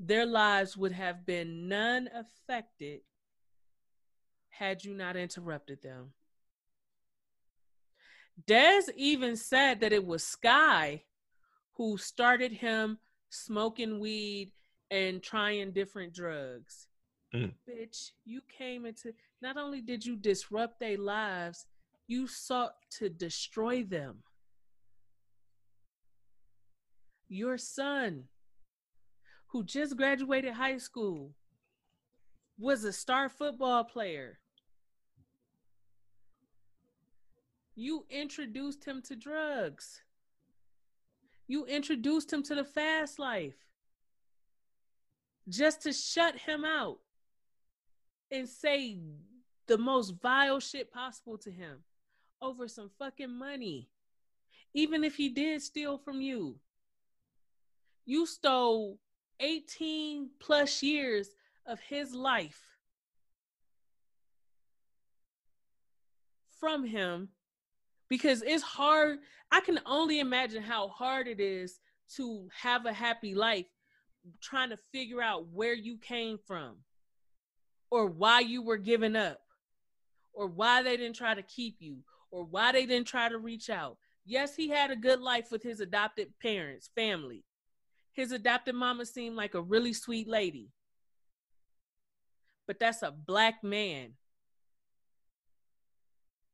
Their 0.00 0.26
lives 0.26 0.76
would 0.76 0.92
have 0.92 1.26
been 1.26 1.68
none 1.68 2.08
affected 2.14 3.00
had 4.50 4.84
you 4.84 4.94
not 4.94 5.16
interrupted 5.16 5.82
them. 5.82 6.12
Dez 8.46 8.88
even 8.96 9.36
said 9.36 9.80
that 9.80 9.92
it 9.92 10.04
was 10.04 10.22
Sky 10.22 11.02
who 11.74 11.96
started 11.96 12.52
him 12.52 12.98
smoking 13.30 13.98
weed 13.98 14.52
and 14.90 15.22
trying 15.22 15.72
different 15.72 16.14
drugs. 16.14 16.86
Mm. 17.34 17.52
Bitch, 17.68 18.12
you 18.24 18.40
came 18.48 18.86
into 18.86 19.12
not 19.42 19.56
only 19.56 19.80
did 19.80 20.04
you 20.04 20.16
disrupt 20.16 20.80
their 20.80 20.96
lives, 20.96 21.66
you 22.06 22.26
sought 22.26 22.74
to 22.98 23.08
destroy 23.08 23.82
them. 23.82 24.22
Your 27.28 27.58
son, 27.58 28.24
who 29.48 29.64
just 29.64 29.96
graduated 29.96 30.52
high 30.54 30.78
school, 30.78 31.32
was 32.58 32.84
a 32.84 32.92
star 32.92 33.28
football 33.28 33.84
player. 33.84 34.38
You 37.74 38.04
introduced 38.10 38.84
him 38.84 39.02
to 39.02 39.14
drugs. 39.14 40.02
You 41.46 41.64
introduced 41.66 42.32
him 42.32 42.42
to 42.44 42.54
the 42.54 42.64
fast 42.64 43.18
life 43.18 43.54
just 45.48 45.82
to 45.82 45.92
shut 45.92 46.36
him 46.36 46.64
out 46.64 46.98
and 48.30 48.48
say 48.48 48.98
the 49.66 49.78
most 49.78 50.14
vile 50.20 50.60
shit 50.60 50.92
possible 50.92 51.38
to 51.38 51.50
him 51.50 51.78
over 52.42 52.68
some 52.68 52.90
fucking 52.98 53.32
money. 53.32 53.88
Even 54.74 55.04
if 55.04 55.16
he 55.16 55.30
did 55.30 55.62
steal 55.62 55.96
from 55.96 56.20
you, 56.20 56.56
you 58.04 58.26
stole 58.26 58.98
18 59.40 60.30
plus 60.40 60.82
years 60.82 61.28
of 61.66 61.80
his 61.80 62.14
life 62.14 62.60
from 66.58 66.84
him 66.84 67.28
because 68.08 68.42
it's 68.42 68.62
hard. 68.62 69.18
I 69.50 69.60
can 69.60 69.80
only 69.86 70.20
imagine 70.20 70.62
how 70.62 70.88
hard 70.88 71.28
it 71.28 71.40
is 71.40 71.80
to 72.16 72.48
have 72.62 72.86
a 72.86 72.92
happy 72.92 73.34
life 73.34 73.66
trying 74.40 74.70
to 74.70 74.78
figure 74.92 75.22
out 75.22 75.48
where 75.48 75.74
you 75.74 75.98
came 75.98 76.38
from 76.46 76.76
or 77.90 78.06
why 78.06 78.40
you 78.40 78.62
were 78.62 78.76
given 78.76 79.16
up 79.16 79.40
or 80.32 80.46
why 80.46 80.82
they 80.82 80.96
didn't 80.96 81.16
try 81.16 81.34
to 81.34 81.42
keep 81.42 81.76
you 81.80 81.98
or 82.30 82.44
why 82.44 82.72
they 82.72 82.86
didn't 82.86 83.06
try 83.06 83.28
to 83.28 83.38
reach 83.38 83.70
out. 83.70 83.96
Yes, 84.24 84.54
he 84.54 84.68
had 84.68 84.90
a 84.90 84.96
good 84.96 85.20
life 85.20 85.50
with 85.50 85.62
his 85.62 85.80
adopted 85.80 86.28
parents, 86.40 86.90
family. 86.94 87.44
His 88.18 88.32
adopted 88.32 88.74
mama 88.74 89.06
seemed 89.06 89.36
like 89.36 89.54
a 89.54 89.62
really 89.62 89.92
sweet 89.92 90.26
lady. 90.26 90.72
But 92.66 92.80
that's 92.80 93.02
a 93.04 93.12
black 93.12 93.62
man 93.62 94.14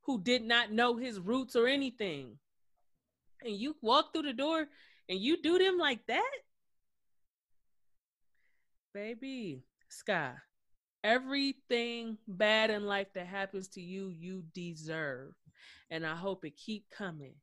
who 0.03 0.21
did 0.21 0.43
not 0.43 0.71
know 0.71 0.95
his 0.95 1.19
roots 1.19 1.55
or 1.55 1.65
anything. 1.65 2.37
And 3.41 3.55
you 3.55 3.75
walk 3.81 4.13
through 4.13 4.27
the 4.27 4.33
door 4.33 4.67
and 5.09 5.19
you 5.19 5.41
do 5.41 5.57
them 5.57 5.79
like 5.79 6.05
that? 6.05 6.31
Baby, 8.93 9.63
Sky, 9.89 10.33
everything 11.03 12.19
bad 12.27 12.69
in 12.69 12.85
life 12.85 13.11
that 13.15 13.25
happens 13.25 13.69
to 13.69 13.81
you, 13.81 14.09
you 14.09 14.43
deserve. 14.53 15.33
And 15.89 16.05
I 16.05 16.15
hope 16.15 16.45
it 16.45 16.57
keep 16.57 16.91
coming 16.91 17.33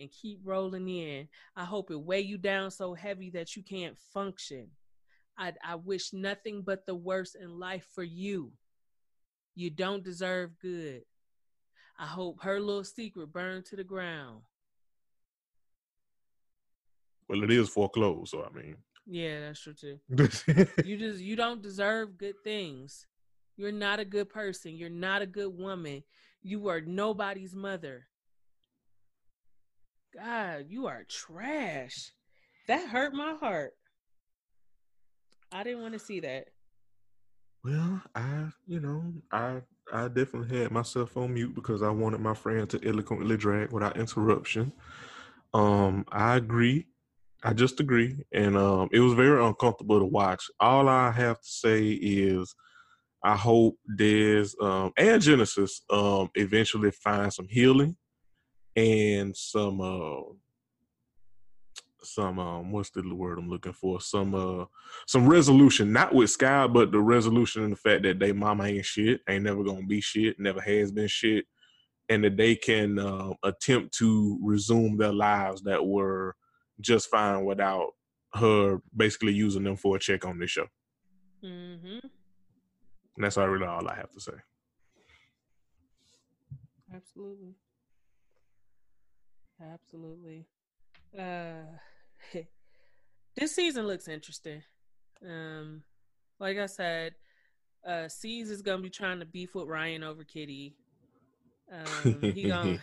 and 0.00 0.10
keep 0.10 0.40
rolling 0.44 0.88
in. 0.88 1.28
I 1.56 1.64
hope 1.64 1.90
it 1.90 2.00
weigh 2.00 2.20
you 2.20 2.38
down 2.38 2.70
so 2.70 2.94
heavy 2.94 3.30
that 3.30 3.56
you 3.56 3.62
can't 3.62 3.98
function. 4.12 4.68
I, 5.38 5.52
I 5.64 5.76
wish 5.76 6.12
nothing 6.12 6.62
but 6.62 6.86
the 6.86 6.94
worst 6.94 7.36
in 7.40 7.58
life 7.58 7.86
for 7.94 8.02
you. 8.02 8.52
You 9.54 9.70
don't 9.70 10.04
deserve 10.04 10.58
good. 10.60 11.02
I 11.98 12.06
hope 12.06 12.42
her 12.42 12.60
little 12.60 12.84
secret 12.84 13.32
burned 13.32 13.66
to 13.66 13.76
the 13.76 13.84
ground. 13.84 14.40
Well, 17.28 17.44
it 17.44 17.50
is 17.50 17.68
foreclosed, 17.68 18.30
so 18.30 18.42
I 18.44 18.56
mean. 18.56 18.76
Yeah, 19.06 19.40
that's 19.40 19.60
true 19.60 19.74
too. 19.74 19.98
you 20.84 20.96
just 20.96 21.20
you 21.20 21.36
don't 21.36 21.62
deserve 21.62 22.18
good 22.18 22.36
things. 22.42 23.06
You're 23.56 23.72
not 23.72 24.00
a 24.00 24.04
good 24.04 24.30
person. 24.30 24.76
You're 24.76 24.88
not 24.88 25.22
a 25.22 25.26
good 25.26 25.56
woman. 25.56 26.02
You 26.42 26.68
are 26.68 26.80
nobody's 26.80 27.54
mother. 27.54 28.06
God, 30.14 30.66
you 30.68 30.86
are 30.86 31.04
trash. 31.08 32.12
That 32.66 32.88
hurt 32.88 33.14
my 33.14 33.34
heart. 33.40 33.72
I 35.52 35.62
didn't 35.62 35.82
want 35.82 35.94
to 35.94 35.98
see 35.98 36.20
that. 36.20 36.48
Well, 37.64 38.00
I, 38.14 38.48
you 38.66 38.80
know, 38.80 39.12
I 39.30 39.60
I 39.92 40.08
definitely 40.08 40.56
had 40.58 40.70
myself 40.70 41.16
on 41.16 41.34
mute 41.34 41.54
because 41.54 41.82
I 41.82 41.90
wanted 41.90 42.20
my 42.20 42.34
friend 42.34 42.68
to 42.70 42.88
eloquently 42.88 43.36
drag 43.36 43.72
without 43.72 43.96
interruption. 43.96 44.72
Um, 45.52 46.04
I 46.10 46.36
agree. 46.36 46.86
I 47.42 47.52
just 47.52 47.80
agree, 47.80 48.16
and 48.32 48.56
um, 48.56 48.88
it 48.92 49.00
was 49.00 49.14
very 49.14 49.44
uncomfortable 49.44 49.98
to 49.98 50.04
watch. 50.04 50.44
All 50.60 50.88
I 50.88 51.10
have 51.10 51.40
to 51.40 51.48
say 51.48 51.88
is, 51.88 52.54
I 53.24 53.34
hope 53.36 53.78
Dez 53.98 54.60
um, 54.62 54.92
and 54.96 55.22
Genesis 55.22 55.82
um, 55.90 56.30
eventually 56.34 56.90
find 56.90 57.32
some 57.32 57.46
healing 57.48 57.96
and 58.76 59.36
some 59.36 59.80
uh, 59.80 60.22
some 62.02 62.38
um 62.38 62.72
what's 62.72 62.90
the 62.90 63.02
word 63.14 63.38
I'm 63.38 63.48
looking 63.48 63.72
for? 63.72 64.00
Some 64.00 64.34
uh 64.34 64.64
some 65.06 65.28
resolution, 65.28 65.92
not 65.92 66.14
with 66.14 66.30
Sky, 66.30 66.66
but 66.66 66.92
the 66.92 67.00
resolution 67.00 67.62
and 67.62 67.72
the 67.72 67.76
fact 67.76 68.02
that 68.04 68.18
they 68.18 68.32
mama 68.32 68.64
ain't 68.64 68.84
shit, 68.84 69.20
ain't 69.28 69.44
never 69.44 69.62
gonna 69.62 69.86
be 69.86 70.00
shit, 70.00 70.38
never 70.38 70.60
has 70.60 70.90
been 70.90 71.08
shit, 71.08 71.46
and 72.08 72.24
that 72.24 72.36
they 72.36 72.56
can 72.56 72.98
uh, 72.98 73.32
attempt 73.42 73.94
to 73.98 74.38
resume 74.42 74.96
their 74.96 75.12
lives 75.12 75.62
that 75.62 75.84
were 75.84 76.34
just 76.80 77.08
fine 77.08 77.44
without 77.44 77.90
her 78.34 78.80
basically 78.96 79.32
using 79.32 79.64
them 79.64 79.76
for 79.76 79.96
a 79.96 79.98
check 79.98 80.24
on 80.24 80.38
this 80.38 80.50
show. 80.50 80.66
Mm-hmm. 81.44 81.98
And 83.16 83.24
that's 83.24 83.36
really 83.36 83.66
all 83.66 83.86
I 83.88 83.94
have 83.96 84.10
to 84.12 84.20
say. 84.20 84.32
Absolutely. 86.94 87.54
Absolutely. 89.72 90.46
Uh 91.18 91.62
this 93.36 93.54
season 93.54 93.86
looks 93.86 94.08
interesting. 94.08 94.62
Um 95.26 95.82
like 96.38 96.58
I 96.58 96.66
said, 96.66 97.14
uh 97.86 98.08
Ceaser 98.08 98.50
is 98.50 98.62
gonna 98.62 98.82
be 98.82 98.90
trying 98.90 99.20
to 99.20 99.26
beef 99.26 99.54
with 99.54 99.68
Ryan 99.68 100.04
over 100.04 100.24
Kitty. 100.24 100.76
Um 101.72 102.32
he 102.32 102.48
gonna 102.48 102.78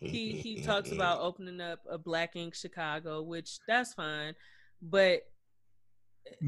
he 0.00 0.32
he 0.42 0.62
talks 0.62 0.92
about 0.92 1.20
opening 1.22 1.60
up 1.60 1.80
a 1.90 1.98
black 1.98 2.36
ink 2.36 2.54
Chicago, 2.54 3.22
which 3.22 3.58
that's 3.66 3.94
fine. 3.94 4.34
But. 4.80 5.22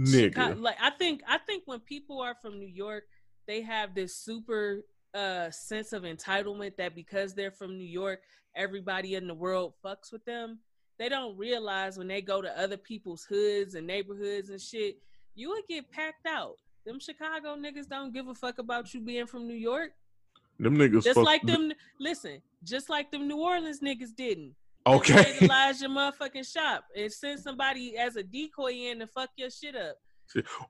Chicago, 0.07 0.61
like 0.61 0.77
I 0.81 0.91
think 0.91 1.23
I 1.27 1.39
think 1.39 1.65
when 1.67 1.81
people 1.81 2.21
are 2.21 2.37
from 2.41 2.61
New 2.61 2.69
York, 2.69 3.05
they 3.49 3.61
have 3.63 3.93
this 3.93 4.17
super 4.17 4.85
uh 5.15 5.51
sense 5.51 5.93
of 5.93 6.03
entitlement 6.03 6.77
that 6.77 6.95
because 6.95 7.35
they're 7.35 7.51
from 7.51 7.79
New 7.79 7.85
York, 7.85 8.21
everybody 8.57 9.15
in 9.15 9.27
the 9.27 9.35
world 9.35 9.75
fucks 9.85 10.13
with 10.13 10.25
them. 10.25 10.59
They 10.99 11.09
don't 11.09 11.37
realize 11.37 11.99
when 11.99 12.09
they 12.09 12.21
go 12.21 12.41
to 12.41 12.61
other 12.61 12.77
people's 12.77 13.25
hoods 13.25 13.75
and 13.75 13.87
neighborhoods 13.87 14.51
and 14.51 14.61
shit, 14.61 14.99
you 15.35 15.51
would 15.51 15.67
get 15.69 15.91
packed 15.91 16.27
out. 16.27 16.57
Them 16.87 17.01
Chicago 17.01 17.57
niggas 17.57 17.89
don't 17.89 18.13
give 18.13 18.29
a 18.29 18.35
fuck 18.35 18.59
about 18.59 18.93
you 18.95 19.01
being 19.01 19.27
from 19.27 19.49
New 19.49 19.55
York. 19.55 19.93
them 20.59 20.77
niggas 20.77 21.03
Just 21.03 21.19
like 21.19 21.43
them 21.43 21.73
listen, 21.99 22.41
just 22.63 22.89
like 22.91 23.11
them 23.11 23.27
New 23.27 23.41
Orleans 23.41 23.81
niggas 23.81 24.15
didn't. 24.17 24.55
Okay. 24.87 25.15
Vandalize 25.15 25.81
your 25.81 25.91
motherfucking 25.91 26.51
shop 26.53 26.85
and 26.95 27.11
send 27.11 27.41
somebody 27.41 27.97
as 27.97 28.17
a 28.17 28.23
decoy 28.23 28.73
in 28.73 28.99
to 28.99 29.07
fuck 29.07 29.31
your 29.37 29.51
shit 29.51 29.75
up. 29.75 29.97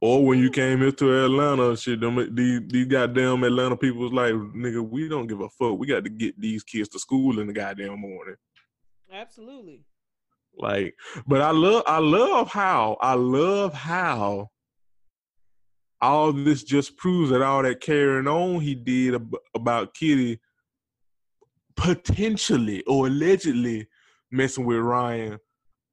Or 0.00 0.24
when 0.24 0.38
you 0.38 0.50
came 0.50 0.80
here 0.80 0.92
to 0.92 1.24
Atlanta, 1.24 1.76
shit, 1.76 2.00
them 2.00 2.34
these, 2.34 2.60
these 2.66 2.86
goddamn 2.86 3.44
Atlanta 3.44 3.76
people 3.76 4.00
was 4.02 4.12
like, 4.12 4.32
nigga, 4.32 4.86
we 4.86 5.08
don't 5.08 5.26
give 5.26 5.40
a 5.40 5.48
fuck. 5.48 5.78
We 5.78 5.86
got 5.86 6.04
to 6.04 6.10
get 6.10 6.38
these 6.38 6.62
kids 6.62 6.88
to 6.90 6.98
school 6.98 7.38
in 7.38 7.46
the 7.46 7.52
goddamn 7.52 8.00
morning. 8.00 8.36
Absolutely. 9.12 9.84
Like, 10.56 10.94
but 11.26 11.40
I 11.40 11.50
love, 11.50 11.82
I 11.86 11.98
love 11.98 12.50
how, 12.50 12.96
I 13.00 13.14
love 13.14 13.72
how 13.74 14.50
all 16.00 16.32
this 16.32 16.62
just 16.62 16.96
proves 16.96 17.30
that 17.30 17.42
all 17.42 17.62
that 17.62 17.80
carrying 17.80 18.28
on 18.28 18.60
he 18.60 18.74
did 18.74 19.14
ab- 19.14 19.36
about 19.54 19.94
Kitty 19.94 20.38
potentially 21.76 22.82
or 22.82 23.06
allegedly 23.06 23.88
messing 24.30 24.64
with 24.64 24.78
Ryan. 24.78 25.38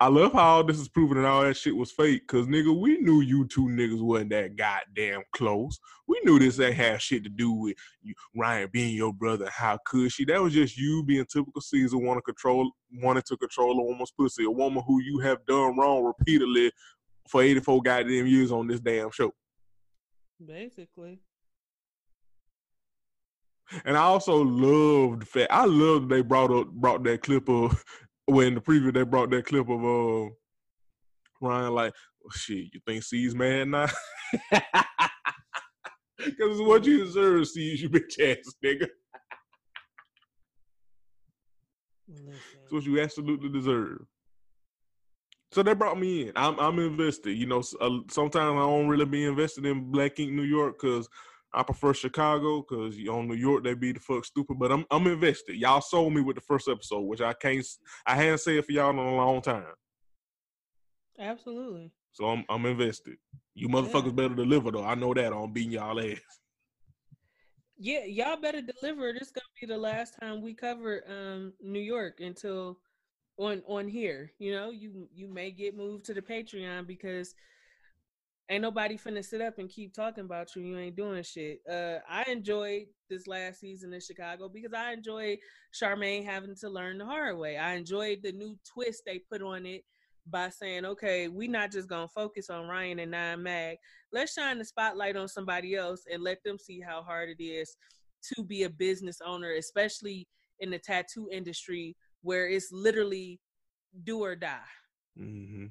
I 0.02 0.08
love 0.08 0.34
how 0.34 0.56
all 0.56 0.64
this 0.64 0.80
is 0.80 0.90
proven 0.90 1.18
and 1.18 1.28
all 1.28 1.44
that 1.44 1.56
shit 1.56 1.76
was 1.76 1.92
fake. 1.92 2.26
Cause 2.26 2.48
nigga, 2.48 2.76
we 2.76 2.98
knew 2.98 3.22
you 3.22 3.46
two 3.46 3.68
niggas 3.68 4.02
wasn't 4.02 4.32
that 4.32 4.56
goddamn 4.56 5.22
close. 5.32 5.80
We 6.08 6.20
knew 6.26 6.40
this 6.40 6.60
ain't 6.60 6.74
have 6.74 7.00
shit 7.04 7.24
to 7.24 7.30
do 7.30 7.52
with 7.52 7.78
you, 8.02 8.16
Ryan 8.36 8.68
being 8.74 8.96
your 8.96 9.14
brother. 9.14 9.48
How 9.54 9.78
could 9.86 10.12
she? 10.12 10.26
That 10.26 10.42
was 10.42 10.54
just 10.54 10.76
you 10.76 11.04
being 11.04 11.24
typical 11.26 11.62
Ceaser, 11.62 12.04
want 12.04 12.18
to 12.18 12.24
control, 12.24 12.72
wanted 12.92 13.26
to 13.26 13.38
control 13.38 13.80
a 13.80 13.84
woman's 13.84 14.10
pussy, 14.10 14.44
a 14.44 14.50
woman 14.50 14.84
who 14.88 15.04
you 15.04 15.20
have 15.20 15.46
done 15.46 15.78
wrong 15.78 16.04
repeatedly 16.04 16.72
for 17.30 17.44
84 17.44 17.84
goddamn 17.84 18.26
years 18.26 18.52
on 18.52 18.66
this 18.66 18.80
damn 18.80 19.12
show. 19.12 19.32
Basically. 20.44 21.20
And 23.86 23.96
I 23.96 24.02
also 24.02 24.44
loved 24.44 25.22
the 25.22 25.26
fact 25.28 25.52
I 25.52 25.66
loved 25.66 26.10
they 26.10 26.22
brought 26.22 26.50
up 26.50 26.72
brought 26.72 27.04
that 27.04 27.22
clip 27.22 27.48
of 27.48 27.86
when 28.32 28.56
the 28.56 28.62
preview 28.62 28.94
they 28.94 29.04
brought 29.04 29.30
that 29.30 29.46
clip 29.46 29.70
of 29.70 29.84
uh 29.84 30.30
Ryan 31.42 31.74
like 31.74 31.94
oh, 32.26 32.30
shit, 32.34 32.74
you 32.74 32.80
think 32.86 33.04
Ceaser 33.04 33.36
mad 33.36 33.68
now? 33.68 33.88
Cause 36.20 36.32
it's 36.40 36.62
what 36.62 36.86
you 36.86 37.04
deserve, 37.04 37.42
Ceaser, 37.42 37.80
you 37.80 37.90
bitch 37.90 38.20
ass 38.20 38.54
nigga. 38.64 38.88
It's 42.08 42.72
what 42.72 42.84
you 42.84 43.02
absolutely 43.02 43.50
deserve. 43.50 44.06
So 45.52 45.64
they 45.64 45.74
brought 45.74 46.00
me 46.00 46.28
in. 46.28 46.32
I'm 46.36 46.58
I'm 46.60 46.80
invested. 46.80 47.38
You 47.38 47.48
know, 47.48 47.62
uh, 47.82 47.90
sometimes 48.10 48.56
I 48.56 48.60
don't 48.60 48.88
really 48.88 49.06
be 49.06 49.26
invested 49.26 49.66
in 49.66 49.92
Black 49.92 50.20
Ink 50.20 50.32
New 50.32 50.44
York 50.44 50.78
because 50.80 51.10
I 51.54 51.64
prefer 51.64 51.94
Chicago 51.94 52.62
because 52.68 52.98
you 52.98 53.12
on 53.14 53.28
New 53.28 53.36
York 53.36 53.64
they 53.64 53.74
be 53.74 53.92
the 53.92 54.00
fuck 54.00 54.26
stupid. 54.26 54.58
But 54.60 54.72
I'm 54.72 54.86
I'm 54.92 55.08
invested. 55.08 55.56
Y'all 55.58 55.82
sold 55.82 56.14
me 56.14 56.22
with 56.22 56.36
the 56.36 56.42
first 56.42 56.68
episode, 56.70 57.02
which 57.02 57.22
I 57.22 57.34
can't 57.34 57.66
I 58.06 58.16
hadn't 58.16 58.40
said 58.40 58.64
for 58.66 58.72
y'all 58.72 58.90
in 58.92 58.98
a 58.98 59.16
long 59.16 59.42
time. 59.42 59.66
Absolutely. 61.20 61.92
So 62.14 62.26
I'm 62.26 62.46
I'm 62.50 62.66
invested. 62.66 63.18
You 63.54 63.68
motherfuckers 63.70 64.06
Yeah. 64.06 64.12
better 64.12 64.36
deliver 64.36 64.72
though. 64.72 64.84
I 64.86 64.96
know 64.96 65.14
that 65.14 65.34
on 65.34 65.54
beating 65.54 65.74
y'all 65.74 66.00
ass. 66.00 66.20
Yeah, 67.78 68.04
y'all 68.06 68.40
better 68.40 68.62
deliver. 68.62 69.12
This 69.14 69.32
gonna 69.32 69.44
be 69.60 69.66
the 69.68 69.78
last 69.78 70.16
time 70.20 70.42
we 70.42 70.54
cover 70.54 71.04
um 71.08 71.54
New 71.62 71.80
York 71.80 72.20
until 72.20 72.80
on 73.38 73.64
on 73.68 73.88
here. 73.88 74.32
You 74.40 74.54
know, 74.54 74.70
you 74.70 75.10
you 75.14 75.28
may 75.28 75.52
get 75.52 75.76
moved 75.76 76.06
to 76.06 76.14
the 76.14 76.22
Patreon 76.22 76.86
because 76.88 77.34
ain't 78.52 78.62
nobody 78.62 78.98
finna 78.98 79.24
sit 79.24 79.42
up 79.42 79.58
and 79.58 79.70
keep 79.70 79.94
talking 79.94 80.26
about 80.26 80.56
you. 80.56 80.62
You 80.62 80.78
ain't 80.78 80.96
doing 80.96 81.24
shit. 81.24 81.62
Uh 81.70 82.00
I 82.10 82.24
enjoyed 82.30 82.88
this 83.10 83.26
last 83.26 83.62
season 83.62 83.94
in 83.94 84.02
Chicago 84.02 84.50
because 84.50 84.74
I 84.74 84.92
enjoyed 84.92 85.40
Charmaine 85.74 86.26
having 86.26 86.56
to 86.58 86.70
learn 86.70 86.98
the 86.98 87.06
hard 87.06 87.38
way. 87.38 87.58
I 87.58 87.74
enjoyed 87.74 88.20
the 88.22 88.34
new 88.34 88.58
twist 88.72 89.04
they 89.06 89.20
put 89.20 89.42
on 89.42 89.66
it 89.66 89.84
by 90.28 90.50
saying, 90.50 90.86
okay, 90.86 91.30
we 91.30 91.48
not 91.48 91.72
just 91.72 91.90
gonna 91.90 92.08
focus 92.08 92.50
on 92.50 92.68
Ryan 92.68 93.00
and 93.00 93.12
Nine 93.12 93.42
Mag. 93.42 93.78
Let's 94.12 94.34
shine 94.34 94.60
the 94.60 94.66
spotlight 94.66 95.16
on 95.16 95.28
somebody 95.28 95.76
else 95.76 96.04
and 96.12 96.22
let 96.22 96.44
them 96.44 96.58
see 96.60 96.82
how 96.82 97.02
hard 97.02 97.30
it 97.30 97.44
is 97.44 97.76
to 98.36 98.44
be 98.44 98.64
a 98.64 98.70
business 98.70 99.20
owner, 99.26 99.54
especially 99.54 100.28
in 100.60 100.70
the 100.70 100.78
tattoo 100.78 101.30
industry 101.32 101.96
where 102.22 102.48
it's 102.48 102.72
literally 102.72 103.40
do 104.04 104.20
or 104.20 104.36
die. 104.36 104.60
hmm 105.18 105.68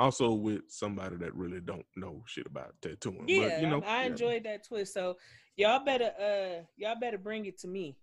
Also 0.00 0.32
with 0.32 0.62
somebody 0.68 1.16
that 1.16 1.34
really 1.34 1.60
don't 1.60 1.84
know 1.94 2.22
shit 2.26 2.46
about 2.46 2.74
tattooing. 2.80 3.28
Yeah, 3.28 3.48
but, 3.48 3.60
you 3.60 3.66
know, 3.68 3.82
I, 3.82 3.98
I 3.98 4.00
yeah. 4.00 4.06
enjoyed 4.06 4.44
that 4.44 4.66
twist. 4.66 4.94
So 4.94 5.18
y'all 5.56 5.84
better 5.84 6.10
uh 6.18 6.64
y'all 6.76 6.98
better 6.98 7.18
bring 7.18 7.44
it 7.44 7.58
to 7.58 7.68
me. 7.68 7.98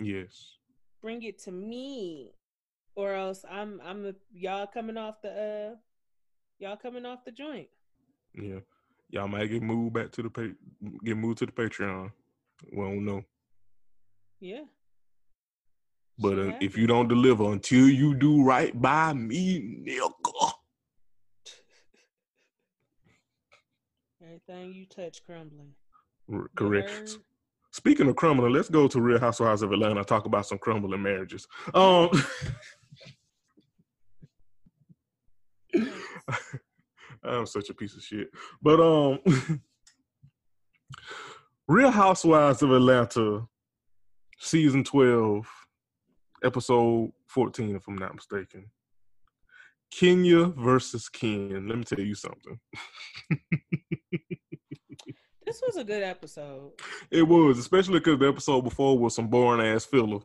Yes. 0.00 0.56
Bring 1.00 1.22
it 1.22 1.38
to 1.44 1.52
me. 1.52 2.32
Or 2.96 3.14
else 3.14 3.44
I'm 3.48 3.80
I'm 3.84 4.06
a, 4.06 4.12
y'all 4.32 4.66
coming 4.66 4.96
off 4.96 5.22
the 5.22 5.30
uh 5.30 5.76
y'all 6.58 6.76
coming 6.76 7.06
off 7.06 7.24
the 7.24 7.30
joint. 7.30 7.68
Yeah, 8.34 8.58
y'all 9.10 9.28
might 9.28 9.46
get 9.46 9.62
moved 9.62 9.94
back 9.94 10.10
to 10.12 10.22
the 10.22 10.30
pa- 10.30 10.56
get 11.04 11.16
moved 11.16 11.38
to 11.38 11.46
the 11.46 11.52
Patreon. 11.52 12.10
We 12.72 12.82
don't 12.82 13.04
know, 13.04 13.22
Yeah. 14.40 14.62
but 16.18 16.38
uh, 16.38 16.52
if 16.60 16.76
you 16.76 16.86
don't 16.86 17.08
deliver 17.08 17.52
until 17.52 17.88
you 17.88 18.14
do 18.14 18.42
right 18.42 18.80
by 18.80 19.12
me, 19.12 19.84
nigga. 19.86 20.10
Everything 24.34 24.72
you 24.74 24.86
touch 24.86 25.22
crumbling. 25.24 25.74
R- 26.32 26.38
You 26.40 26.48
correct. 26.56 26.90
heard? 26.90 27.10
Speaking 27.72 28.08
of 28.08 28.16
crumbling, 28.16 28.52
let's 28.52 28.68
go 28.68 28.88
to 28.88 29.00
Real 29.00 29.18
Housewives 29.20 29.62
of 29.62 29.70
Atlanta. 29.72 29.98
and 29.98 30.06
Talk 30.06 30.26
about 30.26 30.46
some 30.46 30.58
crumbling 30.58 31.02
marriages. 31.02 31.46
Um, 31.72 32.08
I'm 37.24 37.46
such 37.46 37.70
a 37.70 37.74
piece 37.74 37.94
of 37.96 38.02
shit. 38.02 38.28
But 38.62 38.80
um, 38.80 39.18
Real 41.68 41.90
Housewives 41.90 42.62
of 42.62 42.70
Atlanta, 42.72 43.46
season 44.38 44.82
twelve, 44.84 45.46
episode 46.42 47.12
fourteen, 47.26 47.76
if 47.76 47.86
I'm 47.88 47.98
not 47.98 48.14
mistaken. 48.14 48.66
Kenya 49.92 50.46
versus 50.46 51.08
Ken. 51.08 51.68
Let 51.68 51.78
me 51.78 51.84
tell 51.84 52.00
you 52.00 52.14
something. 52.16 52.58
was 55.62 55.76
a 55.76 55.84
good 55.84 56.02
episode. 56.02 56.72
It 57.10 57.22
was, 57.22 57.58
especially 57.58 58.00
because 58.00 58.18
the 58.18 58.28
episode 58.28 58.62
before 58.62 58.98
was 58.98 59.14
some 59.14 59.28
boring 59.28 59.66
ass 59.66 59.84
filler. 59.84 60.20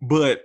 But 0.00 0.44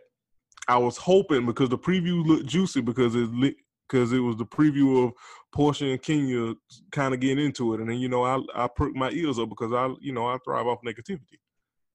I 0.68 0.78
was 0.78 0.98
hoping 0.98 1.46
because 1.46 1.70
the 1.70 1.78
preview 1.78 2.26
looked 2.26 2.46
juicy 2.46 2.82
because 2.82 3.16
it 3.16 3.56
because 3.88 4.14
it 4.14 4.20
was 4.20 4.38
the 4.38 4.46
preview 4.46 5.06
of 5.06 5.14
Porsha 5.54 5.92
and 5.92 6.02
Kenya 6.02 6.54
kind 6.92 7.14
of 7.14 7.20
getting 7.20 7.44
into 7.44 7.74
it, 7.74 7.82
and 7.82 7.90
then 7.90 7.98
you 7.98 8.08
know 8.08 8.24
I 8.24 8.40
I 8.56 8.68
perked 8.68 8.96
my 8.96 9.10
ears 9.12 9.40
up 9.40 9.50
because 9.50 9.74
I 9.74 9.94
you 10.00 10.14
know 10.14 10.28
I 10.28 10.38
thrive 10.44 10.68
off 10.68 10.80
negativity. 10.86 11.40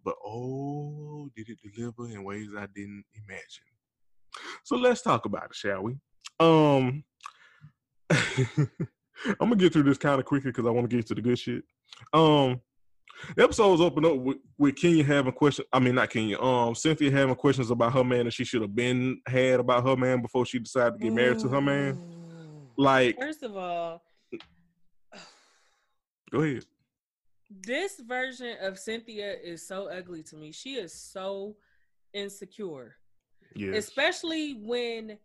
But 0.05 0.17
oh, 0.25 1.29
did 1.35 1.49
it 1.49 1.59
deliver 1.63 2.09
in 2.09 2.23
ways 2.23 2.49
I 2.57 2.67
didn't 2.75 3.05
imagine? 3.15 3.65
So 4.65 4.77
let's 4.77 5.03
talk 5.03 5.25
about 5.25 5.51
it, 5.51 5.55
shall 5.55 5.83
we? 5.83 5.97
Um, 6.39 7.05
I'm 9.27 9.49
gonna 9.49 9.57
get 9.57 9.73
through 9.73 9.85
this 9.85 9.99
kind 9.99 10.19
of 10.19 10.27
quickly 10.27 10.51
because 10.51 10.67
I 10.67 10.71
want 10.71 10.89
to 10.89 10.97
get 10.97 11.07
to 11.07 11.15
the 11.15 11.23
good 11.23 11.39
shit. 11.39 11.65
Um, 12.13 12.61
the 13.35 13.45
episode's 13.45 13.81
open 13.81 14.05
up 14.05 14.17
with, 14.17 14.37
with 14.59 14.77
Kenya 14.77 15.03
having 15.03 15.33
questions. 15.33 15.67
I 15.73 15.79
mean, 15.79 15.95
not 15.95 16.11
Kenya. 16.11 16.39
Um, 16.39 16.75
Cynthia 16.75 17.11
having 17.11 17.35
questions 17.35 17.71
about 17.71 17.93
her 17.95 18.05
man 18.05 18.27
that 18.27 18.33
she 18.33 18.45
should 18.45 18.61
have 18.61 18.75
been 18.75 19.21
had 19.27 19.61
about 19.61 19.87
her 19.87 19.97
man 19.97 20.21
before 20.21 20.45
she 20.45 20.59
decided 20.59 20.95
to 20.95 20.99
get 20.99 21.13
married 21.13 21.39
to 21.41 21.49
her 21.49 21.61
man. 21.61 21.99
Like, 22.77 23.17
First 23.19 23.43
of 23.43 23.57
all, 23.57 24.03
go 26.31 26.43
ahead. 26.43 26.65
this 27.63 28.01
version 28.07 28.57
of 28.61 28.79
Cynthia 28.79 29.35
is 29.43 29.67
so 29.67 29.89
ugly 29.89 30.23
to 30.25 30.37
me. 30.37 30.53
She 30.53 30.75
is 30.75 30.93
so 30.93 31.57
insecure. 32.13 32.97
Yes. 33.55 33.77
especially 33.87 34.53
when 34.53 35.17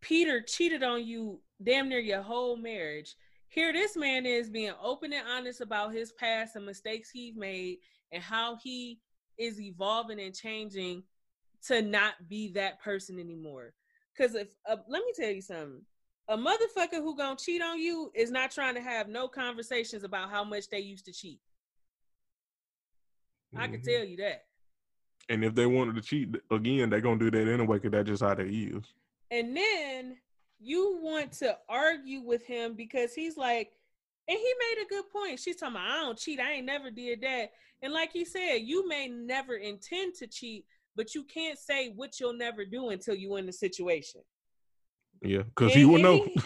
Peter 0.00 0.40
cheated 0.40 0.82
on 0.82 1.06
you 1.06 1.40
damn 1.64 1.88
near 1.88 1.98
your 1.98 2.22
whole 2.22 2.56
marriage. 2.56 3.14
Here, 3.48 3.72
this 3.72 3.96
man 3.96 4.24
is 4.24 4.48
being 4.48 4.72
open 4.82 5.12
and 5.12 5.26
honest 5.28 5.60
about 5.60 5.92
his 5.92 6.12
past 6.12 6.56
and 6.56 6.64
mistakes 6.64 7.10
he's 7.10 7.36
made 7.36 7.78
and 8.10 8.22
how 8.22 8.56
he 8.62 9.00
is 9.38 9.60
evolving 9.60 10.20
and 10.20 10.34
changing 10.34 11.02
to 11.66 11.82
not 11.82 12.14
be 12.28 12.48
that 12.52 12.80
person 12.80 13.18
anymore. 13.18 13.74
Because 14.16 14.34
if 14.34 14.48
uh, 14.68 14.76
let 14.88 15.04
me 15.04 15.12
tell 15.14 15.30
you 15.30 15.42
something, 15.42 15.82
a 16.28 16.36
motherfucker 16.36 17.02
who 17.02 17.16
gonna 17.16 17.36
cheat 17.36 17.62
on 17.62 17.78
you 17.78 18.10
is 18.14 18.30
not 18.30 18.50
trying 18.50 18.74
to 18.74 18.80
have 18.80 19.08
no 19.08 19.28
conversations 19.28 20.04
about 20.04 20.30
how 20.30 20.44
much 20.44 20.68
they 20.68 20.80
used 20.80 21.04
to 21.06 21.12
cheat. 21.12 21.40
I 23.56 23.68
can 23.68 23.80
Mhm. 23.80 23.84
tell 23.84 24.04
you 24.04 24.16
that. 24.18 24.46
And 25.28 25.44
if 25.44 25.54
they 25.54 25.66
wanted 25.66 25.94
to 25.96 26.02
cheat 26.02 26.34
again, 26.50 26.90
they're 26.90 27.00
gonna 27.00 27.18
do 27.18 27.30
that 27.30 27.48
anyway 27.48 27.76
because 27.76 27.90
that's 27.92 28.08
just 28.08 28.22
how 28.22 28.34
they 28.34 28.48
is. 28.48 28.94
And 29.30 29.56
then 29.56 30.20
you 30.62 30.98
want 31.02 31.32
to 31.32 31.56
argue 31.68 32.20
with 32.20 32.44
him 32.46 32.74
because 32.74 33.14
he's 33.14 33.36
like, 33.36 33.72
and 34.28 34.38
he 34.38 34.54
made 34.60 34.84
a 34.84 34.88
good 34.88 35.04
point. 35.10 35.40
She's 35.40 35.56
talking 35.56 35.74
about, 35.76 35.90
I 35.90 36.00
don't 36.00 36.18
cheat. 36.18 36.38
I 36.40 36.52
ain't 36.52 36.66
never 36.66 36.90
did 36.90 37.20
that. 37.22 37.50
And 37.82 37.92
like 37.92 38.14
you 38.14 38.24
said, 38.24 38.58
you 38.58 38.88
may 38.88 39.08
never 39.08 39.54
intend 39.54 40.14
to 40.16 40.26
cheat, 40.28 40.64
but 40.94 41.14
you 41.14 41.24
can't 41.24 41.58
say 41.58 41.92
what 41.96 42.20
you'll 42.20 42.32
never 42.36 42.64
do 42.64 42.90
until 42.90 43.14
you 43.16 43.36
in 43.36 43.46
the 43.46 43.52
situation. 43.52 44.20
Yeah, 45.20 45.42
because 45.42 45.74
he 45.74 45.84
will 45.84 45.94
and 45.96 46.02
know. 46.04 46.22
he- 46.24 46.40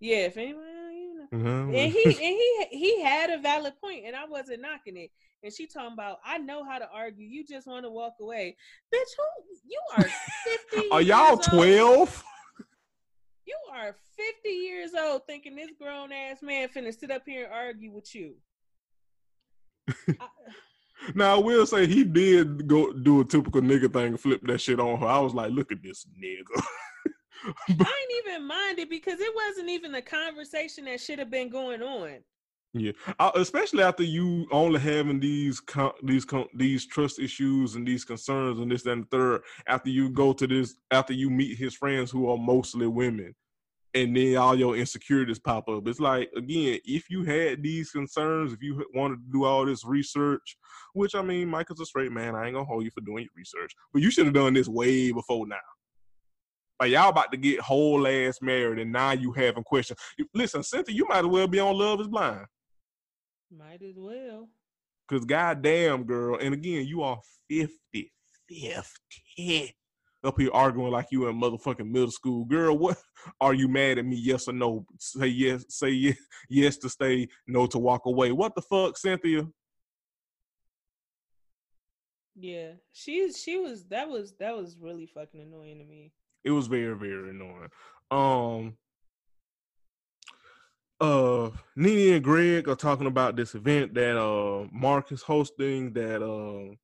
yeah, 0.00 0.26
if 0.26 0.36
anyone, 0.36 0.64
you 0.64 1.28
know. 1.32 1.38
Mhm. 1.38 1.74
And 1.76 1.92
he 1.92 2.04
and 2.04 2.16
he 2.16 2.66
he 2.70 3.02
had 3.02 3.30
a 3.30 3.38
valid 3.38 3.74
point, 3.80 4.04
and 4.06 4.14
I 4.16 4.24
wasn't 4.26 4.60
knocking 4.60 4.96
it. 4.96 5.10
And 5.44 5.52
she 5.52 5.66
talking 5.66 5.92
about, 5.92 6.18
I 6.24 6.38
know 6.38 6.64
how 6.64 6.78
to 6.78 6.88
argue. 6.92 7.26
You 7.26 7.44
just 7.44 7.66
want 7.66 7.84
to 7.84 7.90
walk 7.90 8.14
away, 8.20 8.56
bitch. 8.94 8.98
Who 9.16 9.56
you 9.66 9.80
are 9.96 10.04
fifty? 10.44 10.88
Are 10.90 11.00
y'all 11.02 11.36
twelve? 11.36 12.24
You 13.46 13.56
are 13.72 13.96
50 14.16 14.48
years 14.48 14.90
old 14.98 15.26
thinking 15.26 15.56
this 15.56 15.70
grown 15.80 16.12
ass 16.12 16.38
man 16.42 16.68
finna 16.68 16.96
sit 16.96 17.10
up 17.10 17.22
here 17.26 17.44
and 17.44 17.52
argue 17.52 17.92
with 17.92 18.14
you. 18.14 18.34
I, 19.88 20.26
Now 21.14 21.36
I 21.36 21.38
will 21.38 21.66
say 21.66 21.86
he 21.86 22.04
did 22.04 22.68
go 22.68 22.92
do 22.92 23.20
a 23.20 23.24
typical 23.24 23.60
nigga 23.60 23.92
thing 23.92 24.06
and 24.06 24.20
flip 24.20 24.40
that 24.44 24.60
shit 24.60 24.78
on 24.78 25.00
her. 25.00 25.06
I 25.06 25.18
was 25.18 25.34
like, 25.34 25.50
look 25.50 25.72
at 25.72 25.82
this 25.82 26.06
nigga. 26.22 26.62
I 27.68 27.72
ain't 27.72 28.26
even 28.26 28.46
mind 28.46 28.78
it 28.78 28.88
because 28.88 29.18
it 29.18 29.34
wasn't 29.34 29.68
even 29.68 29.94
a 29.96 30.02
conversation 30.02 30.84
that 30.84 31.00
should 31.00 31.18
have 31.18 31.30
been 31.30 31.50
going 31.50 31.82
on. 31.82 32.18
Yeah, 32.74 32.92
uh, 33.18 33.32
especially 33.34 33.82
after 33.82 34.02
you 34.02 34.46
only 34.50 34.80
having 34.80 35.20
these 35.20 35.60
these 36.02 36.26
these 36.54 36.86
trust 36.86 37.18
issues 37.18 37.74
and 37.74 37.86
these 37.86 38.02
concerns 38.02 38.60
and 38.60 38.70
this 38.70 38.82
that, 38.84 38.92
and 38.92 39.02
the 39.04 39.08
third. 39.08 39.42
After 39.66 39.90
you 39.90 40.08
go 40.08 40.32
to 40.32 40.46
this, 40.46 40.74
after 40.90 41.12
you 41.12 41.28
meet 41.28 41.58
his 41.58 41.74
friends 41.74 42.10
who 42.10 42.30
are 42.30 42.38
mostly 42.38 42.86
women, 42.86 43.34
and 43.92 44.16
then 44.16 44.38
all 44.38 44.58
your 44.58 44.74
insecurities 44.74 45.38
pop 45.38 45.68
up. 45.68 45.86
It's 45.86 46.00
like 46.00 46.30
again, 46.34 46.78
if 46.86 47.10
you 47.10 47.24
had 47.24 47.62
these 47.62 47.90
concerns, 47.90 48.54
if 48.54 48.62
you 48.62 48.82
wanted 48.94 49.16
to 49.16 49.32
do 49.32 49.44
all 49.44 49.66
this 49.66 49.84
research, 49.84 50.56
which 50.94 51.14
I 51.14 51.20
mean, 51.20 51.48
Michael's 51.48 51.80
a 51.80 51.84
straight 51.84 52.12
man. 52.12 52.34
I 52.34 52.46
ain't 52.46 52.54
gonna 52.54 52.64
hold 52.64 52.84
you 52.84 52.90
for 52.90 53.02
doing 53.02 53.24
your 53.24 53.32
research, 53.36 53.74
but 53.92 54.00
you 54.00 54.10
should 54.10 54.24
have 54.24 54.34
done 54.34 54.54
this 54.54 54.68
way 54.68 55.12
before 55.12 55.46
now. 55.46 55.56
Like 56.80 56.92
y'all 56.92 57.10
about 57.10 57.30
to 57.32 57.36
get 57.36 57.60
whole 57.60 58.06
ass 58.06 58.38
married, 58.40 58.78
and 58.78 58.90
now 58.90 59.12
you 59.12 59.30
having 59.32 59.62
questions. 59.62 60.00
Listen, 60.32 60.62
Cynthia, 60.62 60.94
you 60.94 61.06
might 61.06 61.18
as 61.18 61.26
well 61.26 61.46
be 61.46 61.60
on 61.60 61.76
Love 61.76 62.00
Is 62.00 62.08
Blind. 62.08 62.46
Might 63.56 63.82
as 63.82 63.96
well. 63.98 64.48
Cause 65.08 65.24
goddamn 65.24 66.04
girl, 66.04 66.38
and 66.40 66.54
again, 66.54 66.86
you 66.86 67.02
are 67.02 67.20
50, 67.50 68.12
50 68.48 69.76
up 70.24 70.38
here 70.38 70.50
arguing 70.52 70.92
like 70.92 71.06
you 71.10 71.26
in 71.28 71.40
motherfucking 71.40 71.90
middle 71.90 72.10
school. 72.10 72.44
Girl, 72.44 72.76
what 72.78 72.96
are 73.40 73.54
you 73.54 73.68
mad 73.68 73.98
at 73.98 74.04
me? 74.04 74.16
Yes 74.16 74.48
or 74.48 74.52
no? 74.52 74.86
Say 74.98 75.26
yes, 75.26 75.64
say 75.68 75.90
yes, 75.90 76.16
yes 76.48 76.76
to 76.78 76.88
stay, 76.88 77.28
no 77.46 77.66
to 77.66 77.78
walk 77.78 78.06
away. 78.06 78.32
What 78.32 78.54
the 78.54 78.62
fuck, 78.62 78.96
Cynthia? 78.96 79.46
Yeah, 82.34 82.72
she 82.92 83.30
she 83.32 83.58
was 83.58 83.84
that 83.86 84.08
was 84.08 84.32
that 84.38 84.56
was 84.56 84.76
really 84.80 85.06
fucking 85.06 85.40
annoying 85.40 85.78
to 85.78 85.84
me. 85.84 86.12
It 86.44 86.50
was 86.50 86.66
very, 86.66 86.96
very 86.96 87.30
annoying. 87.30 87.68
Um 88.10 88.76
uh 91.02 91.50
Nene 91.76 92.14
and 92.14 92.24
Gregg 92.24 92.68
are 92.68 92.76
talking 92.76 93.08
about 93.08 93.36
this 93.36 93.56
event 93.56 93.94
that 93.94 94.16
uh 94.16 94.68
Marc 94.72 95.12
is 95.12 95.22
hosting 95.22 95.92
that 95.94 96.22
uh 96.22 96.74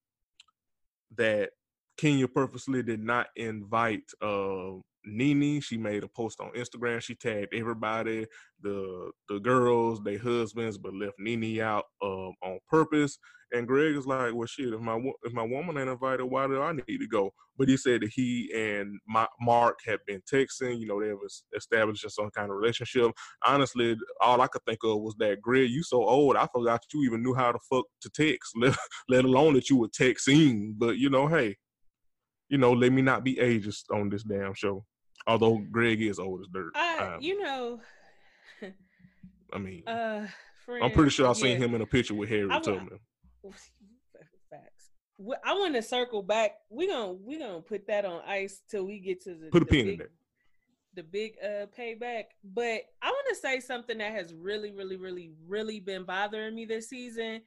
that 1.17 1.51
Kenya 1.97 2.29
purposely 2.29 2.83
did 2.83 3.03
not 3.03 3.29
invite 3.37 4.05
uh 4.23 4.73
Nene. 5.09 5.61
She 5.61 5.77
made 5.77 6.05
a 6.05 6.09
post 6.09 6.41
on 6.41 6.51
Instagram. 6.53 7.01
She 7.01 7.15
tagged 7.15 7.55
everybody, 7.55 8.27
the 8.63 9.11
the 9.29 9.41
girls, 9.41 10.03
their 10.03 10.19
husbands, 10.19 10.79
but 10.79 10.95
left 10.95 11.17
Nene 11.19 11.61
out 11.61 11.85
um 12.03 12.35
on 12.43 12.59
purpose. 12.69 13.19
And 13.53 13.67
Gregg 13.67 13.97
is 13.97 14.07
like, 14.07 14.35
"Well, 14.35 14.47
shit. 14.47 14.75
If 14.75 14.81
my 14.81 15.01
if 15.23 15.33
my 15.33 15.43
woman 15.43 15.79
ain't 15.79 15.89
invited, 15.89 16.27
why 16.27 16.47
do 16.47 16.61
I 16.61 16.73
need 16.73 16.99
to 16.99 17.09
go?" 17.09 17.33
But 17.57 17.69
he 17.69 17.77
said 17.79 18.03
that 18.03 18.11
he 18.15 18.51
and 18.55 18.99
my, 19.09 19.27
Marc 19.41 19.79
had 19.87 20.01
been 20.07 20.21
texting. 20.31 20.79
You 20.79 20.87
know, 20.87 21.01
they 21.01 21.15
was 21.15 21.45
establishing 21.57 22.11
some 22.11 22.31
kind 22.31 22.51
of 22.51 22.57
relationship. 22.57 23.11
Honestly, 23.47 23.97
all 24.21 24.43
I 24.43 24.49
could 24.49 24.65
think 24.67 24.81
of 24.85 25.01
was 25.01 25.15
that 25.19 25.41
Gregg, 25.41 25.71
you 25.71 25.83
so 25.83 26.05
old, 26.05 26.37
I 26.37 26.47
forgot 26.53 26.83
you 26.93 27.05
even 27.05 27.23
knew 27.23 27.35
how 27.35 27.53
to 27.53 27.59
fuck 27.71 27.87
to 28.03 28.11
text, 28.11 28.53
let, 28.57 28.77
let 29.09 29.25
alone 29.25 29.55
that 29.55 29.71
you 29.71 29.79
were 29.79 29.89
texting. 29.89 30.75
But 30.77 30.99
you 30.99 31.09
know, 31.09 31.27
hey, 31.27 31.57
you 32.49 32.59
know, 32.59 32.73
let 32.73 32.93
me 32.93 33.03
not 33.03 33.25
be 33.25 33.37
ageist 33.37 33.85
on 33.93 34.09
this 34.11 34.25
damn 34.25 34.55
show. 34.55 34.85
Although 35.29 35.59
Gregg 35.71 36.01
is 36.01 36.19
old 36.19 36.41
as 36.41 36.47
dirt. 36.53 36.73
I 36.75 37.15
Um, 37.17 37.21
you 37.21 37.43
know, 37.43 37.81
I 39.53 39.59
mean, 39.59 39.87
uh, 39.87 40.27
I'm 40.83 40.91
pretty 40.91 41.11
sure 41.11 41.29
I've 41.29 41.39
friend, 41.39 41.53
seen 41.53 41.61
yeah. 41.61 41.69
him 41.69 41.75
in 41.75 41.83
a 41.83 41.87
picture 41.87 42.15
with 42.15 42.31
Harriet 42.31 42.65
Tubman. 42.65 42.99
Facts. 44.51 44.91
I 45.45 45.53
want 45.53 45.75
to 45.75 45.83
circle 45.83 46.23
back. 46.23 46.53
We 46.71 46.89
gonna 46.89 47.13
we 47.13 47.39
gonna 47.39 47.61
put 47.61 47.87
that 47.89 48.07
on 48.07 48.23
ice 48.27 48.63
till 48.71 48.87
we 48.87 49.01
get 49.01 49.23
to 49.25 49.35
the 49.35 49.51
Put 49.53 49.63
a 49.63 49.65
the 49.67 49.71
pin 49.71 49.81
in 49.81 49.87
big, 49.87 50.01
it. 50.01 50.11
The 50.95 51.03
big 51.03 51.33
uh 51.45 51.67
payback. 51.79 52.25
But 52.43 52.81
I 53.03 53.11
want 53.11 53.27
to 53.29 53.35
say 53.35 53.61
something 53.61 53.99
that 53.99 54.13
has 54.13 54.33
really, 54.33 54.73
really, 54.73 54.97
really, 54.97 55.33
really 55.47 55.79
been 55.79 56.05
bothering 56.05 56.55
me 56.55 56.65
this 56.65 56.89
season, 56.89 57.43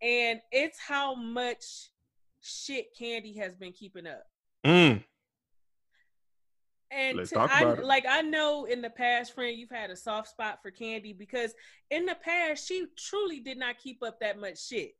and 0.00 0.40
it's 0.50 0.78
how 0.78 1.14
much 1.14 1.90
shit 2.40 2.86
Kandi 2.98 3.36
has 3.38 3.54
been 3.54 3.72
keeping 3.72 4.06
up. 4.06 4.24
Mm. 4.64 5.04
And 6.98 7.28
to- 7.28 7.38
I, 7.38 7.74
like 7.74 8.04
I 8.08 8.22
know 8.22 8.64
in 8.64 8.82
the 8.82 8.90
past, 8.90 9.34
friend, 9.34 9.56
you've 9.56 9.70
had 9.70 9.90
a 9.90 9.96
soft 9.96 10.28
spot 10.28 10.58
for 10.62 10.70
Kandi 10.72 11.16
because 11.16 11.54
in 11.90 12.06
the 12.06 12.16
past 12.16 12.66
she 12.66 12.86
truly 12.96 13.38
did 13.40 13.56
not 13.56 13.78
keep 13.78 14.02
up 14.02 14.18
that 14.20 14.40
much 14.40 14.66
shit. 14.66 14.96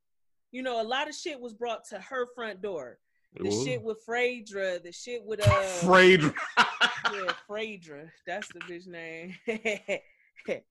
You 0.53 0.63
know, 0.63 0.81
a 0.81 0.85
lot 0.85 1.09
of 1.09 1.15
shit 1.15 1.41
was 1.41 1.53
brought 1.55 1.85
to 1.89 1.99
her 1.99 2.29
front 2.35 2.63
door. 2.63 2.99
The 3.37 3.47
was. 3.47 3.65
shit 3.65 3.83
with 3.83 3.99
Phaedra, 4.07 4.79
the 4.79 4.93
shit 4.93 5.25
with 5.25 5.41
uh 5.47 5.63
Phaedra. 5.87 6.33
yeah, 7.13 7.33
Phaedra. 7.49 8.11
That's 8.27 8.49
the 8.49 8.61
bitch 8.61 8.87
name. 8.87 9.35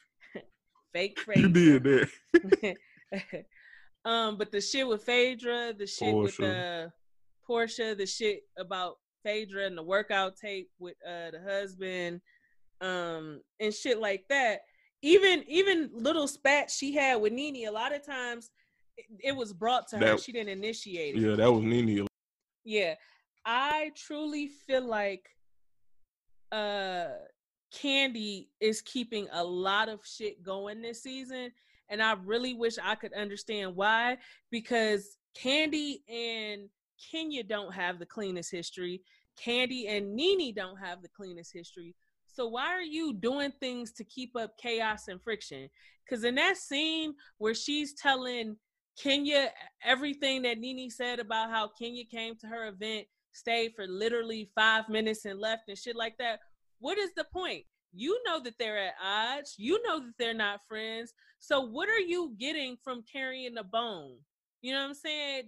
Fake 0.93 1.19
you 1.35 1.49
did 1.49 1.83
that. 1.83 2.77
um, 4.05 4.37
but 4.37 4.51
the 4.51 4.61
shit 4.61 4.87
with 4.87 5.03
Phaedra, 5.03 5.73
the 5.77 5.85
shit 5.85 6.15
with 6.15 6.37
Porsha. 6.37 6.85
uh 6.85 6.89
Porsha, 7.47 7.97
the 7.97 8.05
shit 8.05 8.43
about 8.57 8.97
Phaedra 9.27 9.65
and 9.65 9.77
the 9.77 9.83
workout 9.83 10.37
tape 10.37 10.69
with 10.79 10.95
uh 11.05 11.31
the 11.31 11.41
husband, 11.45 12.21
um, 12.81 13.41
and 13.59 13.73
shit 13.73 13.99
like 13.99 14.23
that. 14.29 14.61
even 15.01 15.43
even 15.47 15.89
little 15.93 16.27
spats 16.27 16.75
she 16.75 16.93
had 16.93 17.15
with 17.21 17.33
Nene, 17.33 17.67
a 17.67 17.71
lot 17.71 17.93
of 17.93 18.05
times 18.05 18.49
it, 18.97 19.05
it 19.29 19.35
was 19.35 19.53
brought 19.53 19.87
to 19.89 19.97
her. 19.97 20.17
She 20.17 20.31
didn't 20.31 20.49
initiate 20.49 21.15
it. 21.15 21.21
Yeah, 21.21 21.35
that 21.35 21.51
was 21.51 21.63
Nene. 21.63 22.07
Yeah. 22.63 22.95
I 23.45 23.91
truly 23.95 24.47
feel 24.47 24.85
like 24.85 25.25
uh 26.51 27.07
Kandi 27.73 28.47
is 28.59 28.81
keeping 28.81 29.27
a 29.33 29.43
lot 29.43 29.89
of 29.89 29.99
shit 30.05 30.41
going 30.41 30.81
this 30.81 31.03
season. 31.03 31.51
And 31.89 32.01
I 32.01 32.15
really 32.25 32.53
wish 32.53 32.75
I 32.81 32.95
could 32.95 33.13
understand 33.13 33.75
why. 33.75 34.17
Because 34.51 35.17
Kandi 35.37 35.99
and 36.09 36.69
Kenya 37.11 37.43
don't 37.43 37.73
have 37.73 37.99
the 37.99 38.05
cleanest 38.05 38.51
history. 38.51 39.01
Kandi 39.45 39.89
and 39.89 40.15
Nene 40.15 40.53
don't 40.53 40.77
have 40.77 41.01
the 41.01 41.09
cleanest 41.09 41.53
history. 41.53 41.95
So 42.25 42.47
why 42.47 42.67
are 42.67 42.81
you 42.81 43.13
doing 43.13 43.51
things 43.59 43.91
to 43.93 44.03
keep 44.03 44.35
up 44.35 44.57
chaos 44.61 45.07
and 45.07 45.21
friction? 45.21 45.69
Because 46.05 46.23
in 46.23 46.35
that 46.35 46.57
scene 46.57 47.15
where 47.37 47.55
she's 47.55 47.93
telling 47.93 48.57
Kenya 49.01 49.49
everything 49.83 50.43
that 50.43 50.59
Nene 50.59 50.89
said 50.89 51.19
about 51.19 51.49
how 51.49 51.69
Kenya 51.79 52.03
came 52.05 52.35
to 52.37 52.47
her 52.47 52.67
event, 52.67 53.07
stayed 53.31 53.73
for 53.75 53.87
literally 53.87 54.49
five 54.55 54.89
minutes 54.89 55.25
and 55.25 55.39
left 55.39 55.63
and 55.67 55.77
shit 55.77 55.95
like 55.95 56.17
that. 56.17 56.39
What 56.79 56.97
is 56.97 57.11
the 57.15 57.25
point? 57.25 57.63
You 57.93 58.19
know 58.25 58.39
that 58.43 58.53
they're 58.59 58.87
at 58.87 58.93
odds. 59.03 59.55
You 59.57 59.81
know 59.83 59.99
that 59.99 60.13
they're 60.19 60.33
not 60.33 60.61
friends. 60.67 61.13
So 61.39 61.61
what 61.61 61.89
are 61.89 61.99
you 61.99 62.35
getting 62.39 62.77
from 62.83 63.03
carrying 63.11 63.53
the 63.55 63.63
bone? 63.63 64.17
You 64.61 64.73
know 64.73 64.81
what 64.81 64.89
I'm 64.89 64.93
saying? 64.95 65.43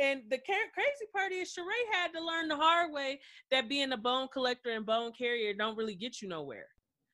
And 0.00 0.22
the 0.30 0.38
crazy 0.38 1.06
part 1.14 1.30
is 1.30 1.52
Sheree 1.54 1.92
had 1.92 2.12
to 2.14 2.24
learn 2.24 2.48
the 2.48 2.56
hard 2.56 2.90
way 2.90 3.20
that 3.50 3.68
being 3.68 3.92
a 3.92 3.98
bone 3.98 4.28
collector 4.32 4.70
and 4.70 4.86
bone 4.86 5.12
carrier 5.12 5.52
don't 5.52 5.76
really 5.76 5.94
get 5.94 6.22
you 6.22 6.28
nowhere. 6.28 6.66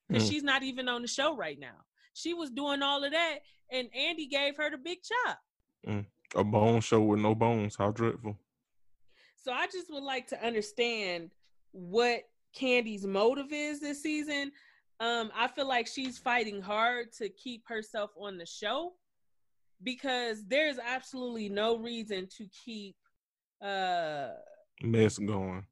Because 0.09 0.25
Mm. 0.25 0.31
she's 0.31 0.45
not 0.45 0.63
even 0.63 0.89
on 0.89 1.03
the 1.03 1.09
show 1.09 1.35
right 1.37 1.59
now. 1.59 1.85
She 2.15 2.33
was 2.33 2.51
doing 2.51 2.83
all 2.83 3.03
of 3.03 3.11
that, 3.11 3.41
and 3.71 3.93
Andy 3.93 4.27
gave 4.27 4.57
her 4.57 4.71
the 4.71 4.79
big 4.79 4.99
chop. 5.03 5.41
A 6.35 6.45
bone 6.45 6.81
show 6.81 7.01
with 7.03 7.21
no 7.21 7.35
bones. 7.35 7.75
How 7.77 7.91
dreadful. 7.91 8.39
So 9.37 9.53
I 9.53 9.67
just 9.67 9.91
would 9.91 10.03
like 10.03 10.29
to 10.29 10.45
understand 10.45 11.31
what 11.73 12.23
Kandi's 12.55 13.05
motive 13.07 13.53
is 13.53 13.81
this 13.81 14.03
season. 14.03 14.53
Um, 15.01 15.31
I 15.35 15.49
feel 15.49 15.67
like 15.67 15.87
she's 15.87 16.19
fighting 16.19 16.61
hard 16.63 17.13
to 17.15 17.29
keep 17.29 17.67
herself 17.69 18.11
on 18.17 18.39
the 18.39 18.47
show 18.47 18.95
because 19.83 20.45
there's 20.47 20.79
absolutely 20.79 21.49
no 21.49 21.79
reason 21.79 22.29
to 22.37 22.47
keep 22.65 22.97
uh 23.63 24.29
Mess 24.83 25.19
going. 25.19 25.65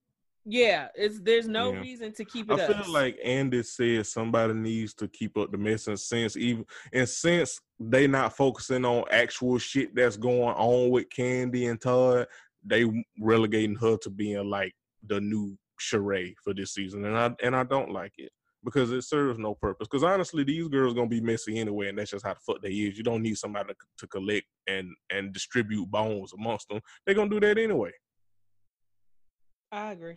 yeah, 0.46 0.88
it's 0.94 1.20
there's 1.20 1.46
no 1.48 1.72
Yeah. 1.72 1.80
reason 1.80 2.12
to 2.14 2.24
keep 2.24 2.50
it 2.50 2.52
up. 2.52 2.60
I 2.60 2.62
it 2.64 2.66
feel 2.68 2.80
up. 2.84 2.88
like 2.88 3.18
Andy 3.22 3.62
said 3.62 4.06
somebody 4.06 4.54
needs 4.54 4.94
to 4.94 5.08
keep 5.08 5.36
up 5.36 5.50
the 5.50 5.58
mess 5.58 5.86
and 5.88 5.98
since 6.00 6.36
even 6.36 6.64
and 6.92 7.08
since 7.08 7.60
they 7.78 8.06
not 8.06 8.36
focusing 8.36 8.84
on 8.84 9.04
actual 9.10 9.58
shit 9.58 9.94
that's 9.94 10.16
going 10.16 10.54
on 10.54 10.90
with 10.90 11.08
Kandi 11.10 11.70
and 11.70 11.80
Todd, 11.80 12.26
they 12.64 12.84
relegating 13.20 13.76
her 13.76 13.96
to 13.98 14.10
being 14.10 14.48
like 14.48 14.74
the 15.06 15.20
new 15.20 15.56
Sheree 15.80 16.34
for 16.42 16.54
this 16.54 16.72
season. 16.72 17.04
And 17.04 17.16
I 17.18 17.34
and 17.42 17.54
I 17.54 17.64
don't 17.64 17.90
like 17.90 18.12
it. 18.18 18.32
Because 18.64 18.90
it 18.92 19.02
serves 19.02 19.38
no 19.38 19.54
purpose. 19.54 19.88
Because 19.88 20.04
honestly, 20.04 20.42
these 20.44 20.68
girls 20.68 20.94
gonna 20.94 21.08
be 21.08 21.20
messy 21.20 21.58
anyway, 21.58 21.88
and 21.88 21.98
that's 21.98 22.10
just 22.12 22.24
how 22.24 22.34
the 22.34 22.40
fuck 22.40 22.62
they 22.62 22.70
is. 22.70 22.96
You 22.96 23.04
don't 23.04 23.22
need 23.22 23.36
somebody 23.36 23.74
to, 23.74 23.74
to 23.98 24.06
collect 24.06 24.46
and 24.66 24.88
and 25.10 25.32
distribute 25.32 25.90
bones 25.90 26.32
amongst 26.32 26.68
them. 26.68 26.80
They're 27.04 27.14
gonna 27.14 27.30
do 27.30 27.40
that 27.40 27.58
anyway. 27.58 27.92
I 29.70 29.92
agree. 29.92 30.16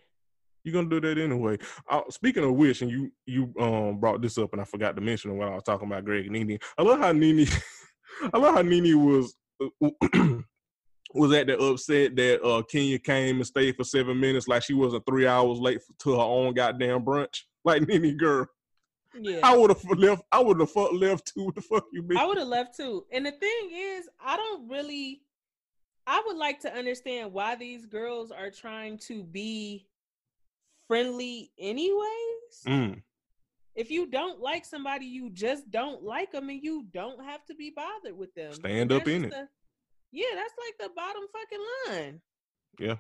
You're 0.64 0.74
gonna 0.74 0.90
do 0.90 1.00
that 1.02 1.18
anyway. 1.18 1.58
Uh, 1.90 2.02
speaking 2.10 2.44
of 2.44 2.54
which, 2.54 2.82
and 2.82 2.92
you 2.92 3.12
you 3.26 3.54
um 3.60 4.00
brought 4.00 4.22
this 4.22 4.38
up, 4.38 4.52
and 4.52 4.62
I 4.62 4.66
forgot 4.66 4.96
to 4.96 5.02
mention 5.02 5.32
it 5.32 5.36
when 5.36 5.48
I 5.48 5.56
was 5.56 5.64
talking 5.64 5.88
about 5.88 6.06
Gregg 6.06 6.26
and 6.26 6.34
Nene. 6.34 6.60
I 6.78 6.82
love 6.84 7.00
how 7.00 7.12
Nene, 7.12 7.48
I 8.34 8.38
love 8.38 8.54
how 8.54 8.62
Nene 8.62 9.04
was 9.04 9.34
was 11.14 11.34
at 11.34 11.48
the 11.48 11.58
upset 11.58 12.16
that 12.18 12.44
uh 12.44 12.62
Kenya 12.64 13.00
came 13.00 13.38
and 13.38 13.48
stayed 13.48 13.76
for 13.76 13.84
seven 13.84 14.20
minutes, 14.20 14.48
like 14.48 14.64
she 14.64 14.74
wasn't 14.74 15.06
three 15.06 15.26
hours 15.26 15.58
late 15.60 15.80
to 16.00 16.12
her 16.12 16.22
own 16.22 16.54
goddamn 16.54 17.04
brunch. 17.04 17.44
Like 17.68 17.86
Nene, 17.86 18.16
girl, 18.16 18.48
Yeah. 19.20 19.42
I 19.44 19.56
would 19.58 19.70
have 19.72 19.84
left. 19.98 20.24
I 20.32 20.40
would 20.40 20.58
have 20.62 20.72
fuck 20.72 20.94
left 20.94 21.34
too. 21.34 21.44
What 21.44 21.56
the 21.56 21.62
fuck 21.62 21.84
you 21.92 22.02
mean? 22.02 22.18
I 22.18 22.26
would 22.26 22.38
have 22.38 22.48
left 22.48 22.78
too. 22.78 23.06
And 23.12 23.26
the 23.26 23.32
thing 23.32 23.70
is, 23.74 24.08
I 24.24 24.38
don't 24.38 24.70
really. 24.70 25.22
I 26.10 26.24
would 26.26 26.38
like 26.38 26.62
to 26.62 26.74
understand 26.74 27.34
why 27.34 27.56
these 27.56 27.86
girls 27.86 28.32
are 28.32 28.50
trying 28.50 28.98
to 29.00 29.24
be 29.24 29.86
friendly, 30.88 31.52
anyways. 31.60 32.64
Mm, 32.66 33.02
If 33.76 33.92
you 33.92 34.06
don't 34.06 34.40
like 34.40 34.64
somebody, 34.64 35.06
you 35.06 35.30
just 35.30 35.70
don't 35.70 36.02
like 36.04 36.32
them, 36.32 36.48
and 36.50 36.64
you 36.64 36.86
don't 36.94 37.22
have 37.26 37.44
to 37.48 37.54
be 37.56 37.72
bothered 37.76 38.18
with 38.18 38.34
them. 38.34 38.54
Stand 38.54 38.94
And 38.94 39.02
up 39.02 39.08
in 39.10 39.26
it. 39.26 39.32
the- 39.32 39.50
yeah, 40.14 40.34
that's 40.36 40.54
like 40.66 40.78
the 40.80 40.96
bottom 40.96 41.24
fucking 41.34 41.66
line. 41.90 42.22
Yeah. 42.80 42.96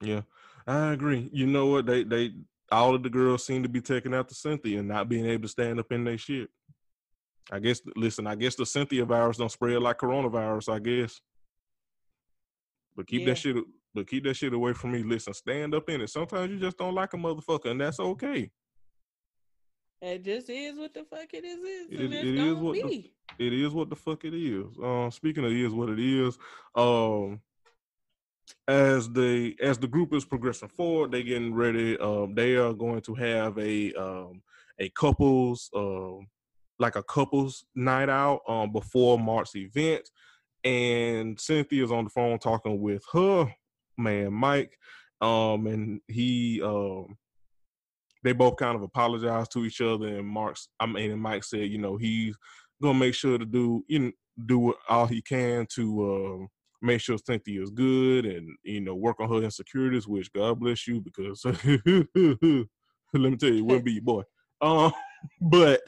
Yeah, 0.00 0.20
I 0.68 0.92
agree. 0.92 1.28
You 1.32 1.46
know 1.48 1.66
what? 1.66 1.86
They 1.86 2.04
they 2.04 2.32
all 2.70 2.94
of 2.94 3.02
the 3.02 3.10
girls 3.10 3.44
seem 3.46 3.62
to 3.62 3.68
be 3.68 3.80
taking 3.80 4.14
out 4.14 4.28
the 4.28 4.34
Cynthia 4.34 4.78
and 4.80 4.88
not 4.88 5.08
being 5.08 5.26
able 5.26 5.42
to 5.42 5.48
stand 5.48 5.78
up 5.80 5.90
in 5.92 6.04
their 6.04 6.18
shit. 6.18 6.48
I 7.50 7.58
guess. 7.58 7.80
Listen, 7.96 8.26
I 8.26 8.34
guess 8.34 8.54
the 8.56 8.66
Cynthia 8.66 9.04
virus 9.04 9.38
don't 9.38 9.50
spread 9.50 9.80
like 9.80 9.98
coronavirus. 9.98 10.72
I 10.74 10.78
guess. 10.78 11.20
But 12.94 13.06
keep 13.06 13.20
Yeah. 13.20 13.26
that 13.28 13.38
shit. 13.38 13.56
But 13.94 14.06
keep 14.06 14.24
that 14.24 14.34
shit 14.34 14.52
away 14.52 14.74
from 14.74 14.92
me. 14.92 15.02
Listen, 15.02 15.32
stand 15.32 15.74
up 15.74 15.88
in 15.88 16.02
it. 16.02 16.10
Sometimes 16.10 16.50
you 16.52 16.58
just 16.58 16.76
don't 16.76 16.94
like 16.94 17.14
a 17.14 17.16
motherfucker, 17.16 17.70
and 17.70 17.80
that's 17.80 17.98
okay. 17.98 18.50
It 20.00 20.22
just 20.22 20.48
is 20.50 20.78
what 20.78 20.94
the 20.94 21.04
fuck 21.04 21.32
it 21.32 21.44
is. 21.44 21.58
is 21.58 21.86
it 21.90 22.12
it, 22.12 22.38
is 22.38 22.54
what 22.54 22.74
the, 22.74 23.10
it 23.38 23.52
is 23.52 23.72
what 23.72 23.90
the 23.90 23.96
fuck 23.96 24.24
it 24.24 24.34
is. 24.34 24.66
Um, 24.82 25.10
speaking 25.10 25.44
of 25.44 25.50
is 25.52 25.72
what 25.72 25.88
it 25.88 25.98
is, 25.98 26.38
um, 26.76 27.40
as 28.66 29.10
the 29.10 29.56
as 29.60 29.78
the 29.78 29.86
group 29.86 30.12
is 30.14 30.24
progressing 30.24 30.68
forward, 30.68 31.12
they 31.12 31.22
getting 31.22 31.54
ready. 31.54 31.98
Um, 31.98 32.34
they 32.34 32.56
are 32.56 32.72
going 32.72 33.00
to 33.02 33.14
have 33.14 33.58
a 33.58 33.94
um 33.94 34.42
a 34.78 34.88
couples 34.90 35.70
um 35.74 36.28
like 36.78 36.96
a 36.96 37.02
couples 37.02 37.64
night 37.74 38.08
out 38.08 38.40
um 38.48 38.72
before 38.72 39.18
March's 39.18 39.56
event, 39.56 40.08
and 40.64 41.38
Cynthia's 41.38 41.92
on 41.92 42.04
the 42.04 42.10
phone 42.10 42.38
talking 42.38 42.80
with 42.80 43.02
her 43.12 43.52
man 43.96 44.32
Mike, 44.32 44.76
um, 45.20 45.66
and 45.66 46.00
he 46.08 46.62
um 46.62 47.16
they 48.24 48.32
both 48.32 48.56
kind 48.56 48.76
of 48.76 48.82
apologized 48.82 49.52
to 49.52 49.64
each 49.64 49.80
other, 49.80 50.06
and 50.06 50.26
Marc's 50.26 50.68
I 50.80 50.86
mean, 50.86 51.10
and 51.10 51.22
Mike 51.22 51.44
said, 51.44 51.68
you 51.68 51.78
know, 51.78 51.96
he's 51.96 52.36
gonna 52.82 52.98
make 52.98 53.14
sure 53.14 53.38
to 53.38 53.44
do 53.44 53.84
you 53.88 53.98
know, 53.98 54.12
do 54.46 54.74
all 54.88 55.06
he 55.06 55.20
can 55.20 55.66
to 55.74 56.36
um, 56.36 56.48
make 56.80 57.00
sure 57.00 57.18
Cynthia 57.18 57.62
is 57.62 57.70
good 57.70 58.24
and 58.24 58.48
you 58.62 58.80
know 58.80 58.94
work 58.94 59.20
on 59.20 59.28
her 59.28 59.42
insecurities. 59.42 60.06
Which 60.06 60.32
God 60.32 60.60
bless 60.60 60.86
you 60.86 61.00
because 61.00 61.44
let 61.44 62.14
me 62.14 63.36
tell 63.36 63.50
you, 63.50 63.58
it 63.58 63.64
wouldn't 63.64 63.84
be 63.84 63.92
your 63.92 64.02
boy. 64.02 64.22
Um, 64.60 64.92
but 65.40 65.80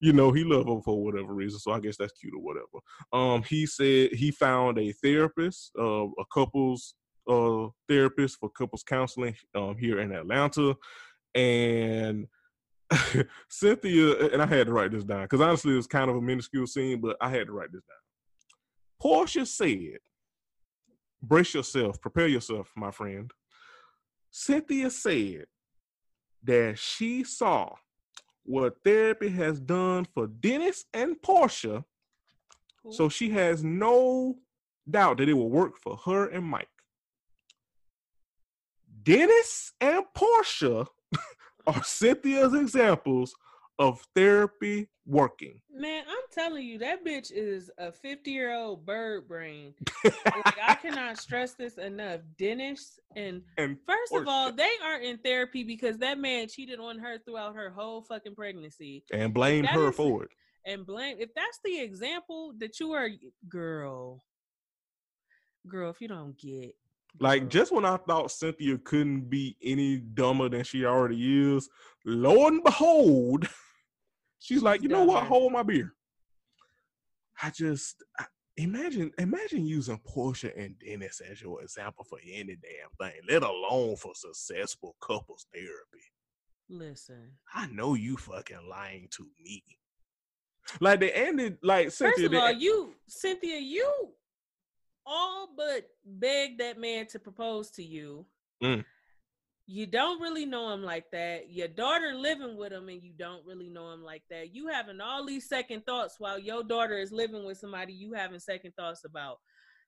you 0.00 0.12
know 0.12 0.32
he 0.32 0.44
loved 0.44 0.68
her 0.68 0.80
for 0.82 1.02
whatever 1.02 1.34
reason, 1.34 1.58
so 1.58 1.72
I 1.72 1.80
guess 1.80 1.96
that's 1.96 2.12
cute 2.12 2.34
or 2.34 2.42
whatever. 2.42 2.66
Um, 3.12 3.42
he 3.42 3.66
said 3.66 4.12
he 4.12 4.30
found 4.30 4.78
a 4.78 4.92
therapist, 4.92 5.72
uh, 5.78 6.04
a 6.04 6.24
couples 6.32 6.94
uh 7.30 7.68
therapist 7.88 8.38
for 8.40 8.48
couples 8.48 8.82
counseling 8.82 9.34
um 9.54 9.76
here 9.78 10.00
in 10.00 10.12
Atlanta, 10.12 10.74
and 11.34 12.26
Cynthia, 13.50 14.28
and 14.28 14.40
I 14.40 14.46
had 14.46 14.66
to 14.66 14.72
write 14.72 14.92
this 14.92 15.04
down 15.04 15.22
because 15.22 15.40
honestly, 15.40 15.72
it 15.72 15.76
was 15.76 15.86
kind 15.86 16.10
of 16.10 16.16
a 16.16 16.20
minuscule 16.20 16.66
scene, 16.66 17.00
but 17.00 17.16
I 17.20 17.30
had 17.30 17.46
to 17.46 17.52
write 17.52 17.72
this 17.72 17.82
down. 17.82 17.98
Porsha 19.02 19.46
said, 19.46 19.98
Brace 21.20 21.54
yourself, 21.54 22.00
prepare 22.00 22.28
yourself, 22.28 22.72
my 22.76 22.90
friend. 22.90 23.30
Cynthia 24.30 24.90
said 24.90 25.46
that 26.44 26.78
she 26.78 27.24
saw 27.24 27.74
what 28.44 28.76
therapy 28.84 29.28
has 29.28 29.60
done 29.60 30.06
for 30.14 30.26
Dennis 30.26 30.84
and 30.94 31.16
Porsha, 31.20 31.84
so 32.90 33.08
she 33.08 33.30
has 33.30 33.62
no 33.62 34.36
doubt 34.88 35.18
that 35.18 35.28
it 35.28 35.34
will 35.34 35.50
work 35.50 35.76
for 35.76 35.96
her 35.96 36.28
and 36.28 36.44
Mike. 36.44 36.68
Dennis 39.02 39.72
and 39.80 40.04
Porsha 40.14 40.86
are 41.66 41.82
Cynthia's 41.82 42.54
examples 42.54 43.34
of 43.78 44.00
therapy 44.14 44.88
working. 45.06 45.60
Man, 45.72 46.04
I'm 46.08 46.16
telling 46.32 46.64
you, 46.66 46.78
that 46.78 47.04
bitch 47.04 47.30
is 47.32 47.70
a 47.78 47.92
50 47.92 48.30
year 48.30 48.52
old 48.54 48.84
bird 48.84 49.28
brain. 49.28 49.74
like, 50.04 50.58
I 50.62 50.74
cannot 50.82 51.18
stress 51.18 51.54
this 51.54 51.78
enough. 51.78 52.20
Dennis 52.38 52.98
and 53.16 53.42
And 53.56 53.76
first 53.86 54.12
of 54.14 54.26
all, 54.26 54.52
they 54.52 54.70
are 54.84 55.00
in 55.00 55.18
therapy 55.18 55.62
because 55.62 55.96
that 55.98 56.18
man 56.18 56.48
cheated 56.48 56.80
on 56.80 56.98
her 56.98 57.18
throughout 57.24 57.54
her 57.54 57.70
whole 57.70 58.02
fucking 58.02 58.34
pregnancy. 58.34 59.04
and 59.12 59.32
blamed 59.32 59.68
her 59.68 59.90
is- 59.90 59.96
for 59.96 60.24
it. 60.24 60.30
And 60.66 60.84
blame 60.84 61.16
if 61.18 61.32
that's 61.34 61.60
the 61.64 61.80
example 61.80 62.52
that 62.58 62.78
you 62.78 62.92
are, 62.92 63.08
girl, 63.48 64.22
girl. 65.66 65.90
If 65.90 66.00
you 66.02 66.08
don't 66.08 66.36
get, 66.38 66.74
Like 67.20 67.48
just 67.48 67.72
when 67.72 67.86
I 67.86 67.96
thought 67.96 68.30
Cynthia 68.30 68.76
couldn't 68.76 69.30
be 69.30 69.56
any 69.62 69.96
dumber 69.98 70.50
than 70.50 70.64
she 70.64 70.84
already 70.84 71.54
is, 71.54 71.70
lo 72.04 72.48
and 72.48 72.62
behold, 72.62 73.48
She's 74.40 74.62
like, 74.62 74.82
you 74.82 74.88
know 74.88 75.04
what? 75.04 75.24
Hold 75.24 75.52
my 75.52 75.62
beer. 75.62 75.94
I 77.42 77.50
just 77.50 78.02
I, 78.18 78.24
imagine 78.56 79.12
imagine 79.18 79.66
using 79.66 80.00
Porsha 80.08 80.52
and 80.56 80.76
Dennis 80.78 81.20
as 81.20 81.40
your 81.40 81.62
example 81.62 82.04
for 82.04 82.18
any 82.24 82.56
damn 82.56 82.90
thing, 83.10 83.20
let 83.28 83.42
alone 83.42 83.96
for 83.96 84.12
successful 84.14 84.96
couples 85.00 85.46
therapy. 85.52 86.04
Listen. 86.68 87.32
I 87.54 87.66
know 87.68 87.94
you 87.94 88.16
fucking 88.16 88.68
lying 88.68 89.08
to 89.12 89.26
me. 89.42 89.62
Like 90.80 91.00
they 91.00 91.10
ended 91.12 91.58
like 91.62 91.86
First 91.86 91.98
Cynthia. 91.98 92.26
of 92.26 92.32
they- 92.32 92.38
all, 92.38 92.52
you 92.52 92.94
Cynthia, 93.06 93.58
you 93.58 93.90
all 95.06 95.48
but 95.56 95.88
begged 96.04 96.60
that 96.60 96.78
man 96.78 97.06
to 97.06 97.18
propose 97.18 97.70
to 97.70 97.82
you. 97.82 98.26
Mm. 98.62 98.84
You 99.70 99.84
don't 99.84 100.18
really 100.18 100.46
know 100.46 100.72
him 100.72 100.82
like 100.82 101.04
that. 101.12 101.50
Your 101.50 101.68
daughter 101.68 102.14
living 102.14 102.56
with 102.56 102.72
him 102.72 102.88
and 102.88 103.02
you 103.02 103.12
don't 103.18 103.44
really 103.44 103.68
know 103.68 103.92
him 103.92 104.02
like 104.02 104.22
that. 104.30 104.54
You 104.54 104.68
having 104.68 104.98
all 104.98 105.26
these 105.26 105.46
second 105.46 105.84
thoughts 105.84 106.14
while 106.18 106.38
your 106.38 106.64
daughter 106.64 106.96
is 106.96 107.12
living 107.12 107.44
with 107.44 107.58
somebody 107.58 107.92
you 107.92 108.14
having 108.14 108.40
second 108.40 108.72
thoughts 108.78 109.04
about. 109.04 109.40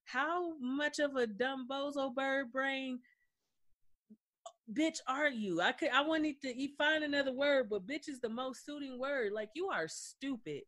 How 0.04 0.58
much 0.58 0.98
of 0.98 1.16
a 1.16 1.26
dumb 1.26 1.66
bozo 1.66 2.14
bird 2.14 2.52
brain 2.52 2.98
bitch 4.70 4.98
are 5.08 5.30
you? 5.30 5.62
I 5.62 5.72
could 5.72 5.88
I 5.94 6.02
wanted 6.02 6.42
to 6.42 6.68
find 6.76 7.02
another 7.02 7.32
word, 7.32 7.70
but 7.70 7.86
bitch 7.86 8.06
is 8.06 8.20
the 8.20 8.28
most 8.28 8.66
suiting 8.66 8.98
word. 8.98 9.32
Like 9.32 9.48
you 9.54 9.68
are 9.68 9.88
stupid. 9.88 10.60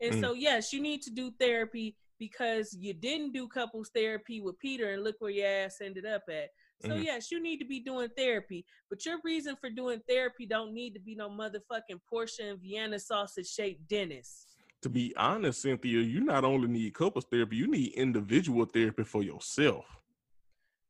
And 0.00 0.14
Mm. 0.14 0.20
so 0.20 0.32
yes, 0.32 0.72
you 0.72 0.80
need 0.80 1.02
to 1.02 1.10
do 1.10 1.32
therapy 1.38 1.98
because 2.18 2.74
you 2.80 2.94
didn't 2.94 3.32
do 3.32 3.46
couples 3.46 3.90
therapy 3.94 4.40
with 4.40 4.58
Peter 4.58 4.94
and 4.94 5.04
look 5.04 5.16
where 5.18 5.30
your 5.30 5.46
ass 5.46 5.82
ended 5.82 6.06
up 6.06 6.22
at. 6.30 6.48
So 6.82 6.96
Mhm. 6.96 7.04
yes, 7.04 7.30
you 7.30 7.40
need 7.40 7.58
to 7.58 7.64
be 7.64 7.80
doing 7.80 8.10
therapy, 8.10 8.66
but 8.90 9.04
your 9.06 9.18
reason 9.24 9.56
for 9.56 9.70
doing 9.70 10.00
therapy 10.08 10.44
don't 10.46 10.74
need 10.74 10.92
to 10.94 11.00
be 11.00 11.14
no 11.14 11.30
motherfucking 11.30 12.00
Porsha 12.12 12.50
and 12.50 12.60
Vienna 12.60 12.98
sausage 12.98 13.48
shaped 13.48 13.86
Dennis. 13.88 14.46
to 14.82 14.90
be 14.90 15.16
honest, 15.16 15.62
Cynthia, 15.62 16.02
you 16.02 16.20
not 16.20 16.44
only 16.44 16.68
need 16.68 16.92
couples 16.92 17.24
therapy, 17.24 17.56
you 17.56 17.66
need 17.66 17.94
individual 17.94 18.66
therapy 18.66 19.02
for 19.02 19.22
yourself. 19.22 19.86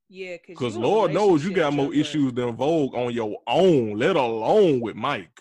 Yeah, 0.08 0.36
Because 0.46 0.76
Lord 0.76 1.12
knows 1.12 1.44
you 1.44 1.52
got 1.52 1.72
more 1.72 1.94
issues 1.94 2.32
than 2.32 2.56
Vogue 2.56 2.94
on 2.96 3.12
your 3.14 3.40
own, 3.46 3.96
let 3.96 4.16
alone 4.16 4.80
with 4.80 4.96
Mike. 4.96 5.40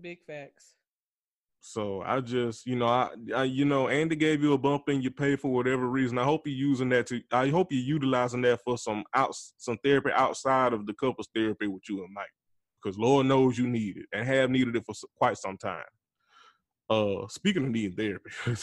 Big 0.00 0.24
facts. 0.24 0.73
So 1.66 2.02
I 2.04 2.20
just, 2.20 2.66
you 2.66 2.76
know, 2.76 2.88
I, 2.88 3.08
I, 3.34 3.44
you 3.44 3.64
know, 3.64 3.88
Andy 3.88 4.16
gave 4.16 4.42
you 4.42 4.52
a 4.52 4.58
bump 4.58 4.82
and 4.88 5.02
you 5.02 5.10
pay 5.10 5.34
for 5.34 5.50
whatever 5.50 5.88
reason. 5.88 6.18
I 6.18 6.24
hope 6.24 6.46
you're 6.46 6.54
using 6.54 6.90
that 6.90 7.06
to. 7.06 7.22
I 7.32 7.48
hope 7.48 7.72
you're 7.72 7.80
utilizing 7.80 8.42
that 8.42 8.60
for 8.62 8.76
some 8.76 9.02
out, 9.14 9.34
some 9.56 9.78
therapy 9.82 10.10
outside 10.14 10.74
of 10.74 10.84
the 10.84 10.92
couples 10.92 11.30
therapy 11.34 11.66
with 11.66 11.84
you 11.88 12.04
and 12.04 12.12
Mike, 12.12 12.26
because 12.82 12.98
Lord 12.98 13.24
knows 13.24 13.56
you 13.56 13.66
need 13.66 13.96
it 13.96 14.04
and 14.12 14.26
have 14.26 14.50
needed 14.50 14.76
it 14.76 14.84
for 14.84 14.94
quite 15.16 15.38
some 15.38 15.56
time. 15.56 15.86
Uh, 16.90 17.26
speaking 17.28 17.64
of 17.64 17.70
needing 17.70 17.96
therapy, 17.96 18.30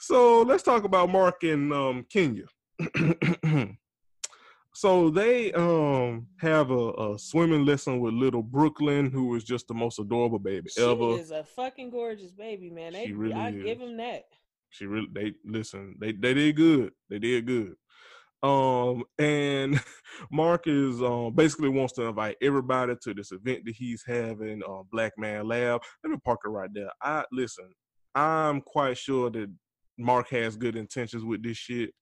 so 0.00 0.42
let's 0.42 0.64
talk 0.64 0.82
about 0.82 1.10
Marc 1.10 1.44
and 1.44 1.72
um, 1.72 2.04
Kenya. 2.10 2.46
so 4.74 5.10
they 5.10 5.52
um 5.52 6.26
have 6.38 6.70
a, 6.70 6.92
a 6.92 7.18
swimming 7.18 7.64
lesson 7.64 8.00
with 8.00 8.14
little 8.14 8.42
Brooklyn, 8.42 9.10
who 9.10 9.34
is 9.34 9.44
just 9.44 9.68
the 9.68 9.74
most 9.74 9.98
adorable 9.98 10.38
baby 10.38 10.70
She 10.70 10.82
ever. 10.82 11.14
She 11.14 11.20
is 11.20 11.30
a 11.30 11.44
fucking 11.44 11.90
gorgeous 11.90 12.32
baby, 12.32 12.70
man. 12.70 12.92
They, 12.94 13.06
She 13.06 13.12
really 13.12 13.34
I 13.34 13.50
give 13.50 13.80
is. 13.80 13.88
him 13.90 13.96
that. 13.98 14.24
She 14.70 14.86
really 14.86 15.08
they 15.12 15.34
listen, 15.44 15.96
they 16.00 16.12
they 16.12 16.32
did 16.34 16.56
good. 16.56 16.92
They 17.10 17.18
did 17.18 17.46
good. 17.46 17.74
Um 18.42 19.04
and 19.18 19.78
Marc 20.32 20.66
is 20.66 21.02
um 21.02 21.34
basically 21.34 21.68
wants 21.68 21.92
to 21.94 22.02
invite 22.04 22.36
everybody 22.40 22.94
to 23.02 23.14
this 23.14 23.30
event 23.32 23.64
that 23.66 23.74
he's 23.74 24.02
having, 24.06 24.62
uh, 24.66 24.82
Black 24.90 25.12
Man 25.18 25.46
Lab. 25.46 25.82
Let 26.02 26.10
me 26.10 26.16
park 26.24 26.40
it 26.44 26.48
right 26.48 26.70
there. 26.72 26.90
I 27.02 27.24
listen, 27.30 27.68
I'm 28.14 28.62
quite 28.62 28.96
sure 28.96 29.30
that 29.30 29.50
Marc 29.98 30.30
has 30.30 30.56
good 30.56 30.74
intentions 30.76 31.24
with 31.24 31.42
this 31.42 31.56
shit. 31.58 31.92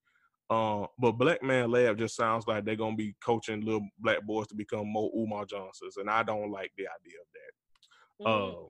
Uh, 0.50 0.86
but 0.98 1.12
Black 1.12 1.42
Man 1.44 1.70
Lab 1.70 1.96
just 1.96 2.16
sounds 2.16 2.46
like 2.48 2.64
they're 2.64 2.74
gonna 2.74 2.96
be 2.96 3.14
coaching 3.24 3.60
little 3.60 3.86
black 4.00 4.20
boys 4.26 4.48
to 4.48 4.56
become 4.56 4.88
more 4.88 5.10
Umar 5.16 5.46
Johnsons, 5.46 5.96
and 5.96 6.10
I 6.10 6.24
don't 6.24 6.50
like 6.50 6.72
the 6.76 6.88
idea 6.88 7.20
of 7.20 7.26
that. 7.32 8.26
Mhm. 8.26 8.64
Uh, 8.64 8.68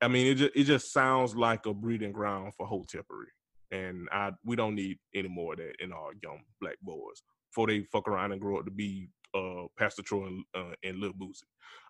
I 0.00 0.08
mean, 0.08 0.26
it 0.26 0.34
just 0.34 0.56
it 0.56 0.64
just 0.64 0.92
sounds 0.92 1.36
like 1.36 1.66
a 1.66 1.72
breeding 1.72 2.12
ground 2.12 2.52
for 2.56 2.66
hotepery, 2.68 3.30
and 3.70 4.08
I 4.10 4.32
we 4.44 4.56
don't 4.56 4.74
need 4.74 4.98
any 5.14 5.28
more 5.28 5.52
of 5.52 5.60
that 5.60 5.76
in 5.80 5.92
our 5.92 6.10
young 6.22 6.42
black 6.60 6.78
boys 6.82 7.22
before 7.50 7.68
they 7.68 7.84
fuck 7.84 8.08
around 8.08 8.32
and 8.32 8.40
grow 8.40 8.58
up 8.58 8.64
to 8.64 8.70
be 8.72 9.08
uh 9.34 9.66
Pastor 9.78 10.02
Troy 10.02 10.26
and, 10.26 10.44
uh, 10.54 10.74
and 10.82 10.98
Lil 10.98 11.12
Boosie. 11.12 11.44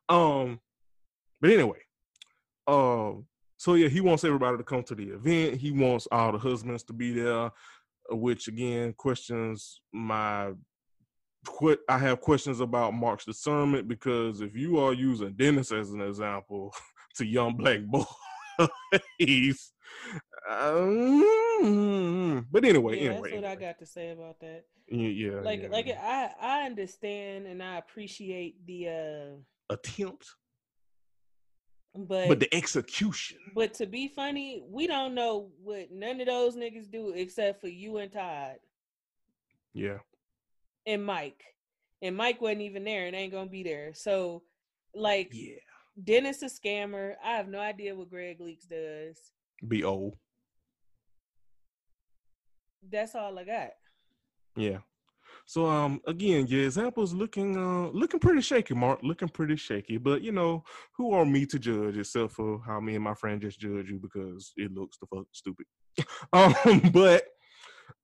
Um, 0.09 0.61
but 1.41 1.51
anyway, 1.51 1.81
um, 2.67 3.27
so 3.57 3.75
yeah, 3.75 3.89
he 3.89 4.01
wants 4.01 4.25
everybody 4.25 4.57
to 4.57 4.65
come 4.65 4.83
to 4.85 4.95
the 4.95 5.11
event. 5.11 5.61
He 5.61 5.71
wants 5.71 6.07
all 6.13 6.33
the 6.33 6.39
husbands 6.39 6.83
to 6.85 6.93
be 6.93 7.13
there, 7.13 7.47
uh, 7.47 7.51
which 8.11 8.49
again 8.49 8.93
questions 8.95 9.81
my. 9.93 10.53
Quit. 11.47 11.79
I 11.89 11.99
have 11.99 12.21
questions 12.21 12.59
about 12.61 12.95
Marc's 12.95 13.25
discernment 13.25 13.87
because 13.87 14.41
if 14.41 14.57
you 14.57 14.79
are 14.81 14.93
using 14.93 15.35
Dennis 15.35 15.71
as 15.71 15.91
an 15.91 16.01
example 16.01 16.75
to 17.17 17.25
young 17.25 17.57
black 17.57 17.81
boys, 17.85 18.07
um, 20.51 22.47
but 22.51 22.65
anyway, 22.65 23.01
yeah, 23.01 23.11
anyway, 23.11 23.31
that's 23.31 23.43
what 23.43 23.45
I 23.45 23.55
got 23.55 23.79
to 23.79 23.87
say 23.87 24.11
about 24.11 24.41
that. 24.41 24.65
Yeah, 24.89 25.09
yeah, 25.09 25.41
Like, 25.41 25.63
yeah, 25.63 25.69
like. 25.69 25.89
I, 25.89 26.31
I 26.41 26.67
understand 26.67 27.47
and 27.47 27.63
I 27.63 27.77
appreciate 27.79 28.67
the, 28.67 28.89
uh 28.89 29.37
attempt, 29.71 30.27
but 31.95 32.29
but 32.29 32.41
the 32.41 32.55
execution. 32.55 33.39
But 33.55 33.75
to 33.75 33.87
be 33.87 34.09
funny, 34.09 34.63
we 34.69 34.87
don't 34.87 35.15
know 35.15 35.51
what 35.63 35.91
none 35.91 36.21
of 36.21 36.27
those 36.27 36.57
niggas 36.57 36.91
do 36.91 37.11
except 37.11 37.61
for 37.61 37.69
you 37.69 37.99
and 37.99 38.13
Todd 38.13 38.57
Yeah, 39.73 39.99
and 40.87 41.05
Mike. 41.05 41.43
And 42.01 42.17
Mike 42.17 42.41
wasn't 42.41 42.63
even 42.63 42.85
there 42.85 43.07
and 43.07 43.17
ain't 43.17 43.33
gonna 43.33 43.51
be 43.51 43.65
there. 43.65 43.93
So 43.95 44.43
like 44.95 45.31
yeah. 45.33 45.57
Dennis 46.03 46.43
a 46.43 46.47
scammer. 46.47 47.15
I 47.25 47.33
have 47.33 47.49
no 47.49 47.59
idea 47.59 47.95
what 47.95 48.11
Gregg 48.11 48.39
Leakes 48.39 48.69
does. 48.69 49.19
Be 49.67 49.83
old. 49.83 50.17
That's 52.89 53.15
all 53.15 53.37
I 53.39 53.45
got. 53.45 53.71
Yeah. 54.57 54.79
So 55.49 55.65
um 55.65 56.03
again, 56.07 56.47
your 56.47 56.65
example's 56.67 57.15
looking 57.15 57.57
uh 57.57 57.89
looking 57.89 58.21
pretty 58.21 58.43
shaky, 58.43 58.75
Marc. 58.75 59.03
Looking 59.03 59.31
pretty 59.31 59.57
shaky. 59.57 59.97
But 59.97 60.21
you 60.21 60.31
know, 60.31 60.63
who 60.95 61.15
are 61.15 61.25
me 61.25 61.47
to 61.47 61.59
judge 61.59 61.97
except 61.97 62.33
for 62.33 62.61
how 62.67 62.81
me 62.81 62.97
and 62.97 63.03
my 63.03 63.15
friend 63.15 63.41
just 63.41 63.59
judge 63.59 63.89
you 63.89 63.99
because 63.99 64.53
it 64.59 64.71
looks 64.75 64.99
the 64.99 65.07
fuck 65.07 65.25
stupid. 65.33 65.65
um, 66.35 66.91
but 66.93 67.25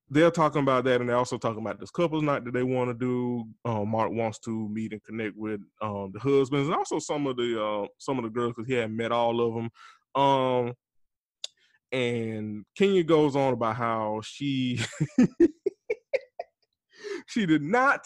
they're 0.09 0.31
talking 0.31 0.63
about 0.63 0.85
that 0.85 1.01
and 1.01 1.07
they're 1.07 1.17
also 1.17 1.37
talking 1.37 1.61
about 1.61 1.79
this 1.79 1.91
couples 1.91 2.23
night 2.23 2.45
that 2.45 2.53
they 2.55 2.63
want 2.63 2.89
to 2.89 2.95
do. 2.95 3.45
Um, 3.63 3.89
Marc 3.89 4.11
wants 4.11 4.39
to 4.39 4.67
meet 4.69 4.93
and 4.93 5.03
connect 5.03 5.37
with 5.37 5.61
um 5.83 6.09
the 6.15 6.19
husbands 6.19 6.67
and 6.67 6.75
also 6.75 6.97
some 6.97 7.27
of 7.27 7.37
the 7.37 7.63
uh 7.63 7.85
some 7.99 8.17
of 8.17 8.23
the 8.23 8.31
girls 8.31 8.53
because 8.55 8.67
he 8.67 8.73
hadn't 8.73 8.97
met 8.97 9.11
all 9.11 9.39
of 9.39 9.53
them. 9.53 9.69
Um 10.19 10.73
and 11.91 12.65
Kenya 12.75 13.03
goes 13.03 13.35
on 13.35 13.53
about 13.53 13.75
how 13.75 14.21
she 14.23 14.79
she 17.25 17.45
did 17.45 17.61
not 17.61 18.05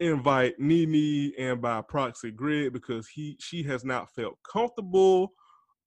invite 0.00 0.58
Nene 0.58 1.32
and 1.38 1.60
by 1.60 1.80
proxy 1.82 2.30
Gregg 2.30 2.72
because 2.72 3.08
he 3.08 3.36
she 3.40 3.62
has 3.64 3.84
not 3.84 4.10
felt 4.14 4.36
comfortable 4.50 5.32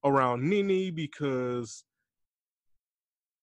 around 0.04 0.50
Nene 0.50 0.94
because 0.96 1.84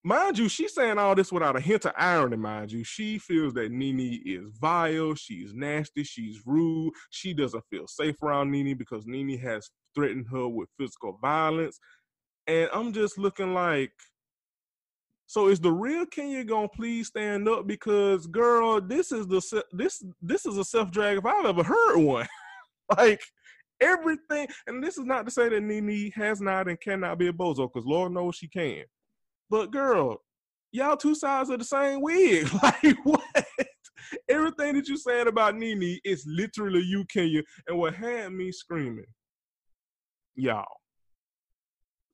mind 0.06 0.38
you, 0.38 0.48
she's 0.48 0.74
saying 0.74 0.98
all 0.98 1.14
this 1.14 1.32
without 1.32 1.56
a 1.56 1.60
hint 1.60 1.84
of 1.84 1.92
irony, 1.96 2.36
mind 2.36 2.70
you. 2.70 2.84
She 2.84 3.18
feels 3.18 3.54
that 3.54 3.72
Nene 3.72 4.20
is 4.24 4.50
vile, 4.60 5.14
she's 5.14 5.52
nasty, 5.52 6.04
she's 6.04 6.40
rude, 6.46 6.92
she 7.10 7.34
doesn't 7.34 7.64
feel 7.70 7.86
safe 7.88 8.22
around 8.22 8.50
Nene 8.50 8.76
because 8.76 9.06
Nene 9.06 9.38
has 9.38 9.68
threatened 9.94 10.26
her 10.30 10.48
with 10.48 10.68
physical 10.78 11.18
violence. 11.20 11.78
And 12.46 12.70
I'm 12.72 12.92
just 12.92 13.18
looking 13.18 13.52
like 13.54 13.92
so 15.26 15.48
is 15.48 15.60
the 15.60 15.72
real 15.72 16.06
Kenya 16.06 16.44
gonna 16.44 16.68
please 16.68 17.08
stand 17.08 17.48
up? 17.48 17.66
Because 17.66 18.26
girl, 18.26 18.80
this 18.80 19.10
is 19.10 19.26
the 19.26 19.64
this 19.72 20.02
this 20.22 20.46
is 20.46 20.56
a 20.56 20.64
self 20.64 20.90
drag 20.90 21.18
if 21.18 21.26
I've 21.26 21.46
ever 21.46 21.62
heard 21.62 21.98
one. 21.98 22.26
like 22.96 23.20
everything, 23.80 24.46
and 24.66 24.82
this 24.82 24.98
is 24.98 25.04
not 25.04 25.24
to 25.24 25.32
say 25.32 25.48
that 25.48 25.62
Nene 25.62 26.12
has 26.14 26.40
not 26.40 26.68
and 26.68 26.80
cannot 26.80 27.18
be 27.18 27.26
a 27.26 27.32
bozo, 27.32 27.68
because 27.72 27.86
Lord 27.86 28.12
knows 28.12 28.36
she 28.36 28.48
can. 28.48 28.84
But 29.50 29.72
girl, 29.72 30.18
y'all 30.72 30.96
two 30.96 31.14
sides 31.14 31.50
of 31.50 31.58
the 31.58 31.64
same 31.64 32.02
wig. 32.02 32.48
like 32.62 32.96
what? 33.04 33.22
Everything 34.28 34.74
that 34.74 34.86
you 34.86 34.96
said 34.96 35.26
about 35.26 35.56
Nene 35.56 35.98
is 36.04 36.24
literally 36.28 36.82
you, 36.82 37.04
Kenya, 37.06 37.42
and 37.66 37.76
what 37.76 37.94
had 37.94 38.32
me 38.32 38.52
screaming, 38.52 39.06
y'all. 40.36 40.64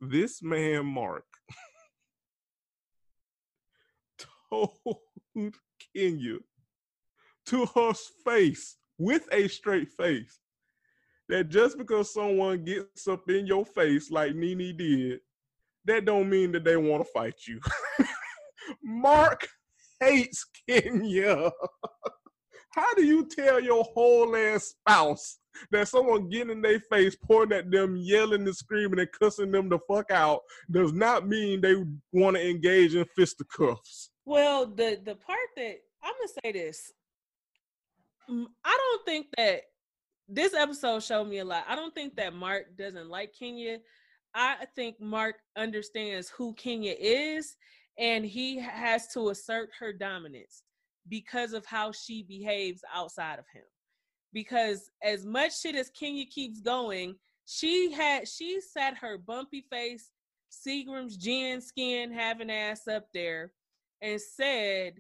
This 0.01 0.43
man, 0.43 0.87
Marc, 0.87 1.25
told 4.53 5.55
Kenya 5.95 6.39
to 7.47 7.67
her 7.75 7.93
face 8.25 8.77
with 8.99 9.27
a 9.33 9.49
straight 9.49 9.89
face 9.89 10.39
that 11.29 11.49
just 11.49 11.79
because 11.79 12.13
someone 12.13 12.65
gets 12.65 13.09
up 13.09 13.29
in 13.29 13.47
your 13.47 13.65
face 13.65 14.11
like 14.11 14.35
Nene 14.35 14.77
did, 14.77 15.21
that 15.85 16.05
don't 16.05 16.29
mean 16.29 16.53
that 16.53 16.65
they 16.65 16.77
want 16.77 17.05
to 17.05 17.11
fight 17.13 17.35
you. 17.49 17.61
Marc 18.83 19.49
hates 20.01 20.45
Kenya. 20.69 21.51
How 22.75 22.95
do 22.95 23.05
you 23.05 23.27
tell 23.27 23.61
your 23.61 23.85
whole 23.95 24.35
ass 24.37 24.75
spouse 24.79 25.39
that 25.71 25.89
someone 25.89 26.31
getting 26.31 26.51
in 26.51 26.63
their 26.63 26.81
face, 26.81 27.17
pointing 27.17 27.59
at 27.59 27.71
them, 27.71 27.97
yelling 27.97 28.47
and 28.47 28.57
screaming 28.57 29.01
and 29.01 29.13
cussing 29.21 29.51
them 29.51 29.69
the 29.69 29.79
fuck 29.89 30.11
out 30.11 30.41
does 30.71 30.93
not 30.93 31.29
mean 31.29 31.61
they 31.61 31.75
want 32.13 32.37
to 32.37 32.49
engage 32.49 32.95
in 32.95 33.05
fisticuffs? 33.17 34.12
Well, 34.25 34.67
the 34.67 35.01
the 35.05 35.17
part 35.17 35.39
that 35.57 35.77
I'm 36.03 36.15
gonna 36.15 36.33
say 36.45 36.53
this, 36.53 36.93
I 38.29 38.79
don't 38.79 39.05
think 39.05 39.27
that 39.37 39.63
this 40.29 40.55
episode 40.55 41.03
showed 41.03 41.29
me 41.29 41.39
a 41.39 41.45
lot. 41.45 41.65
I 41.69 41.75
don't 41.75 41.95
think 41.95 42.17
that 42.17 42.35
Marc 42.35 42.77
doesn't 42.77 43.11
like 43.11 43.35
Kenya. 43.37 43.79
I 44.35 44.67
think 44.75 45.01
Marc 45.01 45.37
understands 45.57 46.31
who 46.31 46.55
Kenya 46.55 46.95
is, 46.99 47.57
and 47.99 48.25
he 48.25 48.59
has 48.59 49.09
to 49.09 49.31
assert 49.31 49.71
her 49.79 49.93
dominance 49.93 50.63
because 51.09 51.53
of 51.53 51.67
how 51.67 51.93
she 51.93 52.23
behaves 52.23 52.83
outside 52.95 53.39
of 53.39 53.45
him. 53.53 53.65
Because 54.33 54.89
as 55.03 55.27
much 55.27 55.61
shit 55.61 55.75
as 55.75 55.91
Kenya 55.91 56.25
keeps 56.27 56.61
going, 56.61 57.17
she 57.45 57.93
had 57.93 58.29
she 58.29 58.61
sat 58.61 58.97
her 58.97 59.19
bumpy 59.19 59.67
face, 59.69 60.11
Seagram's 60.51 61.17
gin 61.17 61.61
skin 61.61 62.13
having 62.13 62.51
ass 62.51 62.87
up 62.87 63.07
there 63.13 63.51
and 64.03 64.21
said, 64.21 64.95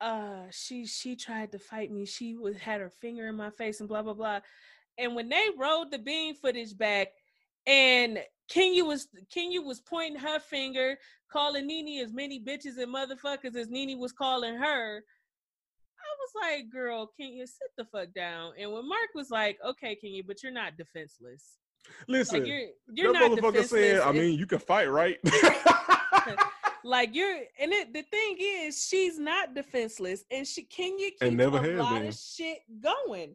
uh, 0.00 0.44
she 0.50 0.84
she 0.86 1.16
tried 1.16 1.52
to 1.52 1.58
fight 1.58 1.90
me. 1.90 2.04
She 2.04 2.36
was 2.36 2.56
had 2.58 2.80
her 2.80 2.90
finger 2.90 3.28
in 3.28 3.36
my 3.36 3.50
face 3.50 3.80
and 3.80 3.88
blah 3.88 4.02
blah 4.02 4.14
blah. 4.14 4.40
And 4.98 5.14
when 5.16 5.28
they 5.28 5.44
rolled 5.58 5.90
the 5.90 5.98
beam 5.98 6.34
footage 6.34 6.76
back, 6.76 7.08
and 7.66 8.18
Kenya 8.48 8.84
was 8.84 9.08
Kenya 9.32 9.62
was 9.62 9.80
pointing 9.80 10.20
her 10.20 10.38
finger, 10.40 10.98
calling 11.30 11.66
Nene 11.66 12.04
as 12.04 12.12
many 12.12 12.40
bitches 12.40 12.78
and 12.78 12.92
motherfuckers 12.94 13.56
as 13.56 13.68
Nene 13.70 13.98
was 13.98 14.12
calling 14.12 14.54
her. 14.56 15.02
I 15.98 16.14
was 16.18 16.32
like, 16.42 16.70
girl, 16.70 17.10
Kenya, 17.18 17.46
sit 17.46 17.68
the 17.78 17.84
fuck 17.84 18.12
down. 18.12 18.52
And 18.58 18.72
when 18.72 18.88
Marc 18.88 19.10
was 19.14 19.30
like, 19.30 19.56
okay, 19.64 19.94
Kenya, 19.94 20.22
but 20.26 20.42
you're 20.42 20.52
not 20.52 20.76
defenseless. 20.76 21.58
Listen, 22.08 22.40
Like 22.40 22.48
you're 22.48 22.60
you're 22.92 23.12
that 23.12 23.20
not 23.20 23.30
motherfucker 23.30 23.52
defenseless. 23.52 23.70
said, 23.70 24.00
I 24.00 24.12
mean, 24.12 24.36
you 24.38 24.46
can 24.46 24.58
fight, 24.58 24.90
right? 24.90 25.18
like 26.84 27.14
you're 27.14 27.38
and 27.60 27.72
it, 27.72 27.92
the 27.92 28.02
thing 28.02 28.36
is 28.38 28.86
she's 28.86 29.18
not 29.18 29.54
defenseless 29.54 30.24
and 30.30 30.46
she 30.46 30.62
Kenya 30.64 31.10
keeps 31.10 31.22
And 31.22 31.36
never 31.36 31.58
a 31.58 31.82
lot 31.82 32.00
been. 32.00 32.08
of 32.08 32.14
shit 32.14 32.58
going. 32.80 33.34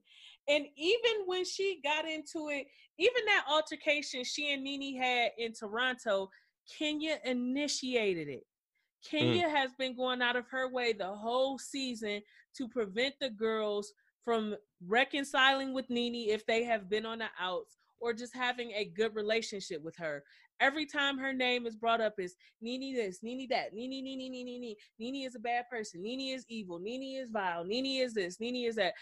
And 0.50 0.66
even 0.76 1.26
when 1.26 1.44
she 1.46 1.80
got 1.84 2.08
into 2.08 2.50
it, 2.50 2.68
even 2.98 3.26
that 3.26 3.46
altercation 3.50 4.24
she 4.24 4.54
and 4.54 4.64
Nene 4.64 4.98
had 5.02 5.32
in 5.38 5.54
Toronto, 5.54 6.30
Kenya 6.78 7.18
initiated 7.26 8.28
it. 8.28 8.44
Mm. 8.44 9.10
Kenya 9.10 9.50
has 9.50 9.72
been 9.78 9.96
going 9.96 10.22
out 10.22 10.36
of 10.36 10.48
her 10.50 10.70
way 10.72 10.94
the 10.94 11.06
whole 11.06 11.58
season 11.58 12.22
to 12.58 12.68
prevent 12.68 13.16
the 13.20 13.30
girls 13.30 13.94
from 14.24 14.56
reconciling 14.86 15.74
with 15.74 15.90
Nene 15.90 16.30
if 16.30 16.46
they 16.46 16.64
have 16.64 16.90
been 16.90 17.06
on 17.06 17.20
the 17.20 17.28
outs 17.40 17.78
or 18.00 18.14
just 18.14 18.36
having 18.36 18.72
a 18.72 18.86
good 18.86 19.16
relationship 19.16 19.82
with 19.84 19.96
her. 19.98 20.24
Every 20.60 20.86
time 20.86 21.18
her 21.18 21.34
name 21.34 21.66
is 21.66 21.76
brought 21.76 22.02
up 22.02 22.16
is 22.20 22.36
Nene 22.62 22.96
this, 22.96 23.20
Nene 23.22 23.48
that, 23.50 23.74
Nene, 23.74 24.04
Nene, 24.04 24.32
Nene, 24.32 24.46
Nene. 24.46 24.76
Nene 25.00 25.26
is 25.28 25.36
a 25.36 25.40
bad 25.40 25.66
person. 25.70 26.02
Nene 26.02 26.36
is 26.36 26.46
evil. 26.50 26.80
Nene 26.80 27.22
is 27.22 27.30
vile. 27.30 27.64
Nene 27.64 28.02
is 28.04 28.14
this. 28.14 28.40
Nene 28.40 28.68
is 28.68 28.76
that. 28.76 28.94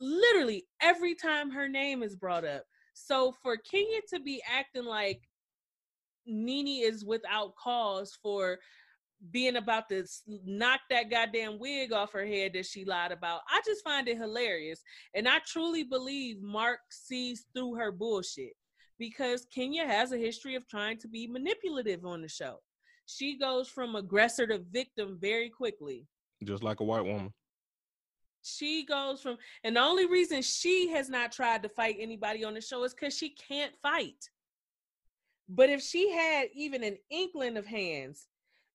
Literally 0.00 0.66
every 0.82 1.14
time 1.14 1.50
her 1.50 1.68
name 1.68 2.02
is 2.02 2.14
brought 2.16 2.44
up. 2.44 2.64
So 2.92 3.34
for 3.42 3.56
Kenya 3.56 4.00
to 4.12 4.20
be 4.20 4.42
acting 4.50 4.84
like 4.84 5.22
Nene 6.26 6.82
is 6.82 7.04
without 7.04 7.54
cause 7.56 8.18
for 8.22 8.58
being 9.30 9.56
about 9.56 9.88
to 9.88 10.04
knock 10.44 10.80
that 10.90 11.10
goddamn 11.10 11.58
wig 11.58 11.92
off 11.92 12.12
her 12.12 12.26
head 12.26 12.52
that 12.54 12.66
she 12.66 12.84
lied 12.84 13.12
about. 13.12 13.40
I 13.48 13.60
just 13.64 13.82
find 13.82 14.06
it 14.08 14.18
hilarious. 14.18 14.82
And 15.14 15.26
I 15.26 15.38
truly 15.46 15.84
believe 15.84 16.42
Marc 16.42 16.80
sees 16.90 17.46
through 17.54 17.76
her 17.76 17.92
bullshit 17.92 18.52
because 18.98 19.46
Kenya 19.54 19.86
has 19.86 20.12
a 20.12 20.18
history 20.18 20.54
of 20.54 20.68
trying 20.68 20.98
to 20.98 21.08
be 21.08 21.26
manipulative 21.26 22.04
on 22.04 22.22
the 22.22 22.28
show. 22.28 22.60
She 23.06 23.38
goes 23.38 23.68
from 23.68 23.94
aggressor 23.94 24.46
to 24.48 24.58
victim 24.70 25.18
very 25.20 25.48
quickly. 25.48 26.06
Just 26.44 26.62
like 26.62 26.80
a 26.80 26.84
white 26.84 27.04
woman. 27.04 27.32
She 28.42 28.84
goes 28.84 29.20
from, 29.22 29.38
and 29.64 29.76
the 29.76 29.80
only 29.80 30.06
reason 30.06 30.42
she 30.42 30.88
has 30.90 31.08
not 31.08 31.32
tried 31.32 31.62
to 31.62 31.68
fight 31.68 31.96
anybody 31.98 32.44
on 32.44 32.54
the 32.54 32.60
show 32.60 32.84
is 32.84 32.94
because 32.94 33.16
she 33.16 33.30
can't 33.30 33.72
fight. 33.82 34.30
But 35.48 35.70
if 35.70 35.82
she 35.82 36.10
had 36.10 36.48
even 36.54 36.82
an 36.82 36.96
inkling 37.10 37.56
of 37.56 37.66
hands, 37.66 38.28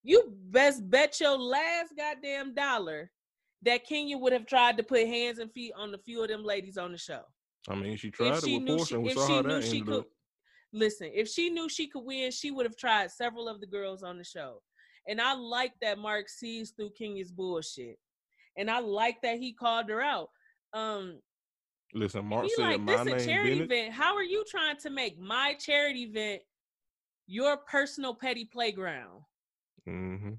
you 0.04 0.34
best 0.50 0.90
bet 0.90 1.20
your 1.20 1.38
last 1.38 1.94
goddamn 1.98 2.54
dollar 2.54 3.12
that 3.64 3.86
Kenya 3.86 4.18
would 4.18 4.34
have 4.34 4.46
tried 4.46 4.78
to 4.78 4.84
put 4.84 5.08
hands 5.08 5.40
and 5.40 5.52
feet 5.52 5.74
on 5.78 5.94
a 5.94 5.98
few 5.98 6.22
of 6.24 6.30
them 6.30 6.44
ladies 6.44 6.78
on 6.78 6.92
the 6.92 6.98
show. 6.98 7.22
I 7.70 7.76
mean, 7.76 7.96
she 7.98 8.10
tried 8.12 8.38
it 8.38 8.44
she 8.44 8.56
with 8.58 8.64
knew 8.64 8.78
Porsha, 8.78 8.88
she- 8.88 8.98
we 8.98 9.10
if 9.10 9.16
saw 9.18 9.28
she 9.28 9.34
how 9.34 9.42
knew 9.42 9.48
that 9.56 9.64
she 9.64 9.70
ended 9.80 9.86
could- 9.88 10.00
up. 10.02 10.08
Listen, 10.74 11.12
if 11.14 11.28
she 11.28 11.50
knew 11.50 11.68
she 11.68 11.88
could 11.88 12.06
win, 12.06 12.32
she 12.32 12.50
would 12.50 12.66
have 12.66 12.78
tried 12.78 13.12
several 13.12 13.50
of 13.50 13.60
the 13.60 13.68
girls 13.68 14.04
on 14.04 14.18
the 14.18 14.24
show. 14.24 14.62
And 15.08 15.20
I 15.20 15.34
like 15.34 15.74
that 15.82 15.98
Marc 15.98 16.30
sees 16.30 16.72
through 16.72 16.92
Kenya's 16.92 17.32
bullshit. 17.32 17.98
And 18.58 18.70
I 18.72 18.80
like 18.80 19.22
that 19.24 19.38
he 19.40 19.52
called 19.54 19.90
her 19.90 20.02
out. 20.02 20.30
Um, 20.74 21.20
Listen, 21.94 22.24
Marc 22.26 22.48
said 22.56 22.64
like 22.64 22.80
my 22.82 23.04
this 23.04 23.24
a 23.24 23.26
charity 23.26 23.50
Bennett. 23.60 23.72
event. 23.72 23.94
How 23.94 24.16
are 24.16 24.24
you 24.24 24.46
trying 24.50 24.78
to 24.78 24.90
make 24.90 25.20
my 25.20 25.56
charity 25.60 26.04
event 26.04 26.42
your 27.28 27.58
personal 27.58 28.16
petty 28.16 28.46
playground? 28.46 29.24
hmm 29.86 30.30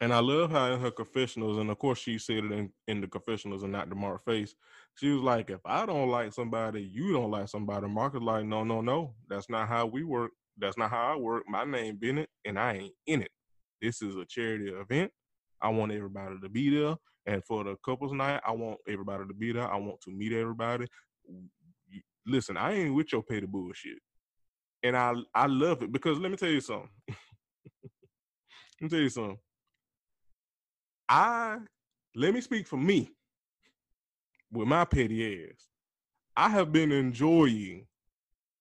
And 0.00 0.12
I 0.14 0.20
love 0.20 0.50
how 0.50 0.72
in 0.72 0.80
her 0.80 0.90
confessionals, 0.90 1.58
and 1.58 1.70
of 1.70 1.78
course 1.78 1.98
she 1.98 2.16
said 2.16 2.44
it 2.44 2.52
in, 2.52 2.72
in 2.88 3.00
the 3.02 3.08
confessionals 3.08 3.62
and 3.62 3.72
not 3.72 3.90
to 3.90 3.94
Marc 3.96 4.24
face. 4.24 4.54
She 4.96 5.10
was 5.10 5.22
like, 5.22 5.50
if 5.50 5.60
I 5.66 5.84
don't 5.84 6.08
like 6.08 6.32
somebody, 6.32 6.82
you 6.82 7.12
don't 7.12 7.30
like 7.30 7.48
somebody. 7.48 7.86
Marc 7.86 8.14
is 8.14 8.22
like, 8.22 8.46
no, 8.46 8.64
no, 8.64 8.80
no. 8.80 9.14
That's 9.28 9.50
not 9.50 9.68
how 9.68 9.84
we 9.86 10.04
work. 10.04 10.30
That's 10.56 10.78
not 10.78 10.90
how 10.90 11.12
I 11.12 11.16
work. 11.16 11.44
My 11.48 11.64
name 11.64 11.96
Bennett, 11.96 12.30
and 12.46 12.58
I 12.58 12.74
ain't 12.74 12.94
in 13.06 13.20
it. 13.20 13.30
This 13.82 14.00
is 14.00 14.16
a 14.16 14.24
charity 14.24 14.70
event. 14.70 15.10
I 15.60 15.68
want 15.68 15.92
everybody 15.92 16.36
to 16.42 16.48
be 16.48 16.70
there. 16.70 16.96
And 17.26 17.44
for 17.44 17.62
the 17.62 17.76
couples 17.84 18.12
night, 18.12 18.40
I 18.46 18.52
want 18.52 18.78
everybody 18.88 19.26
to 19.26 19.34
be 19.34 19.52
there. 19.52 19.70
I 19.70 19.76
want 19.76 20.00
to 20.02 20.10
meet 20.10 20.32
everybody. 20.32 20.86
Listen, 22.26 22.56
I 22.56 22.72
ain't 22.72 22.94
with 22.94 23.12
your 23.12 23.22
petty 23.22 23.46
bullshit. 23.46 23.98
And 24.82 24.96
I 24.96 25.12
I 25.34 25.46
love 25.46 25.82
it 25.82 25.92
because 25.92 26.18
let 26.18 26.30
me 26.30 26.36
tell 26.38 26.48
you 26.48 26.60
something. 26.60 26.88
let 27.08 27.16
me 28.82 28.88
tell 28.88 29.00
you 29.00 29.08
something. 29.10 29.38
I 31.08 31.58
let 32.14 32.32
me 32.32 32.40
speak 32.40 32.66
for 32.66 32.78
me 32.78 33.10
with 34.52 34.68
my 34.68 34.84
petty 34.84 35.44
ass. 35.50 35.66
I 36.36 36.48
have 36.50 36.72
been 36.72 36.92
enjoying 36.92 37.86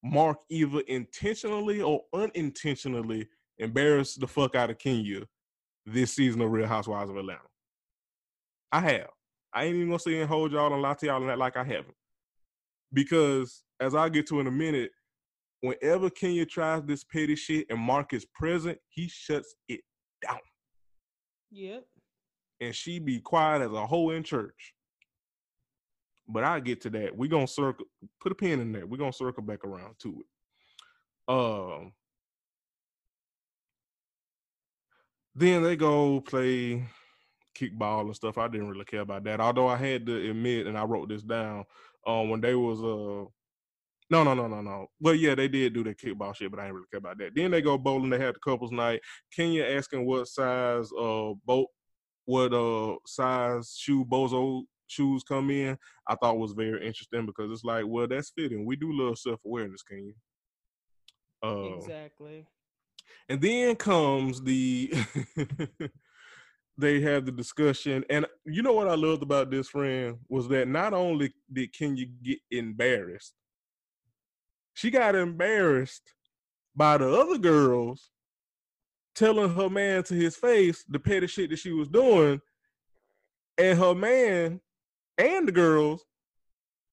Marc 0.04 0.40
either 0.50 0.82
intentionally 0.88 1.82
or 1.82 2.02
unintentionally 2.14 3.28
embarrass 3.58 4.16
the 4.16 4.28
fuck 4.28 4.56
out 4.56 4.70
of 4.70 4.78
Kenya 4.78 5.22
this 5.86 6.14
season 6.16 6.42
of 6.42 6.52
Real 6.52 6.68
Housewives 6.68 7.10
of 7.10 7.18
Atlanta. 7.18 7.40
I 8.72 8.82
have. 8.82 9.10
I 9.54 9.66
ain't 9.66 9.76
even 9.76 9.88
gonna 9.88 10.00
say 10.00 10.20
and 10.20 10.30
hold 10.30 10.52
y'all 10.52 10.74
and 10.74 10.82
lie 10.82 10.94
to 10.96 11.06
y'all 11.06 11.22
and 11.22 11.30
act 11.32 11.40
like 11.40 11.58
I 11.58 11.64
haven't. 11.64 11.96
Because 12.94 13.64
as 13.80 13.96
I'll 13.96 14.10
get 14.10 14.28
to 14.28 14.40
in 14.40 14.48
a 14.48 14.52
minute, 14.52 14.92
whenever 15.62 16.10
Kenya 16.10 16.46
tries 16.46 16.84
this 16.84 17.04
petty 17.04 17.36
shit 17.36 17.66
and 17.70 17.80
Marc 17.80 18.14
is 18.14 18.26
present, 18.26 18.78
he 18.90 19.08
shuts 19.08 19.56
it 19.68 19.82
down 20.26 20.40
Yep. 21.52 21.86
and 22.62 22.76
she 22.76 23.00
be 23.00 23.20
quiet 23.20 23.62
as 23.62 23.72
a 23.72 23.86
hoe 23.86 24.12
in 24.12 24.24
church. 24.24 24.74
But 26.28 26.44
I'll 26.44 26.62
get 26.62 26.82
to 26.82 26.90
that. 26.92 27.16
We're 27.16 27.30
gonna 27.30 27.48
circle 27.48 27.86
put 28.20 28.32
a 28.32 28.36
pin 28.36 28.60
in 28.60 28.72
there. 28.72 28.86
We're 28.86 28.98
gonna 28.98 29.14
circle 29.14 29.44
back 29.44 29.64
around 29.64 29.96
to 30.00 30.22
it. 30.22 31.34
Um 31.34 31.94
then 35.36 35.64
they 35.64 35.76
go 35.76 36.22
play 36.22 36.86
kickball 37.56 38.02
and 38.02 38.16
stuff. 38.16 38.38
I 38.38 38.48
didn't 38.48 38.70
really 38.70 38.86
care 38.86 39.02
about 39.02 39.24
that. 39.26 39.40
Although 39.40 39.68
I 39.68 39.78
had 39.78 40.06
to 40.06 40.30
admit, 40.30 40.68
and 40.68 40.78
I 40.78 40.84
wrote 40.84 41.10
this 41.10 41.24
down, 41.24 41.66
um, 42.08 42.30
when 42.30 42.42
they 42.42 42.56
was 42.56 42.80
uh 42.82 43.30
no, 44.12 44.24
no, 44.24 44.36
no, 44.36 44.48
no, 44.48 44.62
no. 44.62 44.86
Well, 45.00 45.16
yeah, 45.16 45.34
they 45.34 45.48
did 45.48 45.74
do 45.74 45.84
the 45.84 45.96
kickball 45.96 46.36
shit, 46.36 46.52
but 46.52 46.60
I 46.60 46.66
didn't 46.66 46.76
really 46.76 46.88
care 46.92 47.00
about 47.00 47.18
that. 47.18 47.34
Then 47.34 47.50
they 47.50 47.62
go 47.62 47.76
bowling. 47.76 48.12
They 48.12 48.20
had 48.20 48.36
the 48.36 48.40
couples 48.40 48.72
night. 48.72 49.02
Kenya 49.36 49.66
asking 49.66 50.06
what 50.06 50.28
size 50.28 50.92
uh 50.92 51.34
boat, 51.44 51.68
what 52.26 52.54
uh 52.54 52.98
size 53.08 53.76
shoe 53.78 54.06
Bozo 54.06 54.64
shoes 54.88 55.24
come 55.24 55.50
in. 55.52 55.78
I 56.08 56.16
thought 56.16 56.38
was 56.38 56.54
very 56.54 56.86
interesting 56.86 57.26
because 57.26 57.52
it's 57.52 57.64
like, 57.64 57.86
well, 57.88 58.08
that's 58.08 58.32
fitting. 58.36 58.66
We 58.66 58.76
do 58.76 58.92
love 58.92 59.18
self 59.18 59.40
awareness, 59.46 59.84
Kenya. 59.84 60.14
Uh, 61.44 61.76
Exactly. 61.76 62.48
and 63.30 63.42
then 63.42 63.76
comes 63.76 64.42
the 64.42 64.92
they 66.78 67.00
have 67.02 67.26
the 67.26 67.32
discussion, 67.32 68.04
and 68.10 68.26
you 68.46 68.62
know 68.62 68.74
what 68.74 68.88
I 68.88 68.96
loved 68.96 69.24
about 69.24 69.52
this 69.52 69.70
friend 69.70 70.18
was 70.28 70.48
that 70.50 70.68
not 70.68 70.94
only 70.94 71.34
did 71.52 71.74
Kenya 71.74 72.06
get 72.24 72.40
embarrassed, 72.52 73.34
she 74.74 74.92
got 74.92 75.16
embarrassed 75.16 76.14
by 76.76 76.98
the 76.98 77.10
other 77.10 77.38
girls 77.38 78.10
telling 79.14 79.54
her 79.54 79.70
man 79.70 80.04
to 80.04 80.14
his 80.14 80.36
face 80.36 80.84
the 80.90 81.00
petty 81.00 81.28
shit 81.28 81.50
that 81.50 81.60
she 81.60 81.72
was 81.72 81.88
doing, 81.88 82.42
and 83.58 83.80
her 83.80 83.96
man 83.96 84.60
and 85.18 85.48
the 85.48 85.52
girls 85.52 86.04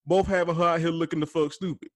both 0.06 0.26
having 0.26 0.54
her 0.54 0.64
out 0.64 0.80
here 0.80 0.90
looking 0.90 1.20
the 1.20 1.26
fuck 1.26 1.52
stupid. 1.52 1.88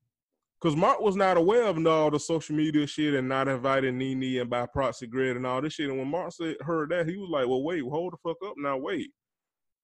Cause 0.61 0.75
Marc 0.75 1.01
was 1.01 1.17
not 1.17 1.37
aware 1.37 1.65
of 1.65 1.87
all 1.87 2.11
the 2.11 2.19
social 2.19 2.57
media 2.57 2.87
shit 2.87 3.15
and 3.15 3.29
not 3.29 3.47
inviting 3.47 3.99
Nene 3.99 4.41
and 4.41 4.49
by 4.51 4.65
proxy 4.67 5.07
Gregg 5.07 5.37
and 5.37 5.47
all 5.47 5.61
this 5.61 5.75
shit. 5.75 5.91
And 5.91 5.99
when 5.99 6.09
Marc 6.09 6.33
said 6.33 6.57
heard 6.63 6.91
that, 6.91 7.07
he 7.07 7.17
was 7.17 7.29
like, 7.29 7.47
"Well, 7.47 7.63
wait, 7.63 7.83
hold 7.83 8.15
the 8.15 8.17
fuck 8.17 8.39
up 8.45 8.55
now, 8.57 8.79
wait." 8.79 9.11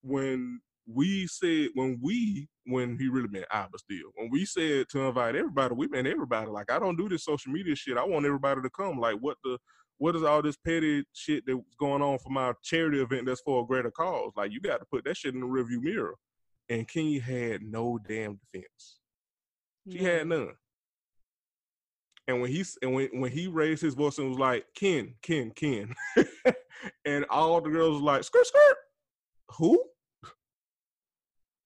When 0.01 0.61
we 0.87 1.27
said 1.27 1.69
when 1.75 2.01
we 2.03 2.49
when 2.65 2.99
he 2.99 3.09
really 3.09 3.29
meant 3.29 3.45
I, 3.51 3.67
but 3.71 3.81
still 3.81 4.11
when 4.15 4.31
we 4.31 4.45
said 4.47 4.89
to 4.91 5.03
invite 5.03 5.37
everybody, 5.37 5.75
we 5.75 5.89
meant 5.89 6.07
everybody. 6.07 6.51
Like 6.51 6.73
I 6.73 6.79
don't 6.79 6.97
do 6.97 7.09
this 7.09 7.25
social 7.25 7.53
media 7.53 7.77
shit. 7.77 7.99
I 7.99 8.05
want 8.05 8.27
everybody 8.27 8.63
to 8.63 8.71
come. 8.71 8.99
Like 8.99 9.17
what 9.21 9.37
the 9.45 9.59
what 9.99 10.17
is 10.17 10.23
all 10.23 10.43
this 10.43 10.57
petty 10.57 11.05
shit 11.13 11.45
that's 11.47 11.61
going 11.79 12.03
on 12.03 12.19
for 12.19 12.31
my 12.31 12.55
charity 12.65 13.01
event 13.01 13.27
that's 13.27 13.43
for 13.43 13.63
a 13.63 13.67
greater 13.67 13.91
cause? 13.91 14.33
Like 14.37 14.53
you 14.53 14.61
got 14.61 14.79
to 14.79 14.87
put 14.91 15.05
that 15.05 15.17
shit 15.17 15.35
in 15.35 15.41
the 15.41 15.47
rearview 15.47 15.81
mirror. 15.81 16.15
And 16.73 16.89
Kenya 16.89 17.21
had 17.21 17.63
no 17.63 17.99
damn 18.09 18.41
defense. 18.53 19.01
She 19.91 19.99
Yeah. 19.99 20.13
had 20.13 20.27
none. 20.27 20.57
And 22.27 22.41
when 22.41 22.51
he 22.51 22.65
and 22.81 22.95
when 22.95 23.21
when 23.21 23.31
he 23.31 23.47
raised 23.47 23.83
his 23.83 23.93
voice 23.93 24.17
and 24.17 24.31
was 24.31 24.39
like, 24.39 24.73
"Ken, 24.75 25.15
Ken, 25.21 25.51
Ken," 25.51 25.95
and 27.05 27.27
all 27.27 27.61
the 27.61 27.69
girls 27.69 27.95
was 27.95 28.03
like, 28.03 28.25
"Skirt, 28.25 28.47
skirt." 28.47 28.77
Who? 29.59 29.85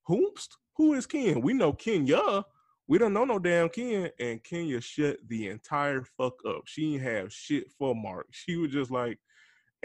Who's 0.06 0.48
who 0.76 0.94
is 0.94 1.06
Ken? 1.06 1.40
We 1.40 1.52
know 1.52 1.72
Kenya. 1.72 2.44
We 2.88 2.98
don't 2.98 3.12
know 3.12 3.24
no 3.24 3.38
damn 3.38 3.68
Ken. 3.68 4.10
And 4.18 4.42
Kenya 4.42 4.80
shut 4.80 5.18
the 5.28 5.48
entire 5.48 6.02
fuck 6.02 6.34
up. 6.44 6.62
She 6.66 6.92
didn't 6.92 7.06
have 7.06 7.32
shit 7.32 7.70
for 7.78 7.94
Marc. 7.94 8.26
She 8.32 8.56
was 8.56 8.72
just 8.72 8.90
like, 8.90 9.18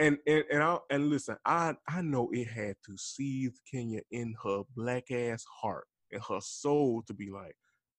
and 0.02 0.18
and 0.26 0.44
and 0.50 0.62
I 0.62 0.78
and 0.90 1.08
listen, 1.08 1.36
I 1.46 1.74
I 1.88 2.02
know 2.02 2.28
it 2.32 2.48
had 2.48 2.76
to 2.86 2.96
seethe 2.96 3.54
Kenya 3.70 4.00
in 4.10 4.34
her 4.42 4.62
black 4.74 5.10
ass 5.10 5.44
heart 5.62 5.86
and 6.10 6.20
her 6.28 6.40
soul 6.40 7.02
to 7.06 7.14
be 7.14 7.30
like, 7.30 7.54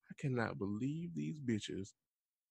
I 0.09 0.13
cannot 0.19 0.59
believe 0.59 1.11
these 1.15 1.39
bitches 1.39 1.89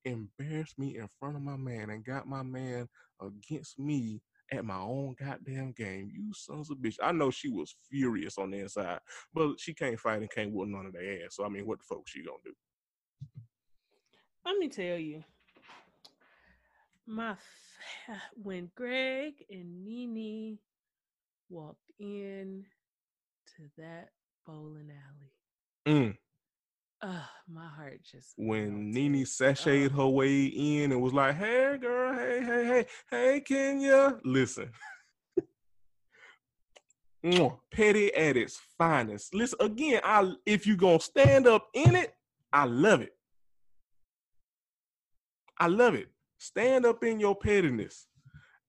embarrassed 0.04 0.78
me 0.78 0.96
in 0.96 1.08
front 1.20 1.36
of 1.36 1.42
my 1.42 1.56
man 1.56 1.90
and 1.90 2.04
got 2.04 2.26
my 2.26 2.42
man 2.42 2.88
against 3.20 3.78
me 3.78 4.22
at 4.50 4.64
my 4.64 4.78
own 4.78 5.14
goddamn 5.18 5.72
game. 5.72 6.10
You 6.12 6.32
sons 6.34 6.70
of 6.70 6.78
bitch. 6.78 6.96
I 7.02 7.12
know 7.12 7.30
she 7.30 7.48
was 7.50 7.76
furious 7.90 8.38
on 8.38 8.50
the 8.50 8.60
inside, 8.60 9.00
but 9.34 9.60
she 9.60 9.74
can't 9.74 10.00
fight 10.00 10.20
and 10.20 10.30
can't 10.30 10.52
whoop 10.52 10.68
none 10.68 10.86
of 10.86 10.94
their 10.94 11.24
ass. 11.24 11.36
So 11.36 11.44
I 11.44 11.50
mean, 11.50 11.66
what 11.66 11.78
the 11.78 11.84
fuck 11.84 12.02
she 12.06 12.24
gonna 12.24 12.38
do? 12.42 12.52
Let 14.46 14.56
me 14.56 14.68
tell 14.68 14.96
you, 14.96 15.22
my 17.06 17.36
when 18.36 18.70
Gregg 18.76 19.34
and 19.50 19.84
Nene 19.84 20.58
walked 21.48 21.90
in 21.98 22.64
to 23.56 23.62
that 23.78 24.10
bowling 24.46 24.90
alley, 24.90 25.32
Mm. 25.86 26.16
uh, 27.02 27.26
my 27.48 27.66
heart 27.66 28.00
just 28.04 28.34
When. 28.36 28.92
Nene 28.92 29.24
sashayed 29.24 29.90
her 29.92 30.06
way 30.06 30.44
in 30.46 30.92
and 30.92 31.02
was 31.02 31.12
like, 31.12 31.34
"Hey, 31.36 31.76
girl, 31.80 32.14
hey, 32.14 32.40
hey, 32.44 32.64
hey, 32.66 32.86
hey, 33.10 33.40
Kenya, 33.40 34.20
listen." 34.24 34.70
Petty 37.70 38.12
at 38.14 38.36
its 38.36 38.60
finest. 38.78 39.32
Listen 39.34 39.58
again. 39.60 40.00
I 40.04 40.32
if 40.44 40.66
you 40.66 40.76
gonna 40.76 41.00
stand 41.00 41.46
up 41.46 41.68
in 41.72 41.94
it, 41.94 42.14
I 42.52 42.64
love 42.64 43.00
it. 43.00 43.16
I 45.58 45.68
love 45.68 45.94
it. 45.94 46.08
Stand 46.42 46.84
up 46.84 47.04
in 47.04 47.20
your 47.20 47.36
pettiness. 47.36 48.08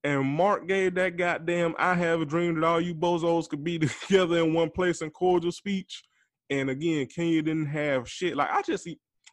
And 0.04 0.24
Marc 0.24 0.68
gave 0.68 0.94
that 0.94 1.18
goddamn 1.18 1.74
I 1.80 1.96
have 1.96 2.22
a 2.22 2.26
dream 2.26 2.54
that 2.54 2.68
all 2.68 2.80
you 2.80 2.94
bozos 2.94 3.50
could 3.50 3.64
be 3.64 3.80
together 4.08 4.38
in 4.38 4.54
one 4.54 4.70
place 4.70 5.02
in 5.02 5.10
cordial 5.10 5.52
speech. 5.52 6.04
And 6.52 6.70
again, 6.70 7.08
Kenya 7.08 7.42
didn't 7.42 7.66
have 7.66 8.08
shit. 8.08 8.36
Like 8.36 8.52
I 8.52 8.62
just 8.62 8.88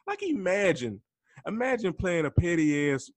like 0.07 0.23
imagine, 0.23 0.99
imagine 1.45 1.93
playing 1.93 2.25
a 2.25 2.31
petty 2.31 2.91
ass 2.91 3.11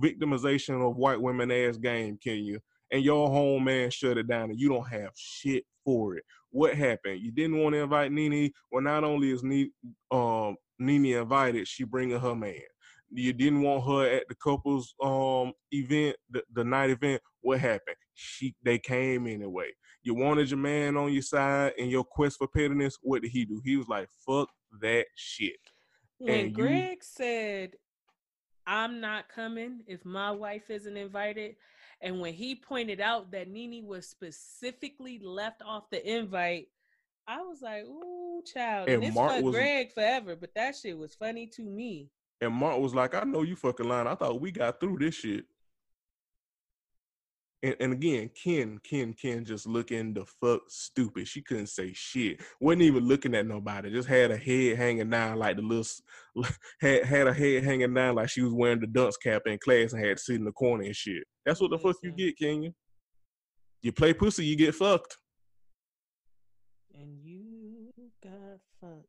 victimization 0.00 0.88
of 0.88 0.96
white 0.96 1.20
women 1.20 1.50
ass 1.50 1.76
game, 1.76 2.16
Kenya, 2.22 2.58
and 2.92 3.02
your 3.02 3.28
home 3.30 3.64
man 3.64 3.90
shut 3.90 4.16
it 4.16 4.28
down 4.28 4.50
and 4.50 4.60
you 4.60 4.68
don't 4.68 4.88
have 4.88 5.10
shit 5.16 5.64
for 5.84 6.14
it. 6.18 6.24
What 6.50 6.76
happened? 6.76 7.20
You 7.20 7.32
didn't 7.32 7.58
want 7.58 7.72
to 7.72 7.80
invite 7.80 8.12
Nene. 8.12 8.52
Well, 8.70 8.84
not 8.84 9.02
only 9.02 9.32
is 9.32 9.42
Ne- 9.42 9.72
um, 10.12 10.54
Nene 10.78 11.16
invited, 11.16 11.66
she 11.66 11.82
bringing 11.82 12.20
her 12.20 12.36
man 12.36 12.62
you 13.14 13.32
didn't 13.32 13.62
want 13.62 13.84
her 13.84 14.06
at 14.16 14.26
the 14.28 14.34
couples 14.34 14.94
um 15.02 15.52
event 15.70 16.16
the, 16.30 16.42
the 16.54 16.64
night 16.64 16.90
event 16.90 17.20
what 17.40 17.58
happened 17.60 17.96
she 18.14 18.54
they 18.62 18.78
came 18.78 19.26
anyway 19.26 19.68
you 20.02 20.14
wanted 20.14 20.50
your 20.50 20.58
man 20.58 20.96
on 20.96 21.12
your 21.12 21.22
side 21.22 21.72
in 21.78 21.88
your 21.88 22.04
quest 22.04 22.38
for 22.38 22.48
pettiness 22.48 22.96
what 23.02 23.22
did 23.22 23.30
he 23.30 23.44
do 23.44 23.60
he 23.64 23.76
was 23.76 23.88
like 23.88 24.08
fuck 24.26 24.48
that 24.80 25.04
shit 25.16 25.56
when 26.18 26.30
and 26.38 26.48
you- 26.50 26.54
Gregg 26.54 27.02
said, 27.02 27.72
"I'm 28.66 29.00
not 29.00 29.28
coming 29.28 29.80
if 29.88 30.04
my 30.04 30.30
wife 30.30 30.70
isn't 30.70 30.96
invited," 30.96 31.56
and 32.00 32.20
when 32.20 32.32
he 32.32 32.54
pointed 32.54 33.00
out 33.00 33.32
that 33.32 33.48
Nene 33.48 33.84
was 33.84 34.08
specifically 34.08 35.18
left 35.18 35.62
off 35.62 35.90
the 35.90 36.00
invite, 36.08 36.68
I 37.26 37.40
was 37.42 37.60
like, 37.60 37.84
"Ooh, 37.86 38.40
child!" 38.54 38.88
And, 38.88 39.02
And 39.02 39.14
Marc 39.14 39.42
was- 39.42 39.52
Gregg 39.54 39.92
forever, 39.92 40.36
but 40.36 40.54
that 40.54 40.76
shit 40.76 40.96
was 40.96 41.14
funny 41.16 41.48
to 41.56 41.62
me. 41.64 42.08
And 42.42 42.52
marc 42.52 42.78
was 42.78 42.94
like 42.94 43.14
i 43.14 43.22
know 43.22 43.42
you 43.42 43.56
fucking 43.56 43.88
lying 43.88 44.06
i 44.06 44.14
thought 44.14 44.40
we 44.40 44.50
got 44.50 44.78
through 44.80 44.98
this 44.98 45.14
shit 45.14 45.46
and, 47.64 47.76
and 47.78 47.92
again, 47.92 48.28
Ken, 48.30 48.80
Ken, 48.82 49.12
Ken 49.12 49.44
just 49.44 49.66
looking 49.66 50.14
the 50.14 50.26
fuck 50.26 50.62
stupid. 50.68 51.28
She 51.28 51.42
couldn't 51.42 51.68
say 51.68 51.92
shit. 51.92 52.40
wasn't 52.60 52.82
even 52.82 53.06
looking 53.06 53.36
at 53.36 53.46
nobody. 53.46 53.90
Just 53.90 54.08
had 54.08 54.32
a 54.32 54.36
head 54.36 54.76
hanging 54.76 55.10
down 55.10 55.38
like 55.38 55.56
the 55.56 55.62
little, 55.62 55.86
had 56.80 57.04
had 57.04 57.28
a 57.28 57.32
head 57.32 57.62
hanging 57.62 57.94
down 57.94 58.16
like 58.16 58.30
she 58.30 58.42
was 58.42 58.52
wearing 58.52 58.80
the 58.80 58.88
dunce 58.88 59.16
cap 59.16 59.42
in 59.46 59.58
class 59.58 59.92
and 59.92 60.04
had 60.04 60.16
to 60.16 60.22
sit 60.22 60.36
in 60.36 60.44
the 60.44 60.52
corner 60.52 60.82
and 60.82 60.96
shit. 60.96 61.22
That's 61.46 61.60
what 61.60 61.70
the 61.70 61.78
fuck 61.78 61.96
you 62.02 62.10
get, 62.10 62.36
Kenya. 62.36 62.70
You 63.80 63.92
play 63.92 64.12
pussy, 64.12 64.44
you 64.44 64.56
get 64.56 64.74
fucked. 64.74 65.18
And 66.94 67.16
you 67.22 67.90
got 68.22 68.58
fucked. 68.80 69.06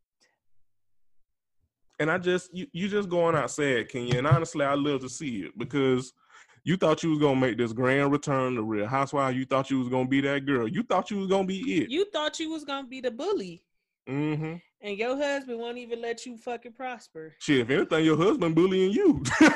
And 2.03 2.11
I 2.11 2.17
just 2.17 2.53
you 2.53 2.67
you 2.73 2.89
just 2.89 3.07
going 3.07 3.33
out 3.33 3.49
sad, 3.49 3.87
Kenya. 3.87 4.17
And 4.17 4.27
honestly, 4.27 4.65
I 4.65 4.73
love 4.73 4.99
to 5.01 5.09
see 5.09 5.43
it 5.43 5.57
because 5.57 6.11
you 6.65 6.75
thought 6.75 7.01
you 7.01 7.11
was 7.11 7.19
gonna 7.19 7.39
make 7.39 7.57
this 7.57 7.71
grand 7.71 8.11
return 8.11 8.55
to 8.55 8.61
Real 8.61 8.87
Housewives. 8.87 9.37
You 9.37 9.45
thought 9.45 9.71
you 9.71 9.79
was 9.79 9.87
gonna 9.87 10.09
be 10.09 10.19
that 10.19 10.45
girl. 10.45 10.67
You 10.67 10.83
thought 10.83 11.09
you 11.09 11.19
was 11.19 11.29
gonna 11.29 11.47
be 11.47 11.59
it. 11.77 11.89
You 11.89 12.03
thought 12.11 12.41
you 12.41 12.51
was 12.51 12.65
gonna 12.65 12.89
be 12.89 12.99
the 12.99 13.09
bully, 13.09 13.63
mm-hmm. 14.09 14.55
and 14.81 14.97
your 14.97 15.15
husband 15.15 15.59
won't 15.59 15.77
even 15.77 16.01
let 16.01 16.25
you 16.25 16.35
fucking 16.35 16.73
prosper. 16.73 17.33
Shit, 17.39 17.61
if 17.61 17.69
anything, 17.69 18.03
your 18.03 18.17
husband 18.17 18.53
bullying 18.53 18.91
you. 18.91 19.23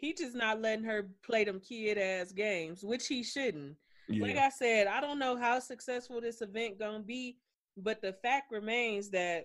He 0.00 0.14
just 0.14 0.36
not 0.36 0.62
letting 0.62 0.84
her 0.84 1.10
play 1.24 1.42
them 1.42 1.58
kid 1.58 1.98
ass 1.98 2.30
games, 2.30 2.84
which 2.84 3.08
he 3.08 3.24
shouldn't. 3.24 3.74
Like. 4.08 4.36
I 4.36 4.48
said, 4.48 4.86
I 4.86 5.00
don't 5.00 5.18
know 5.18 5.36
how 5.36 5.58
successful 5.58 6.20
this 6.20 6.40
event 6.40 6.78
gonna 6.78 7.00
be, 7.00 7.36
but 7.82 8.00
the 8.02 8.12
fact 8.12 8.50
remains 8.50 9.10
that 9.10 9.44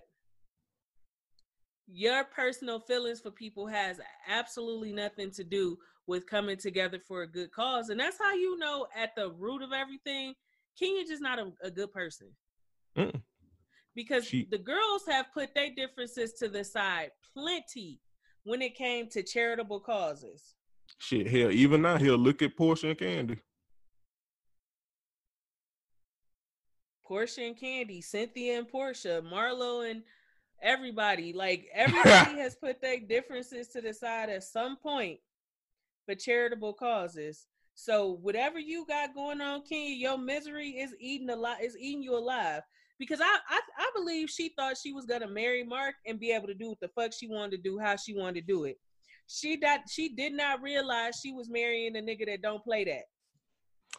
your 1.86 2.24
personal 2.24 2.80
feelings 2.80 3.20
for 3.20 3.30
people 3.30 3.66
has 3.66 4.00
absolutely 4.28 4.92
nothing 4.92 5.30
to 5.32 5.44
do 5.44 5.76
with 6.06 6.26
coming 6.26 6.56
together 6.56 6.98
for 7.06 7.22
a 7.22 7.26
good 7.26 7.50
cause, 7.52 7.88
and 7.88 7.98
that's 8.00 8.18
how 8.18 8.34
you 8.34 8.58
know 8.58 8.86
at 8.96 9.10
the 9.16 9.30
root 9.32 9.62
of 9.62 9.72
everything, 9.72 10.34
Kenya 10.78 11.04
just 11.06 11.22
not 11.22 11.38
a, 11.38 11.52
a 11.62 11.70
good 11.70 11.92
person. 11.92 12.28
Mm-mm. 12.96 13.20
Because 13.94 14.26
She- 14.26 14.48
the 14.50 14.58
girls 14.58 15.02
have 15.08 15.26
put 15.32 15.54
their 15.54 15.70
differences 15.74 16.32
to 16.34 16.48
the 16.48 16.64
side 16.64 17.10
plenty 17.36 18.00
when 18.44 18.60
it 18.60 18.74
came 18.74 19.08
to 19.10 19.22
charitable 19.22 19.80
causes. 19.80 20.54
Shit, 20.98 21.26
hell, 21.26 21.50
even 21.50 21.82
now 21.82 21.96
he'll 21.96 22.16
look 22.18 22.42
at 22.42 22.56
Porsha 22.56 22.90
and 22.90 22.98
Kandi. 22.98 23.40
Porsha 27.08 27.46
and 27.46 27.58
Kandi, 27.58 28.02
Cynthia 28.02 28.58
and 28.58 28.68
Porsha, 28.70 29.22
Marlo 29.22 29.88
and 29.90 30.02
everybody. 30.62 31.32
Like 31.32 31.66
everybody 31.74 32.38
has 32.38 32.56
put 32.56 32.80
their 32.80 33.00
differences 33.00 33.68
to 33.68 33.80
the 33.80 33.94
side 33.94 34.30
at 34.30 34.44
some 34.44 34.76
point 34.76 35.20
for 36.06 36.14
charitable 36.14 36.74
causes. 36.74 37.46
So 37.74 38.18
whatever 38.22 38.58
you 38.58 38.86
got 38.86 39.14
going 39.14 39.40
on, 39.40 39.62
Kenya, 39.68 39.94
your 39.94 40.18
misery 40.18 40.70
is 40.70 40.94
eating 41.00 41.30
a 41.30 41.36
lot 41.36 41.62
is 41.62 41.76
eating 41.78 42.02
you 42.02 42.16
alive. 42.16 42.62
Because 42.98 43.20
I, 43.20 43.38
I 43.48 43.60
I 43.78 43.90
believe 43.96 44.30
she 44.30 44.50
thought 44.56 44.76
she 44.78 44.92
was 44.92 45.06
gonna 45.06 45.28
marry 45.28 45.64
Marc 45.64 45.96
and 46.06 46.20
be 46.20 46.32
able 46.32 46.46
to 46.48 46.54
do 46.54 46.68
what 46.70 46.80
the 46.80 46.88
fuck 46.88 47.12
she 47.12 47.28
wanted 47.28 47.52
to 47.52 47.62
do, 47.62 47.78
how 47.78 47.96
she 47.96 48.14
wanted 48.14 48.46
to 48.46 48.52
do 48.52 48.64
it. 48.64 48.78
she 49.26 49.56
that 49.58 49.84
she 49.90 50.10
did 50.10 50.32
not 50.34 50.62
realize 50.62 51.20
she 51.20 51.32
was 51.32 51.50
marrying 51.50 51.96
a 51.96 52.00
nigga 52.00 52.26
that 52.26 52.42
don't 52.42 52.62
play 52.64 52.84
that. 52.84 53.04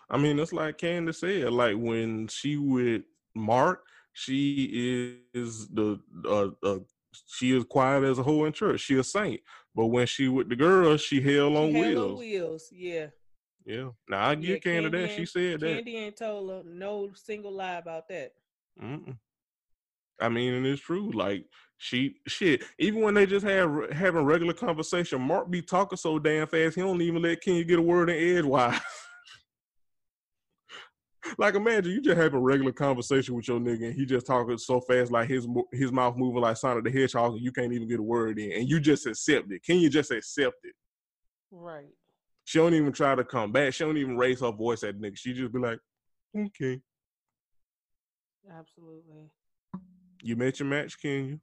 I 0.09 0.17
mean, 0.17 0.39
it's 0.39 0.53
like 0.53 0.77
Candace 0.77 1.19
said, 1.19 1.51
like 1.51 1.75
when 1.75 2.27
she 2.27 2.57
with 2.57 3.03
Marc, 3.35 3.81
she 4.13 5.21
is 5.33 5.67
the 5.69 5.99
uh, 6.27 6.49
uh 6.65 6.79
she 7.27 7.55
is 7.55 7.63
quiet 7.63 8.03
as 8.03 8.19
a 8.19 8.23
hoe 8.23 8.45
in 8.45 8.53
church. 8.53 8.81
She 8.81 8.97
a 8.97 9.03
saint. 9.03 9.41
But 9.73 9.87
when 9.87 10.05
she 10.07 10.27
with 10.27 10.49
the 10.49 10.55
girl, 10.55 10.97
she 10.97 11.21
held 11.21 11.55
on 11.57 11.73
She 11.73 11.79
wheels. 11.79 12.11
on 12.11 12.17
wheels, 12.19 12.69
yeah. 12.71 13.07
Yeah. 13.65 13.89
Now 14.07 14.29
I 14.29 14.35
give 14.35 14.49
Yeah, 14.49 14.57
Candace 14.57 14.91
that. 14.91 15.11
She 15.11 15.25
said 15.25 15.59
that. 15.61 15.85
Kandi 15.85 15.95
ain't 15.95 16.17
told 16.17 16.49
her 16.49 16.61
no 16.65 17.09
single 17.15 17.51
lie 17.51 17.75
about 17.75 18.07
that. 18.09 18.33
Mm-mm. 18.81 19.17
I 20.21 20.29
mean, 20.29 20.53
and 20.53 20.65
it's 20.65 20.81
true. 20.81 21.11
Like 21.11 21.45
she, 21.77 22.17
shit. 22.27 22.63
Even 22.79 23.01
when 23.01 23.13
they 23.15 23.25
just 23.25 23.45
have 23.45 23.91
having 23.91 24.23
regular 24.23 24.53
conversation, 24.53 25.21
Marc 25.21 25.49
be 25.49 25.61
talking 25.61 25.97
so 25.97 26.19
damn 26.19 26.47
fast, 26.47 26.75
he 26.75 26.81
don't 26.81 27.01
even 27.01 27.21
let 27.21 27.41
Kenya 27.41 27.63
get 27.63 27.79
a 27.79 27.81
word 27.81 28.09
in 28.09 28.37
edgewise. 28.37 28.79
like 31.37 31.55
imagine 31.55 31.91
you 31.91 32.01
just 32.01 32.17
have 32.17 32.33
a 32.33 32.39
regular 32.39 32.71
conversation 32.71 33.35
with 33.35 33.47
your 33.47 33.59
nigga, 33.59 33.85
and 33.87 33.95
he 33.95 34.05
just 34.05 34.25
talking 34.25 34.57
so 34.57 34.81
fast, 34.81 35.11
like 35.11 35.29
his 35.29 35.47
his 35.71 35.91
mouth 35.91 36.15
moving 36.17 36.41
like 36.41 36.57
Sonic 36.57 36.83
the 36.83 36.91
Hedgehog, 36.91 37.33
and 37.33 37.41
you 37.41 37.51
can't 37.51 37.73
even 37.73 37.87
get 37.87 37.99
a 37.99 38.03
word 38.03 38.39
in, 38.39 38.51
and 38.51 38.69
you 38.69 38.79
just 38.79 39.05
accept 39.05 39.51
it. 39.51 39.63
Can 39.63 39.77
you 39.77 39.89
just 39.89 40.11
accept 40.11 40.57
it? 40.63 40.73
Right. 41.51 41.93
She 42.43 42.59
don't 42.59 42.73
even 42.73 42.91
try 42.91 43.15
to 43.15 43.23
come 43.23 43.51
back. 43.51 43.73
She 43.73 43.83
don't 43.83 43.97
even 43.97 44.17
raise 44.17 44.41
her 44.41 44.51
voice 44.51 44.83
at 44.83 44.99
nigga. 44.99 45.17
She 45.17 45.33
just 45.33 45.51
be 45.51 45.59
like, 45.59 45.79
okay. 46.37 46.79
Absolutely. 48.55 49.31
You 50.21 50.35
met 50.35 50.59
your 50.59 50.67
match, 50.67 50.99
can 51.01 51.25
you? 51.27 51.39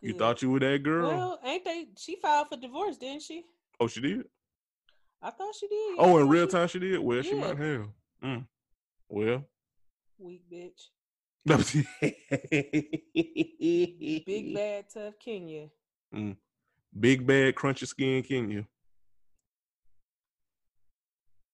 You 0.00 0.14
thought 0.14 0.42
you 0.42 0.50
were 0.50 0.58
that 0.58 0.82
girl? 0.82 1.08
Well, 1.08 1.38
ain't 1.44 1.64
they? 1.64 1.86
She 1.96 2.16
filed 2.16 2.48
for 2.48 2.56
divorce, 2.56 2.96
didn't 2.96 3.22
she? 3.22 3.44
oh, 3.78 3.86
she 3.86 4.00
did. 4.00 4.24
I 5.22 5.30
thought 5.30 5.54
she 5.54 5.68
did. 5.68 5.96
Oh, 5.98 6.18
in 6.18 6.28
real 6.28 6.46
she- 6.46 6.52
time 6.52 6.66
she 6.66 6.78
did. 6.80 6.98
Well, 6.98 7.22
she 7.22 7.34
might 7.34 7.56
have. 7.56 7.86
Mm. 8.24 8.46
Well, 9.12 9.44
Weak 10.18 10.42
bitch. 10.50 10.88
big 14.24 14.54
bad 14.54 14.86
tough 14.88 15.18
Kenya. 15.22 15.68
big 16.98 17.26
bad 17.26 17.54
crunchy 17.54 17.86
skin 17.86 18.22
Kenya. 18.22 18.66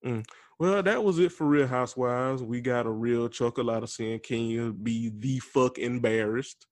Mm. 0.06 0.24
Well, 0.60 0.84
that 0.84 1.02
was 1.02 1.18
it 1.18 1.32
for 1.32 1.48
Real 1.48 1.66
Housewives. 1.66 2.44
We 2.44 2.60
got 2.60 2.86
a 2.86 2.90
real 2.90 3.28
chuckle 3.28 3.70
out 3.72 3.82
of 3.82 3.90
seeing 3.90 4.20
Kenya 4.20 4.70
be 4.70 5.10
the 5.18 5.40
fuck 5.40 5.78
embarrassed. 5.78 6.64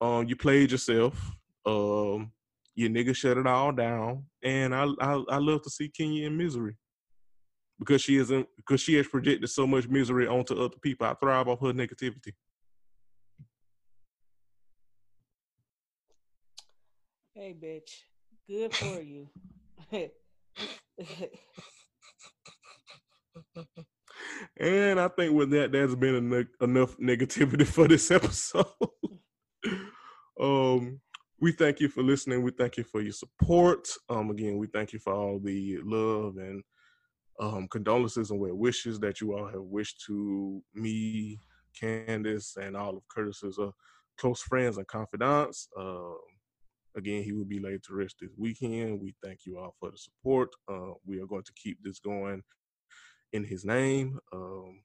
Um, 0.00 0.26
you 0.26 0.36
played 0.36 0.72
yourself. 0.72 1.32
Um, 1.66 2.32
your 2.74 2.88
nigga 2.88 3.14
shut 3.14 3.36
it 3.36 3.46
all 3.46 3.72
down, 3.72 4.24
and 4.42 4.74
I 4.74 4.86
I, 5.02 5.22
I 5.28 5.36
love 5.36 5.60
to 5.64 5.70
see 5.70 5.90
Kenya 5.90 6.28
in 6.28 6.38
misery 6.38 6.78
because 7.80 8.02
she 8.02 8.16
isn't 8.18 8.46
because 8.56 8.80
she 8.80 8.94
has 8.94 9.08
projected 9.08 9.50
so 9.50 9.66
much 9.66 9.88
misery 9.88 10.28
onto 10.28 10.54
other 10.54 10.76
people. 10.80 11.06
I 11.06 11.14
thrive 11.14 11.48
off 11.48 11.60
her 11.60 11.72
negativity. 11.72 12.34
Hey, 17.34 17.56
bitch. 17.60 17.90
Good 18.46 18.74
for 18.74 19.00
you. 19.00 19.28
And 24.58 25.00
I 25.00 25.08
think 25.08 25.32
with 25.32 25.50
that, 25.50 25.72
there's 25.72 25.94
been 25.94 26.16
enough, 26.16 26.46
enough 26.60 26.96
negativity 26.98 27.66
for 27.66 27.88
this 27.88 28.10
episode. 28.10 28.66
um, 30.40 31.00
we 31.40 31.52
thank 31.52 31.80
you 31.80 31.88
for 31.88 32.02
listening. 32.02 32.42
We 32.42 32.50
thank 32.50 32.76
you 32.76 32.84
for 32.84 33.00
your 33.00 33.12
support. 33.12 33.88
Um, 34.08 34.30
again, 34.30 34.58
we 34.58 34.66
thank 34.66 34.92
you 34.92 34.98
for 34.98 35.14
all 35.14 35.38
the 35.38 35.78
love 35.82 36.36
and 36.36 36.62
um, 37.40 37.66
condolences 37.68 38.30
and 38.30 38.38
well 38.38 38.54
wishes 38.54 39.00
that 39.00 39.20
you 39.20 39.36
all 39.36 39.46
have 39.46 39.62
wished 39.62 40.04
to 40.06 40.62
me, 40.74 41.40
Candace, 41.78 42.56
and 42.60 42.76
all 42.76 42.96
of 42.96 43.08
Curtis's 43.08 43.58
uh, 43.58 43.70
close 44.18 44.42
friends 44.42 44.76
and 44.76 44.86
confidants. 44.86 45.68
Um, 45.78 46.18
again, 46.96 47.22
he 47.22 47.32
will 47.32 47.46
be 47.46 47.58
laid 47.58 47.82
to 47.84 47.94
rest 47.94 48.16
this 48.20 48.30
weekend. 48.36 49.00
We 49.00 49.14
thank 49.24 49.40
you 49.46 49.58
all 49.58 49.74
for 49.80 49.90
the 49.90 49.96
support. 49.96 50.50
Uh, 50.70 50.92
we 51.06 51.20
are 51.20 51.26
going 51.26 51.44
to 51.44 51.52
keep 51.54 51.78
this 51.82 51.98
going 51.98 52.42
in 53.32 53.44
his 53.44 53.64
name. 53.64 54.18
Um, 54.32 54.80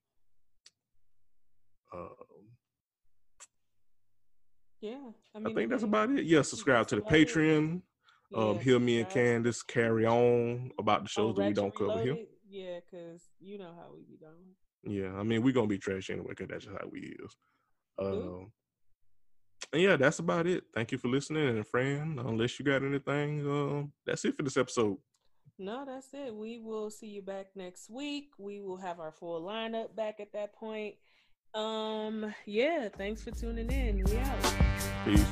um, 1.93 2.09
yeah. 4.79 4.97
I, 5.35 5.49
I 5.49 5.53
think 5.53 5.69
that's 5.71 5.83
about 5.83 6.11
it. 6.11 6.25
Yeah, 6.25 6.41
subscribe 6.41 6.87
to 6.87 6.95
the 6.95 7.01
That's 7.01 7.11
about 7.11 7.19
it. 7.19 7.27
Patreon. 7.27 7.81
Um, 8.35 8.55
yeah, 8.55 8.61
hear 8.61 8.79
me 8.79 8.99
and 8.99 9.09
Candace 9.09 9.61
carry 9.61 10.05
on 10.05 10.71
about 10.79 11.03
the 11.03 11.09
shows 11.09 11.35
that 11.35 11.47
we 11.47 11.53
don't 11.53 11.75
cover 11.75 12.01
here. 12.01 12.17
Yeah, 12.55 12.79
because 12.79 13.21
you 13.41 13.57
know 13.57 13.73
how 13.75 13.93
we 13.93 14.03
be 14.03 14.17
going. 14.17 14.55
Yeah, 14.85 15.19
I 15.19 15.23
mean 15.23 15.43
we're 15.43 15.53
gonna 15.53 15.67
be 15.67 15.77
trash 15.77 16.09
anyway 16.09 16.29
because 16.29 16.47
that's 16.47 16.63
just 16.63 16.77
how 16.79 16.87
we 16.89 16.99
is. 17.01 17.35
Um, 17.99 18.51
and 19.73 19.81
yeah, 19.81 19.97
that's 19.97 20.19
about 20.19 20.47
it. 20.47 20.63
Thank 20.73 20.93
you 20.93 20.97
for 20.97 21.09
listening, 21.09 21.49
and 21.49 21.67
friend, 21.67 22.17
unless 22.17 22.57
you 22.57 22.63
got 22.63 22.81
anything, 22.81 23.41
um, 23.45 23.91
that's 24.05 24.23
it 24.23 24.37
for 24.37 24.43
this 24.43 24.55
episode. 24.55 24.97
No, 25.59 25.83
that's 25.85 26.07
it. 26.13 26.33
We 26.33 26.59
will 26.59 26.89
see 26.89 27.07
you 27.07 27.21
back 27.21 27.47
next 27.55 27.89
week. 27.89 28.29
We 28.37 28.61
will 28.61 28.77
have 28.77 29.01
our 29.01 29.11
full 29.11 29.41
lineup 29.41 29.93
back 29.93 30.21
at 30.21 30.31
that 30.31 30.55
point. 30.55 30.95
Um, 31.53 32.33
yeah, 32.45 32.87
thanks 32.87 33.21
for 33.21 33.31
tuning 33.31 33.69
in. 33.69 34.01
We 34.05 34.17
out. 34.17 34.55
Peace. 35.03 35.25